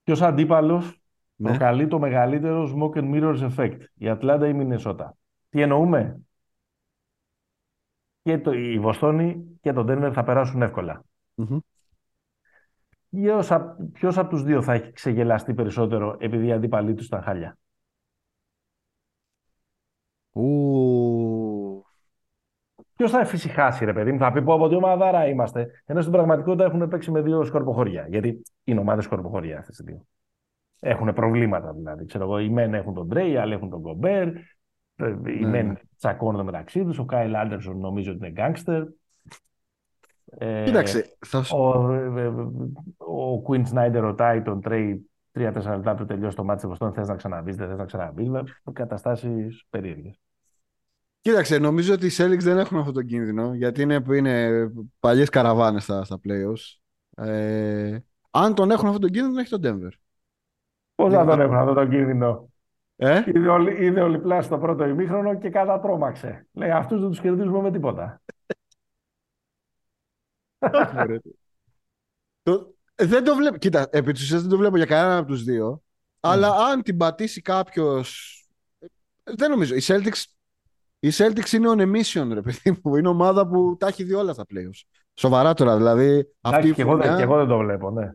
[0.03, 1.01] Ποιος αντίπαλος;
[1.37, 1.49] Ναι.
[1.49, 5.17] προκαλεί το μεγαλύτερο smoke and mirrors effect, η Ατλάντα ή η Μινεσότα.
[5.49, 6.21] Τι εννοούμε,
[8.23, 11.05] και το, η Βοστόνη και το Denver θα περάσουν εύκολα.
[11.35, 11.59] Μμμ.
[13.11, 17.23] Ποιος, απ- ποιος από τους δύο θα έχει ξεγελαστεί περισσότερο επειδή οι αντίπαλοι τους ήταν
[17.23, 17.59] χάλια;
[20.33, 20.43] Ου.
[23.03, 25.71] Ποιος θα εφησυχάσει, ρε παιδί μου, θα πει πωπώ τι ομαδάρα είμαστε.
[25.87, 28.07] Ενώ στην πραγματικότητα έχουν παίξει με δύο σκορποχώρια.
[28.09, 30.03] Γιατί είναι ομάδες σκορποχώρια αυτές οι δύο.
[30.81, 32.05] Έχουν προβλήματα δηλαδή.
[32.05, 34.29] Ξέρω εγώ, οι μεν έχουν τον Τρέι, οι άλλοι έχουν τον Κομπέρ.
[34.29, 34.35] ε,
[35.27, 35.73] Οι Ναι, μεν ναι.
[35.97, 36.99] τσακώνονται μεταξύ τους.
[36.99, 38.83] Ο Κάιλ Άντερσον νομίζω ότι είναι γκάγκστερ.
[40.39, 42.27] Ε, Κοίταξε, θα, σου- Ο, ε, ε,
[42.99, 46.95] ο Quinn Snyder ρωτάει τον Τρέι τρία-τέσσερα λεπτά πριν τελειώσει το μάτι της Βοστόνης.
[46.95, 48.31] Θες να ξαναμπεί, δεν θες να ξαναμπεί.
[48.73, 50.21] Καταστάσεις περίεργες.
[51.23, 54.67] Κοίταξε, νομίζω ότι οι Celtics δεν έχουν αυτό το κίνδυνο, γιατί είναι, είναι
[55.01, 56.79] παλιές καραβάνες στα, στα playoffs.
[57.25, 57.99] Ε,
[58.31, 59.93] αν τον έχουν αυτό το κίνδυνο, έχει τον Denver.
[60.95, 61.31] Πώς να Ναι.
[61.31, 62.51] τον έχουν αυτό το κίνδυνο;
[62.97, 66.47] Ε; Είδε, ο- είδε ο Λιπλάς στο πρώτο ημίχρονο και κατατρώμαξε.
[66.53, 68.23] Λέει αυτούς δεν τους κερδίζουμε με τίποτα.
[70.59, 71.19] Όχι, μωρέ.
[72.43, 73.57] Το- ε, δεν το βλέπω.
[73.57, 75.83] Κοίτα, επί της ουσίας δεν το βλέπω για κανέναν από τους δύο.
[76.21, 78.39] Αλλά αν την πατήσει κάποιος...
[79.25, 79.75] ε, Δεν νομίζω.
[79.75, 80.23] Οι Celtics,
[81.05, 82.97] οι Celtics είναι on a mission, ρε παιδί μου.
[82.97, 84.83] Είναι ομάδα που τα έχει δει όλα στα playoffs.
[85.15, 86.29] Σοβαρά τώρα, δηλαδή.
[86.41, 88.11] αυτή Εντάξει, η και εγώ, δεν- χρονιά- και εγώ δεν το βλέπω, ναι.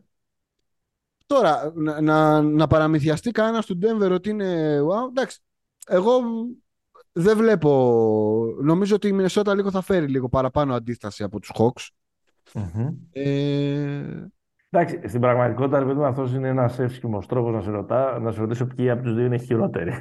[1.26, 5.40] Τώρα, να, να, να παραμυθιαστεί κανένας του Denver ότι είναι wow, εντάξει.
[5.86, 6.20] Εγώ
[7.12, 8.54] δεν βλέπω.
[8.62, 11.86] Νομίζω ότι η Μινεσότα λίγο θα φέρει λίγο παραπάνω αντίσταση από τους Hawks.
[13.12, 14.26] Ε,
[14.70, 18.30] Εντάξει, στην πραγματικότητα, ρε παιδί μου, αυτός είναι ένας εύσχημος τρόπος να σε, ρωτά, να
[18.32, 19.92] σε ρωτήσω ποιοι από τους δύο είναι χειρότεροι.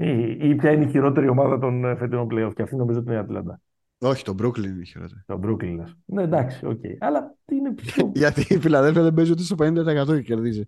[0.00, 2.52] Ή, ή ποια είναι η χειρότερη ομάδα των ε, φετινών playoff.
[2.54, 3.60] Και αυτή νομίζω ότι είναι η Ατλάντα.
[3.98, 5.20] όχι, το Brooklyn είναι χειρότερο.
[5.26, 5.96] Το Brooklyn λες.
[6.04, 6.80] Ναι, εντάξει, οκ.
[6.98, 8.10] Αλλά τι είναι πιο...
[8.14, 10.66] Γιατί η Φιλαδέλφια δεν παίζει ούτε στο 50% και κερδίζει.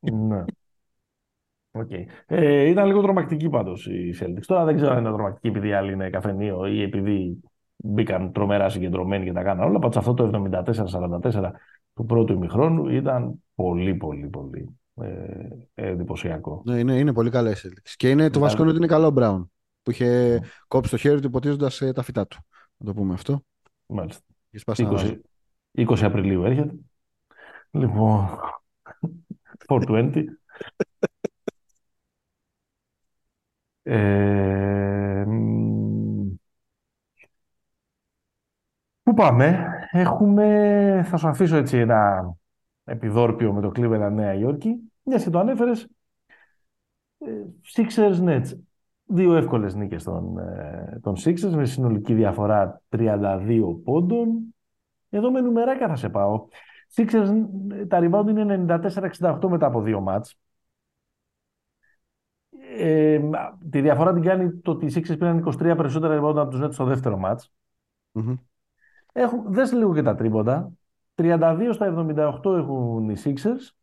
[0.00, 0.44] ναι.
[1.70, 1.90] Οκ.
[2.26, 4.44] Ε, ήταν λίγο τρομακτική πάντως οι Celtics.
[4.46, 7.42] Τώρα δεν ξέρω αν είναι τρομακτική επειδή οι άλλοι είναι καφενείο ή επειδή
[7.76, 9.78] μπήκαν τρομερά συγκεντρωμένοι και τα κάναν όλα.
[9.78, 10.50] Πάντως αυτό το
[11.22, 11.50] 74-44
[11.94, 16.62] του πρώτου ημιχρόνου ήταν πολύ πολύ πολύ ε, εντυπωσιακό.
[16.64, 17.92] Ναι, είναι, είναι πολύ καλά οι Celtics.
[17.96, 19.52] Και είναι, το Δηλαδή- βασικό είναι ότι είναι καλό ο Μπράουν.
[19.82, 22.38] Που είχε κόψει το χέρι του υποτίζοντα τα φυτά του.
[22.76, 23.44] Να το πούμε αυτό.
[23.86, 24.22] Μάλιστα.
[24.50, 25.20] Και σπάσει ένα 20, βάζο.
[25.72, 26.74] 20 Απριλίου έρχεται.
[27.70, 28.28] Λοιπόν,
[29.66, 30.24] 420.
[33.82, 36.34] Ε, μ,
[39.02, 42.32] Πού πάμε, έχουμε, θα σου αφήσω έτσι ένα
[42.84, 44.91] επιδόρπιο με το Cleveland Νέα Υόρκη.
[45.02, 45.88] Μια και το ανέφερες,
[47.18, 47.30] ε,
[47.74, 48.58] Sixers Nets.
[49.04, 54.54] Δύο εύκολες νίκες των, ε, των Sixers με συνολική διαφορά 32 πόντων.
[55.10, 56.46] Εδώ με νουμεράκια θα σε πάω.
[56.94, 60.36] Sixers, ε, τα rebound είναι 94-68 μετά από δύο μάτς.
[62.76, 63.20] Ε,
[63.70, 66.72] τη διαφορά την κάνει το ότι οι Sixers πήραν 23 περισσότερα rebound από τους Nets
[66.72, 67.52] στο δεύτερο μάτς.
[68.12, 68.34] Μμμ.
[69.12, 70.72] Έχουν, δες λίγο και τα τρίποντα.
[71.14, 73.74] 32 στα 78 έχουν οι Sixers,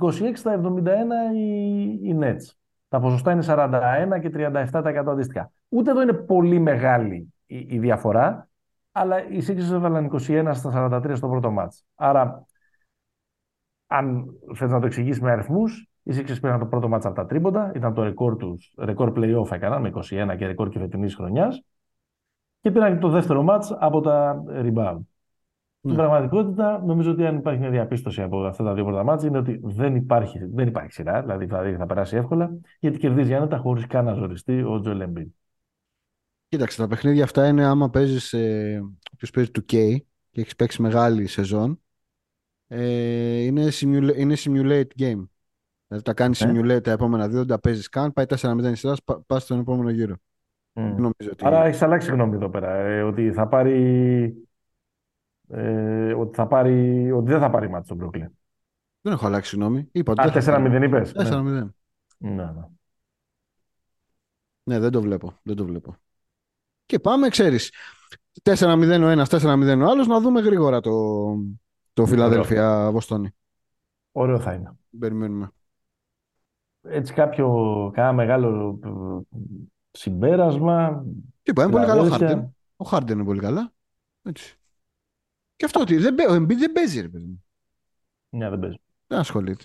[0.00, 2.54] 26 στα 71 οι, οι Nets.
[2.88, 5.52] Τα ποσοστά είναι 41 και 37% αντίστοιχα.
[5.68, 8.48] Ούτε εδώ είναι πολύ μεγάλη η, η διαφορά,
[8.92, 11.84] αλλά οι Sixers έβαλαν 21 στα 43 στο πρώτο μάτς.
[11.94, 12.46] Άρα,
[13.86, 17.26] αν θες να το εξηγήσεις με αριθμούς, οι Sixers πήραν το πρώτο μάτς από τα
[17.26, 21.64] τρίποντα, ήταν το ρεκόρ τους, ρεκόρ play-off έκαναν με 21 και ρεκόρ και φετινής χρονιάς
[22.60, 24.98] και πήραν και το δεύτερο μάτς από τα rebound.
[25.82, 25.96] Στην Ναι.
[25.98, 29.60] πραγματικότητα, νομίζω ότι αν υπάρχει μια διαπίστωση από αυτά τα δύο πρώτα μάτς είναι ότι
[29.62, 34.04] δεν υπάρχει, δεν υπάρχει σειρά, δηλαδή θα, θα περάσει εύκολα, γιατί κερδίζει άνετα χωρίς καν
[34.04, 35.26] να ζοριστεί ο Τζοελ Embiid.
[36.48, 38.32] Κοίταξε, τα παιχνίδια αυτά είναι άμα παίζεις.
[38.32, 38.82] Ε,
[39.12, 39.96] όποιος παίζει 2K
[40.30, 41.80] και έχεις παίξει μεγάλη σεζόν.
[42.66, 45.24] Ε, είναι, simula- είναι simulate game.
[45.86, 46.52] Δηλαδή τα κάνεις Ναι.
[46.76, 48.12] simulate τα επόμενα δύο, δεν τα παίζεις καν.
[48.12, 50.14] Πάει 4-0 η σειρά, πα, πας στον επόμενο γύρο.
[50.72, 50.82] Μμ.
[50.82, 51.46] Δεν νομίζω ότι.
[51.46, 54.34] Άρα έχεις αλλάξει γνώμη εδώ πέρα, ε, ότι θα πάρει,
[55.50, 58.26] ε, ότι θα πάρει, ότι δεν θα πάρει μάτς στον Brooklyn.
[59.00, 59.88] Δεν έχω αλλάξει γνώμη.
[59.92, 60.78] Είπα ότι Α, δεν θα πάρει.
[60.78, 61.12] 4-0 είπες.
[61.16, 61.42] 4-0.
[61.42, 61.64] Ναι.
[62.18, 62.64] Ναι, ναι.
[64.62, 65.38] Ναι, δεν το βλέπω.
[65.42, 65.96] Δεν το βλέπω.
[66.86, 67.72] Και πάμε, ξέρεις.
[68.42, 70.92] 4-0 ο ένας, 4-0 ο άλλος, να δούμε γρήγορα το,
[71.92, 73.30] το Φιλαδέλφια Βοστόνη.
[74.12, 74.72] Ωραίο θα είναι.
[74.98, 75.50] Περιμένουμε.
[76.82, 79.36] Έτσι κάποιο κάνα μεγάλο ε,
[79.90, 81.04] συμπέρασμα.
[81.42, 82.28] Είπα, είναι πολύ καλό ο Φιλαδέλφια.
[82.28, 82.56] Χάρντεν.
[82.76, 83.72] Ο Χάρντεν είναι πολύ καλά.
[84.22, 84.59] Έτσι.
[85.60, 87.44] Και αυτό ότι δεν, παί- ο Embiid δεν παίζει, ρε παιδί μου.
[88.28, 88.76] Ναι, δεν παίζει.
[89.06, 89.64] Δεν ασχολείται.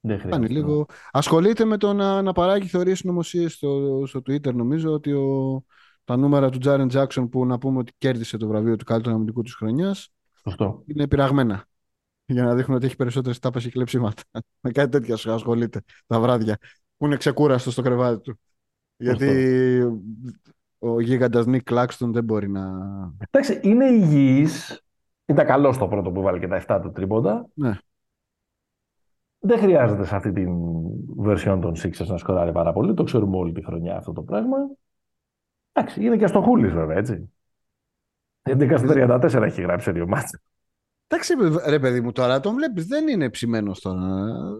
[0.00, 0.52] Δεν Κάνει χρειάζεται.
[0.52, 0.86] λίγο...
[1.10, 4.54] Ασχολείται με το να, να παράγει θεωρίες συνωμοσίες στο, στο Twitter.
[4.54, 5.64] Νομίζω ότι ο,
[6.04, 9.42] τα νούμερα του Τζάρεν Τζάξον που να πούμε ότι κέρδισε το βραβείο του καλύτερου αμυντικού
[9.42, 10.08] της χρονιάς
[10.42, 10.82] Σωστό.
[10.86, 11.64] είναι πειραγμένα.
[12.24, 14.22] Για να δείχνουν ότι έχει περισσότερες τάπες και κλεψίματα.
[14.60, 16.58] με κάτι τέτοια ασχολείται τα βράδια.
[16.96, 18.40] Που είναι ξεκούραστο στο κρεβάτι του.
[18.96, 19.82] Γιατί
[20.78, 22.70] ο γίγαντας Νίκ Κλάξτον δεν μπορεί να...
[23.30, 24.82] Εντάξει, είναι υγιής.
[25.32, 27.46] Ήταν καλός στο πρώτο που βάλει και τα 7 του τρίποντα.
[27.54, 27.78] Ναι.
[29.38, 30.50] Δεν χρειάζεται σε αυτή την
[31.26, 32.94] version των Sixers να σκοράρει πάρα πολύ.
[32.94, 34.56] Το ξέρουμε όλη τη χρονιά αυτό το πράγμα.
[35.72, 37.32] Εντάξει, είναι και στο Χούλη βέβαια, έτσι.
[38.42, 40.40] 11 στα 34 έχει γράψει σε δύο μάτια.
[41.06, 41.34] Εντάξει,
[41.66, 44.00] ρε παιδί μου, τώρα τον βλέπεις, δεν είναι ψημένος τώρα.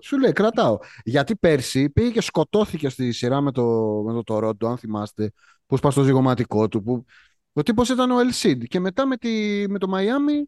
[0.02, 0.78] Σου λέει, κρατάω.
[1.04, 3.62] Γιατί πέρσι πήγε και σκοτώθηκε στη σειρά με το,
[4.06, 5.32] με το Toronto, αν θυμάστε,
[5.66, 6.82] που σπάσει το ζυγωματικό του.
[6.82, 7.04] Που...
[7.52, 8.62] Ο τύπο ήταν ο Ελσίντ.
[8.62, 10.44] Και μετά με, τη, με το Μαϊάμι.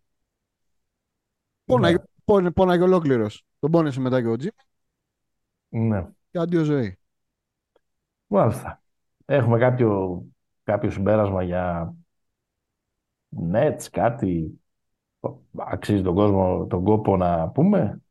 [1.65, 2.03] Πόναγε, Ναι.
[2.25, 3.45] πόνε, πόναγε ολόκληρος.
[3.59, 4.51] Τον πόνεσε μετά και ο Τζιμ
[5.69, 6.99] Ναι, και αντίο ζωή.
[8.27, 8.83] μάλιστα.
[9.25, 10.23] Έχουμε κάποιο,
[10.63, 11.95] κάποιο συμπέρασμα για
[13.53, 14.61] Nets, κάτι;
[15.57, 18.03] Αξίζει τον κόσμο, τον κόπο να πούμε;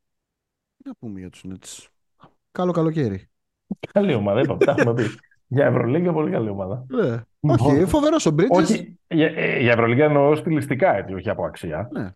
[0.78, 1.88] Τι να πούμε για τους Nets.
[2.52, 3.28] Καλό καλοκαίρι.
[3.94, 5.04] Καλή ομάδα, είπαμε, τα έχουμε πει.
[5.48, 6.86] Για Ευρωλίγκα, πολύ καλή ομάδα.
[6.88, 7.24] Ναι.
[7.40, 8.50] Όχι, φοβερός ο Bridges.
[8.50, 11.90] Όχι, για, ε, για Ευρωλίγκα εννοώ στιλιστικά έτσι, όχι από αξία.
[11.92, 12.16] Ναι.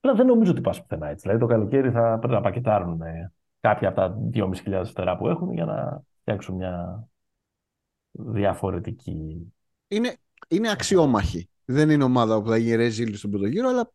[0.00, 1.22] Αλλά δεν νομίζω ότι πας πουθενά έτσι.
[1.22, 5.52] Δηλαδή το καλοκαίρι θα πρέπει να πακετάρουν ε, κάποια από τα 2.500 φτερά που έχουν
[5.52, 7.04] για να φτιάξουν μια
[8.10, 9.52] διαφορετική.
[9.88, 10.16] είναι,
[10.48, 11.48] είναι αξιόμαχη.
[11.64, 13.92] Δεν είναι ομάδα που θα γυρίζει στον πρώτο γύρο, αλλά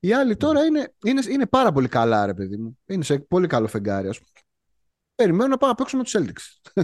[0.00, 2.78] οι άλλοι τώρα είναι, είναι, είναι πάρα πολύ καλά, ρε παιδί μου.
[2.86, 4.30] Είναι σε πολύ καλό φεγγάρι, ας πούμε.
[5.14, 6.82] Περιμένω να πάω να παίξω με τους Celtics.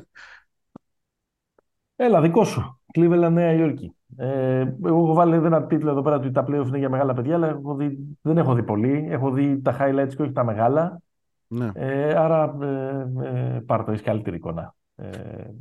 [1.96, 2.80] Έλα, δικό σου.
[2.94, 3.95] Cleveland, Νέα Υόρκη.
[4.16, 7.34] Ε, εγώ έχω βάλει ένα τίτλο εδώ πέρα ότι τα playoff είναι για μεγάλα παιδιά,
[7.34, 9.06] αλλά έχω δει, δεν έχω δει πολύ.
[9.10, 11.00] Έχω δει τα highlights και όχι τα μεγάλα.
[11.48, 11.70] ναι.
[11.74, 14.74] Ε, άρα ε, ε, πάρ' το, έχεις καλύτερη εικόνα.
[14.94, 15.08] Ε,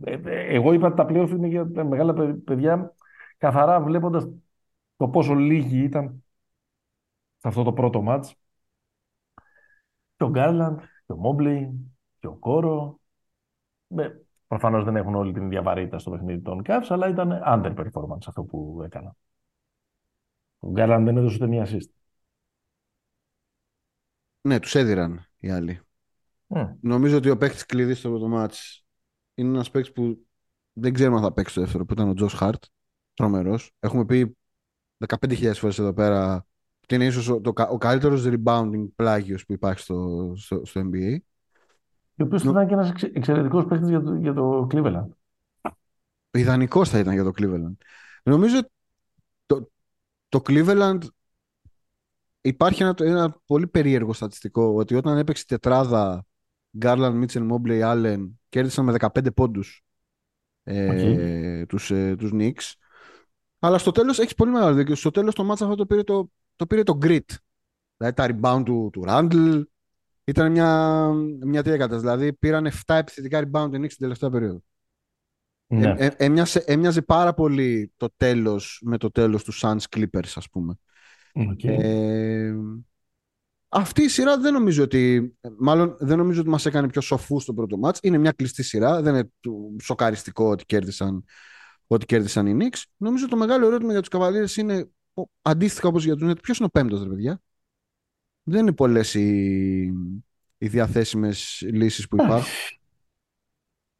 [0.04, 2.94] ε, ε, εγώ είπα ότι τα playoff είναι για τα μεγάλα παι- παιδιά,
[3.38, 4.28] καθαρά βλέποντας
[4.98, 6.24] το πόσο λίγοι ήταν
[7.38, 8.36] σε αυτό το πρώτο μάτς.
[10.18, 11.90] Και ο Γκάρλαντ, και ο Μόμπλι,
[12.20, 13.00] και ο Κόρο.
[13.96, 14.10] Ε,
[14.60, 18.44] προφανώς δεν έχουν όλη την ίδια βαρύτητα στο παιχνίδι των Cavs, αλλά ήταν underperformance αυτό
[18.44, 19.16] που έκανα.
[20.60, 21.90] Ο Γκάρλαντ δεν έδωσε ούτε μία assist.
[24.42, 25.80] ναι, τους έδιραν οι άλλοι.
[26.48, 26.64] Μμ.
[26.82, 28.86] Νομίζω ότι ο παίκτης κλειδί στο πρώτο μάτς
[29.36, 30.28] είναι ένας παίκτης που
[30.74, 32.64] δεν ξέρουμε αν θα παίξει το δεύτερο, που ήταν ο Τζος Χαρτ.
[33.14, 33.72] Τρομερός.
[33.80, 34.38] Έχουμε πει
[34.98, 36.46] 15.000 φορές εδώ πέρα
[36.84, 40.82] ότι είναι ίσως ο, το, κα- ο καλύτερος rebounding πλάγιος που υπάρχει στο, στο, στο
[40.82, 41.18] NBA.
[42.16, 45.08] Και ο οποίος Νο- ήταν και ένας εξε- εξαιρετικός παίκτης για το, για το Cleveland.
[46.32, 47.76] Ιδανικός θα ήταν για το Cleveland.
[48.24, 48.60] Νομίζω
[49.46, 49.72] το,
[50.30, 50.98] το Cleveland
[52.42, 56.26] υπάρχει ένα, ένα πολύ περίεργο στατιστικό ότι όταν έπαιξε η τετράδα
[56.82, 59.84] Garland, Mitchell, Mobley, Allen κέρδισαν με 15 πόντους
[60.64, 62.74] ε, τους, ε, τους Knicks.
[63.60, 64.96] Αλλά στο τέλος έχεις πολύ μεγάλο δίκιο.
[64.96, 67.26] Στο τέλος το μάτς αυτό το πήρε το, το, πήρε το grit.
[67.98, 69.64] Δηλαδή τα rebound του, του Randall
[70.26, 71.08] ήταν μια,
[71.46, 72.02] μια τέτοια κατάσταση.
[72.02, 74.62] Δηλαδή πήραν 7 επιθετικά rebound οι Knicks την τελευταία περίοδο.
[75.68, 75.96] Ναι.
[75.98, 80.50] Ε, ε, έμοιασε, έμοιαζε πάρα πολύ το τέλος με το τέλος του Suns Clippers ας
[80.50, 80.76] πούμε.
[81.34, 81.64] Οκ.
[81.64, 82.56] Ε,
[83.70, 87.54] αυτή η σειρά δεν νομίζω ότι μάλλον δεν νομίζω ότι μας έκανε πιο σοφούς στο
[87.54, 88.00] πρώτο μάτς.
[88.02, 91.24] Είναι μια κλειστή σειρά, δεν είναι του- σοκαριστικό ότι κέρδισαν,
[91.88, 92.82] ότι κέρδισαν οι Knicks.
[92.98, 96.42] Νομίζω το μεγάλο ερώτημα για τους Cavaliers είναι ο- αντίστοιχα όπως για τους Nets.
[96.42, 97.42] Ποιος είναι ο πέμπτος ρε παιδιά;
[98.48, 99.84] Δεν είναι πολλές οι,
[100.58, 102.54] οι διαθέσιμες λύσεις που υπάρχουν.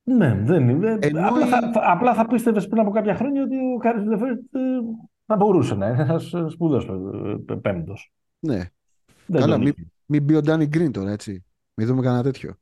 [0.04, 0.98] Ναι, δεν είναι.
[1.02, 4.06] Ενώ απλά, η- θα, θα- απλά θα πίστευες πριν από κάποια χρόνια ότι ο Κάρις
[4.06, 4.40] Λεβέρτ
[5.26, 6.88] θα μπορούσε να είναι ένας ε, σπουδαίος
[7.50, 8.14] ε, πέμπτος.
[8.40, 8.70] ναι.
[9.26, 9.88] Δεν Καλά, τον μη- είχε.
[10.06, 11.46] Μην μπει ο Ντάνι Γκριν τώρα, έτσι.
[11.74, 12.56] Μην δούμε κανένα τέτοιο.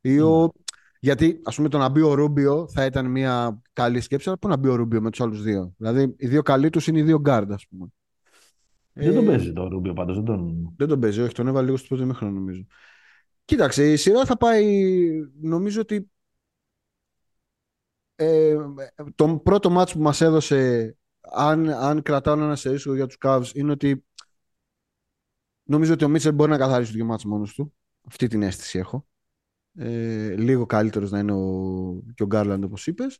[0.00, 0.52] Ή ο...
[1.00, 4.48] Γιατί, ας πούμε, το να μπει ο Ρούμπιο θα ήταν μια καλή σκέψη, αλλά πού
[4.48, 7.02] να μπει ο Ρούμπιο με τους άλλους δύο; Δηλαδή, οι δύο καλοί τους είναι οι
[7.02, 7.86] δύο γκάρντ, ας πούμε.
[8.94, 10.16] Δεν τον Ε, παίζει το Ρούμπιο πάντως.
[10.16, 10.74] Δεν τον...
[10.76, 12.66] Δεν τον παίζει, όχι, τον έβαλε λίγο στο πρώτο ημίχρονο, νομίζω.
[13.44, 15.08] Κοίταξε, η σειρά θα πάει.
[15.40, 16.08] Νομίζω ότι.
[18.16, 18.56] Ε,
[19.14, 23.50] το πρώτο μάτς που μας έδωσε αν, αν κρατάω ένα σε ρίσκο για τους Cavs
[23.54, 24.04] είναι ότι
[25.62, 27.74] νομίζω ότι ο Μίτσελ μπορεί να καθαρίσει το δύο μάτς μόνος του
[28.06, 29.06] αυτή την αίσθηση έχω
[29.78, 33.18] ε, λίγο καλύτερος να είναι ο, και ο Γκάρλαντ όπως είπες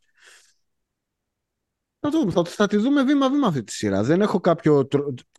[2.11, 4.03] Θα, το, θα, θα τη δούμε βήμα-βήμα αυτή τη σειρά.
[4.03, 4.87] Δεν έχω κάποιο.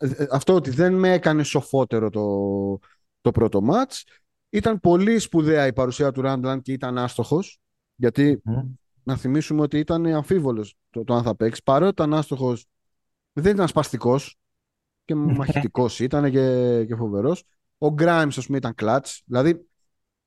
[0.01, 2.79] Ε, ε, αυτό ότι δεν με έκανε σοφότερο το,
[3.21, 4.05] το πρώτο μάτς.
[4.51, 7.61] Ήταν πολύ σπουδαία η παρουσία του Ράντλαν και ήταν άστοχος.
[7.95, 8.43] Γιατί
[9.03, 11.63] να θυμίσουμε ότι ήταν αμφίβολος το, το αν θα παίξει.
[11.65, 12.67] Παρότι ήταν άστοχος,
[13.33, 14.39] δεν ήταν σπαστικός
[15.05, 17.45] και μαχητικός ήταν και, και φοβερός.
[17.79, 19.23] Ο Γκράιμ, ας πούμε, ήταν κλατς.
[19.27, 19.67] Δηλαδή,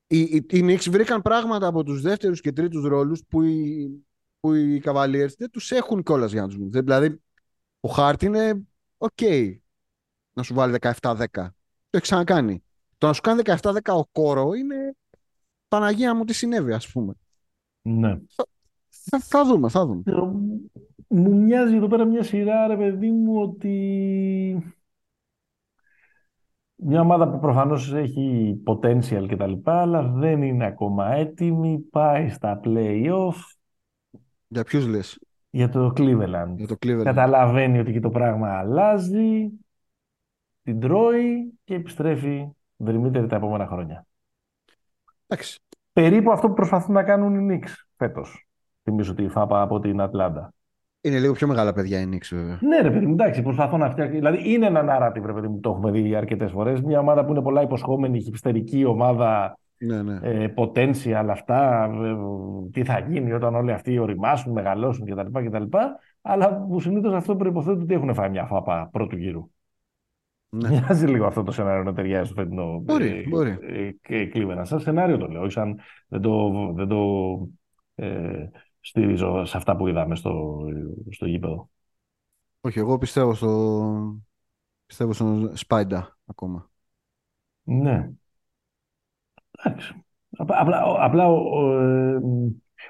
[0.08, 3.90] οι, οι, οι Knicks βρήκαν πράγματα από τους δεύτερους και τρίτους ρόλους που οι,
[4.40, 6.72] που οι Cavaliers δεν τους έχουν κιόλας για να τους βρουν.
[6.72, 7.22] Δηλαδή,
[7.80, 8.68] ο Χάρτ είναι
[8.98, 9.54] OK
[10.34, 10.94] να σου βάλει 17-10.
[11.90, 12.64] Το έχει ξανακάνει.
[12.98, 14.96] Το να σου κάνει 17-10 ο κόρο είναι
[15.68, 17.14] Παναγία μου τι συνέβη, ας πούμε.
[17.82, 18.20] Ναι.
[18.90, 20.04] Θα, θα, δούμε, θα δούμε.
[21.08, 24.74] Μου μοιάζει εδώ πέρα μια σειρά, ρε παιδί μου, ότι
[26.76, 32.30] μια ομάδα που προφανώς έχει potential και τα λοιπά, αλλά δεν είναι ακόμα έτοιμη, πάει
[32.30, 33.36] στα play-off.
[34.52, 35.20] Για ποιους λες;
[35.50, 36.54] Για το Cleveland.
[36.56, 37.04] Για το Cleveland.
[37.04, 39.50] Καταλαβαίνει ότι και το πράγμα αλλάζει,
[40.64, 42.48] την τρώει και επιστρέφει
[42.78, 44.06] δριμύτερη τα επόμενα χρόνια.
[45.28, 45.60] Εντάξει.
[45.94, 48.48] Περίπου αυτό που προσπαθούν να κάνουν οι Knicks φέτος.
[48.84, 50.54] Θυμίζω ότι η φάπα από την Ατλάντα.
[51.02, 52.60] Είναι λίγο πιο μεγάλα παιδιά οι Knicks, βέβαια.
[52.62, 54.14] Ναι, ρε παιδί μου, εντάξει, προσπαθώ να φτιάξω.
[54.14, 56.82] Δηλαδή, είναι ένα narrative, ρε παιδί μου, το έχουμε δει αρκετές φορές.
[56.82, 60.20] Μια ομάδα που είναι πολλά υποσχόμενη, χιπστερική ομάδα, Ναι, ναι.
[60.22, 61.90] ε, potential, αυτά.
[62.04, 62.16] ε,
[62.72, 65.46] τι θα γίνει όταν όλοι αυτοί ωριμάσουν, μεγαλώσουν κτλ.
[65.46, 65.78] κτλ.
[66.22, 69.50] Αλλά που συνήθως αυτό προποθέτει ότι έχουν φάει μια φάπα πρώτου γύρου.
[70.50, 70.70] ναι.
[70.80, 73.58] Μοιάζει λίγο αυτό το σενάριο να ταιριάζει στο φετινό Μπορεί, μπορεί.
[73.62, 74.62] ε, ε, Cleveland.
[74.62, 76.98] Σαν σενάριο το λέω, όχι σαν δεν το, δεν το
[77.96, 78.50] ε,
[78.80, 80.60] στηρίζω σε αυτά που είδαμε στο,
[81.10, 81.70] στο γήπεδο.
[82.62, 84.20] Όχι, εγώ πιστεύω στο...
[84.86, 86.70] Πιστεύω στον Σπάιντα ακόμα.
[87.64, 88.10] Ναι.
[89.64, 89.94] Εντάξει.
[90.38, 92.20] Απ- Απλά, ο- απλά ο, ο, ε,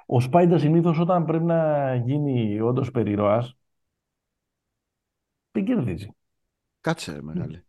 [0.06, 3.58] ο Σπάιντα συνήθως όταν πρέπει να γίνει όντως περιρροάς
[5.52, 6.10] δεν κερδίζει.
[6.82, 7.64] Κάτσε, ρε, μεγάλη.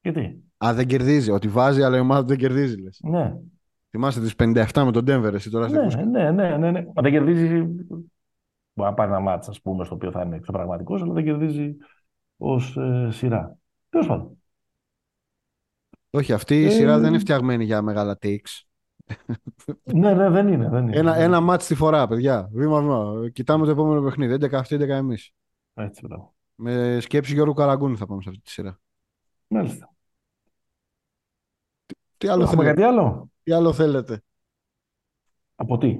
[0.00, 1.30] Γιατί; Α, δεν κερδίζει.
[1.30, 3.00] Ότι βάζει, αλλά η ομάδα του δεν κερδίζει, λες.
[3.02, 3.34] Ναι.
[3.90, 6.84] Θυμάστε τις 57 με τον Denver, εσύ τώρα στην Ναι, ναι, ναι, ναι, ναι.
[6.94, 7.62] Μα δεν κερδίζει.
[8.76, 11.76] Μπορεί να πάρει ένα μάτσα, ας πούμε, στο οποίο θα είναι εξωπραγματικός, αλλά δεν κερδίζει
[12.36, 13.56] ως ε, σειρά.
[13.88, 14.43] Τέλος πάντων.
[16.14, 18.62] Όχι, αυτή η Ε, σειρά δεν είναι φτιαγμένη για μεγάλα takes.
[19.82, 20.68] ναι, ναι, δεν είναι.
[20.68, 20.96] Δεν είναι.
[20.98, 22.48] Ένα, ένα μάτς τη φορά, παιδιά.
[22.52, 23.30] Βήμα-βήμα.
[23.30, 24.32] Κοιτάμε το επόμενο παιχνίδι.
[24.34, 25.32] 11 αυτοί, 11 εμείς.
[25.74, 26.34] Έτσι, μπράβο.
[26.54, 28.80] Με σκέψη Γιώργου Καραγκούνη θα πάμε σε αυτή τη σειρά.
[29.46, 29.94] Μάλιστα.
[32.18, 34.22] Τι άλλο, Έχουμε θέλετε; κάτι άλλο; τι άλλο θέλετε;
[35.54, 35.98] Από τι;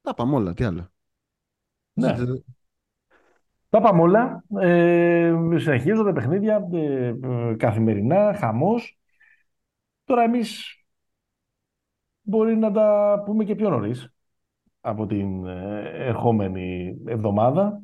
[0.00, 0.54] Τα πάμε όλα.
[0.54, 0.90] Τι άλλο;
[1.92, 2.14] Ναι.
[3.68, 4.44] Τα πάμε όλα.
[4.60, 8.97] Ε, συνεχίζονται παιχνίδια ε, ε, καθημερινά, χαμός.
[10.08, 10.82] Τώρα εμείς
[12.22, 14.14] μπορεί να τα πούμε και πιο νωρίς
[14.80, 17.82] από την ε, ερχόμενη εβδομάδα.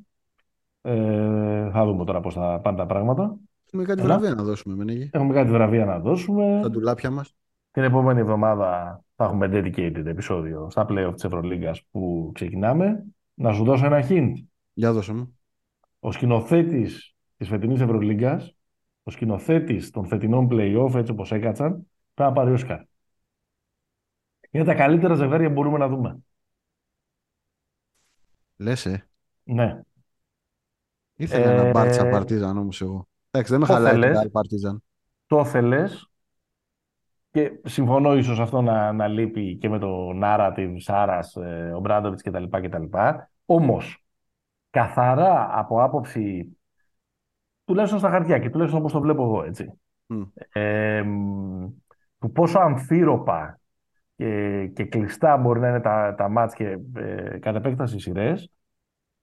[0.81, 3.37] Ε, θα δούμε τώρα πώς θα πάνε τα πράγματα.
[3.67, 4.09] Έχουμε κάτι Έλα.
[4.09, 5.11] βραβεία να δώσουμε, Μενέγη.
[5.13, 6.59] Έχουμε κάτι βραβεία να δώσουμε.
[6.63, 7.35] Τα ντουλάπια μας.
[7.71, 13.05] Την επόμενη εβδομάδα θα έχουμε dedicated επεισόδιο στα play-off της Ευρωλίγκας που ξεκινάμε.
[13.35, 14.33] Να σου δώσω ένα hint.
[14.73, 15.39] Για δώσε μου.
[16.01, 18.57] Ο σκηνοθέτης της φετινής Ευρωλίγκας,
[19.03, 22.81] ο σκηνοθέτης των φετινών play-off, έτσι όπως έκατσαν, πρέπει να πάρει Όσκαρ.
[24.51, 26.19] Είναι τα καλύτερα ζευγάρια που μπορούμε να δούμε.
[28.57, 29.09] Λες, ε.
[29.45, 29.81] Ναι.
[31.15, 33.09] Ήθελα Ε, ένα μπάρτσα παρτίζαν όμως εγώ.
[33.31, 34.19] Εντάξει, δεν με το χαλάει την θέλες.
[34.19, 34.82] άλλη παρτίζαν.
[35.27, 36.09] Το ήθελες
[37.31, 42.23] και συμφωνώ ίσως αυτό να, να λείπει και με το narrative Σάρας, ε, ο Μπράντοβιτς
[42.23, 42.45] κτλ.
[42.51, 42.85] κτλ.
[43.45, 44.05] Όμως,
[44.70, 46.57] καθαρά από άποψη,
[47.65, 49.73] τουλάχιστον στα χαρτιά και τουλάχιστον όπως το βλέπω εγώ, έτσι,
[50.07, 50.23] Μμ.
[50.53, 51.66] ε, μ,
[52.25, 53.61] του πόσο αμφίροπα
[54.17, 58.51] και, και κλειστά μπορεί να είναι τα, τα μάτς και ε, κατ' επέκταση οι σειρές,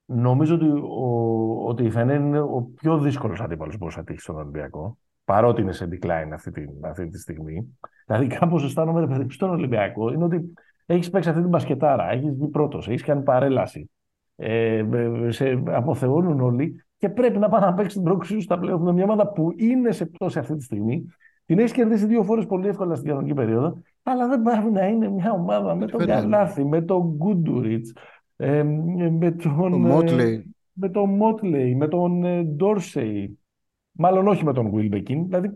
[0.05, 4.23] νομίζω ότι, ο, ότι η Φενέν είναι ο πιο δύσκολος αντίπαλος που μπορείς να τύχεις
[4.23, 7.77] στον Ολυμπιακό, παρότι είναι σε decline αυτή τη, αυτή τη στιγμή.
[8.05, 10.53] Δηλαδή, κάπως αισθάνομαι, ρε παιδί, στον Ολυμπιακό, είναι ότι
[10.85, 13.89] έχεις παίξει αυτή την μπασκετάρα, έχεις βγει πρώτος, έχεις κάνει παρέλαση,
[14.35, 18.59] ε, ε, σε αποθεώνουν όλοι και πρέπει να πάει να παίξει την πρόκλησή σου στα
[18.59, 21.05] πλέον με μια ομάδα που είναι σε πτώση αυτή τη στιγμή.
[21.51, 25.09] Την έχεις κερδίσει δύο φορές πολύ εύκολα στην κανονική περίοδο, αλλά δεν πάει να είναι
[25.09, 26.21] μια ομάδα με τον Φαίνεται.
[26.21, 27.93] Καλάθι, με τον Γκούντουριτς,
[28.35, 28.63] ε,
[29.19, 29.71] με τον.
[29.71, 30.41] Το ε, Motley.
[30.71, 33.39] με τον Μότλεϊ, με τον ε, Ντόρσεϊ.
[33.91, 35.51] Μάλλον όχι με τον Βίλμπεκιν, δηλαδή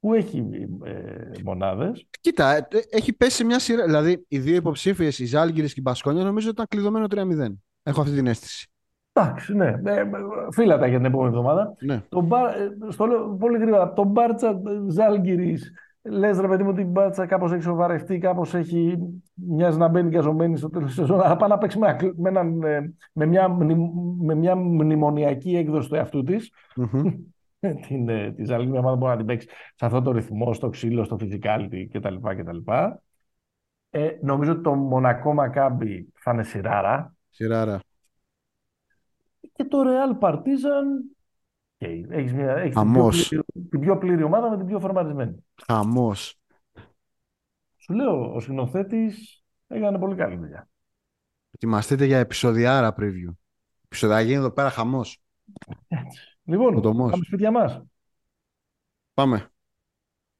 [0.00, 0.46] που έχει
[0.84, 2.06] ε, μονάδες.
[2.20, 3.84] Κοίτα, ε, ε, έχει πέσει σε μια σειρά.
[3.84, 7.54] Δηλαδή, οι δύο υποψήφιες, η Ζάλγκυρης και η Μπασκόνια, νομίζω ότι ήταν κλειδωμένο 3-0.
[7.82, 8.71] Έχω αυτή την αίσθηση.
[9.12, 9.80] Εντάξει, ναι.
[9.84, 10.04] Ε,
[10.50, 11.74] φύλατα για την επόμενη εβδομάδα.
[11.80, 12.02] Ναι.
[12.08, 13.92] Το Μπα- ε, στο λέω πολύ γρήγορα.
[13.92, 15.72] Το Μπάρτσα Ζάλγκυρης
[16.02, 18.98] λες ρε παιδί μου την μπάτσα κάπως έχει σοβαρευτεί, κάπως έχει
[19.34, 22.62] μοιάζει να μπαίνει καζωμένη στο τέλος της σεζόν, αλλά πάει να παίξει με, με, έναν,
[22.62, 23.48] ε, με, μια,
[24.18, 26.52] με μια μνημονιακή έκδοση του εαυτού της.
[26.76, 27.14] Mm-hmm.
[27.86, 31.04] την, ε, τη άλλη ομάδα μπορεί να την παίξει σε αυτό το ρυθμό, στο ξύλο,
[31.04, 32.14] στο physicality κτλ.
[32.36, 32.72] κτλ.
[33.90, 37.14] Ε, νομίζω ότι το Μονακό Μακάμπι θα είναι σειράρα.
[37.30, 37.80] Σειράρα.
[39.62, 40.86] Και το Real Partizan
[41.84, 42.04] Okay.
[42.08, 45.44] Έχεις, μια, έχεις την, πιο πλήρη, την πιο πλήρη ομάδα με την πιο φορματισμένη.
[45.66, 46.40] Χαμός.
[47.76, 50.68] Σου λέω, ο σκηνοθέτης έκανε πολύ καλή δουλειά.
[51.50, 53.34] Ετοιμαστείτε για επεισοδιάρα preview.
[53.84, 55.22] Επεισοδιάρα εδώ πέρα χαμός.
[55.88, 56.38] Έτσι.
[56.44, 57.82] Λοιπόν, πάμε σπίτια μας.
[59.14, 59.50] Πάμε.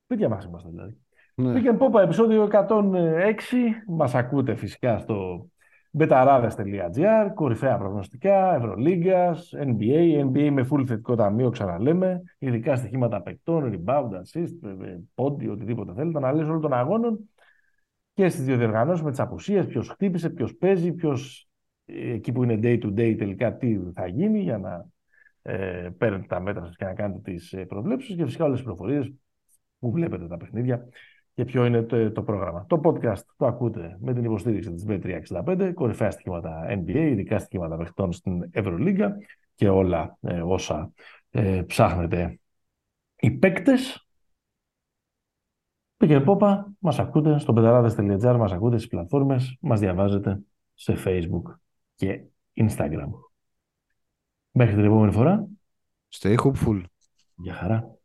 [0.04, 1.00] Σπίτια μας είμαστε δηλαδή.
[1.34, 1.52] Ναι.
[1.54, 3.82] Weekend Popa, επεισόδιο 106.
[3.86, 5.46] Μας ακούτε φυσικά στο
[5.94, 14.10] Μπεταράδε.gr, κορυφαία προγνωστικά, Ευρωλίγκας, NBA, NBA με full θετικό ταμείο, ξαναλέμε, ειδικά στοιχήματα παικτών, rebound,
[14.10, 14.72] assist,
[15.14, 17.30] πόντι, οτιδήποτε θέλετε, αναλύσει όλων των αγώνων.
[18.14, 21.48] Και στις δύο διοργανώσεις με τις απουσίες, ποιος χτύπησε, ποιος παίζει, ποιος
[21.84, 24.86] εκεί που είναι day to day τελικά τι θα γίνει για να
[25.42, 28.16] ε, παίρνετε τα μέτρα σας και να κάνετε τις ε, προβλέψεις.
[28.16, 29.12] Και φυσικά όλες τις πληροφορίες
[29.78, 30.88] που βλέπετε τα παιχνίδια
[31.34, 32.66] και ποιο είναι το, το πρόγραμμα.
[32.68, 38.12] Το podcast το ακούτε με την υποστήριξη της B365, κορυφαία στοιχήματα NBA, ειδικά στοιχήματα παιχτών
[38.12, 39.16] στην Ευρωλίγκα
[39.54, 40.92] και όλα ε, όσα
[41.30, 42.40] ε, ψάχνετε
[43.16, 44.06] οι παίκτες.
[45.96, 50.40] Πήγαινε πόπα, μας ακούτε στο πενταράδες.gr, μας ακούτε στις πλατφόρμες, μας διαβάζετε
[50.74, 51.54] σε Facebook
[51.94, 53.08] και Instagram.
[54.50, 55.46] Μέχρι την επόμενη φορά.
[56.08, 56.82] Stay hopeful.
[57.34, 58.01] Γεια χαρά.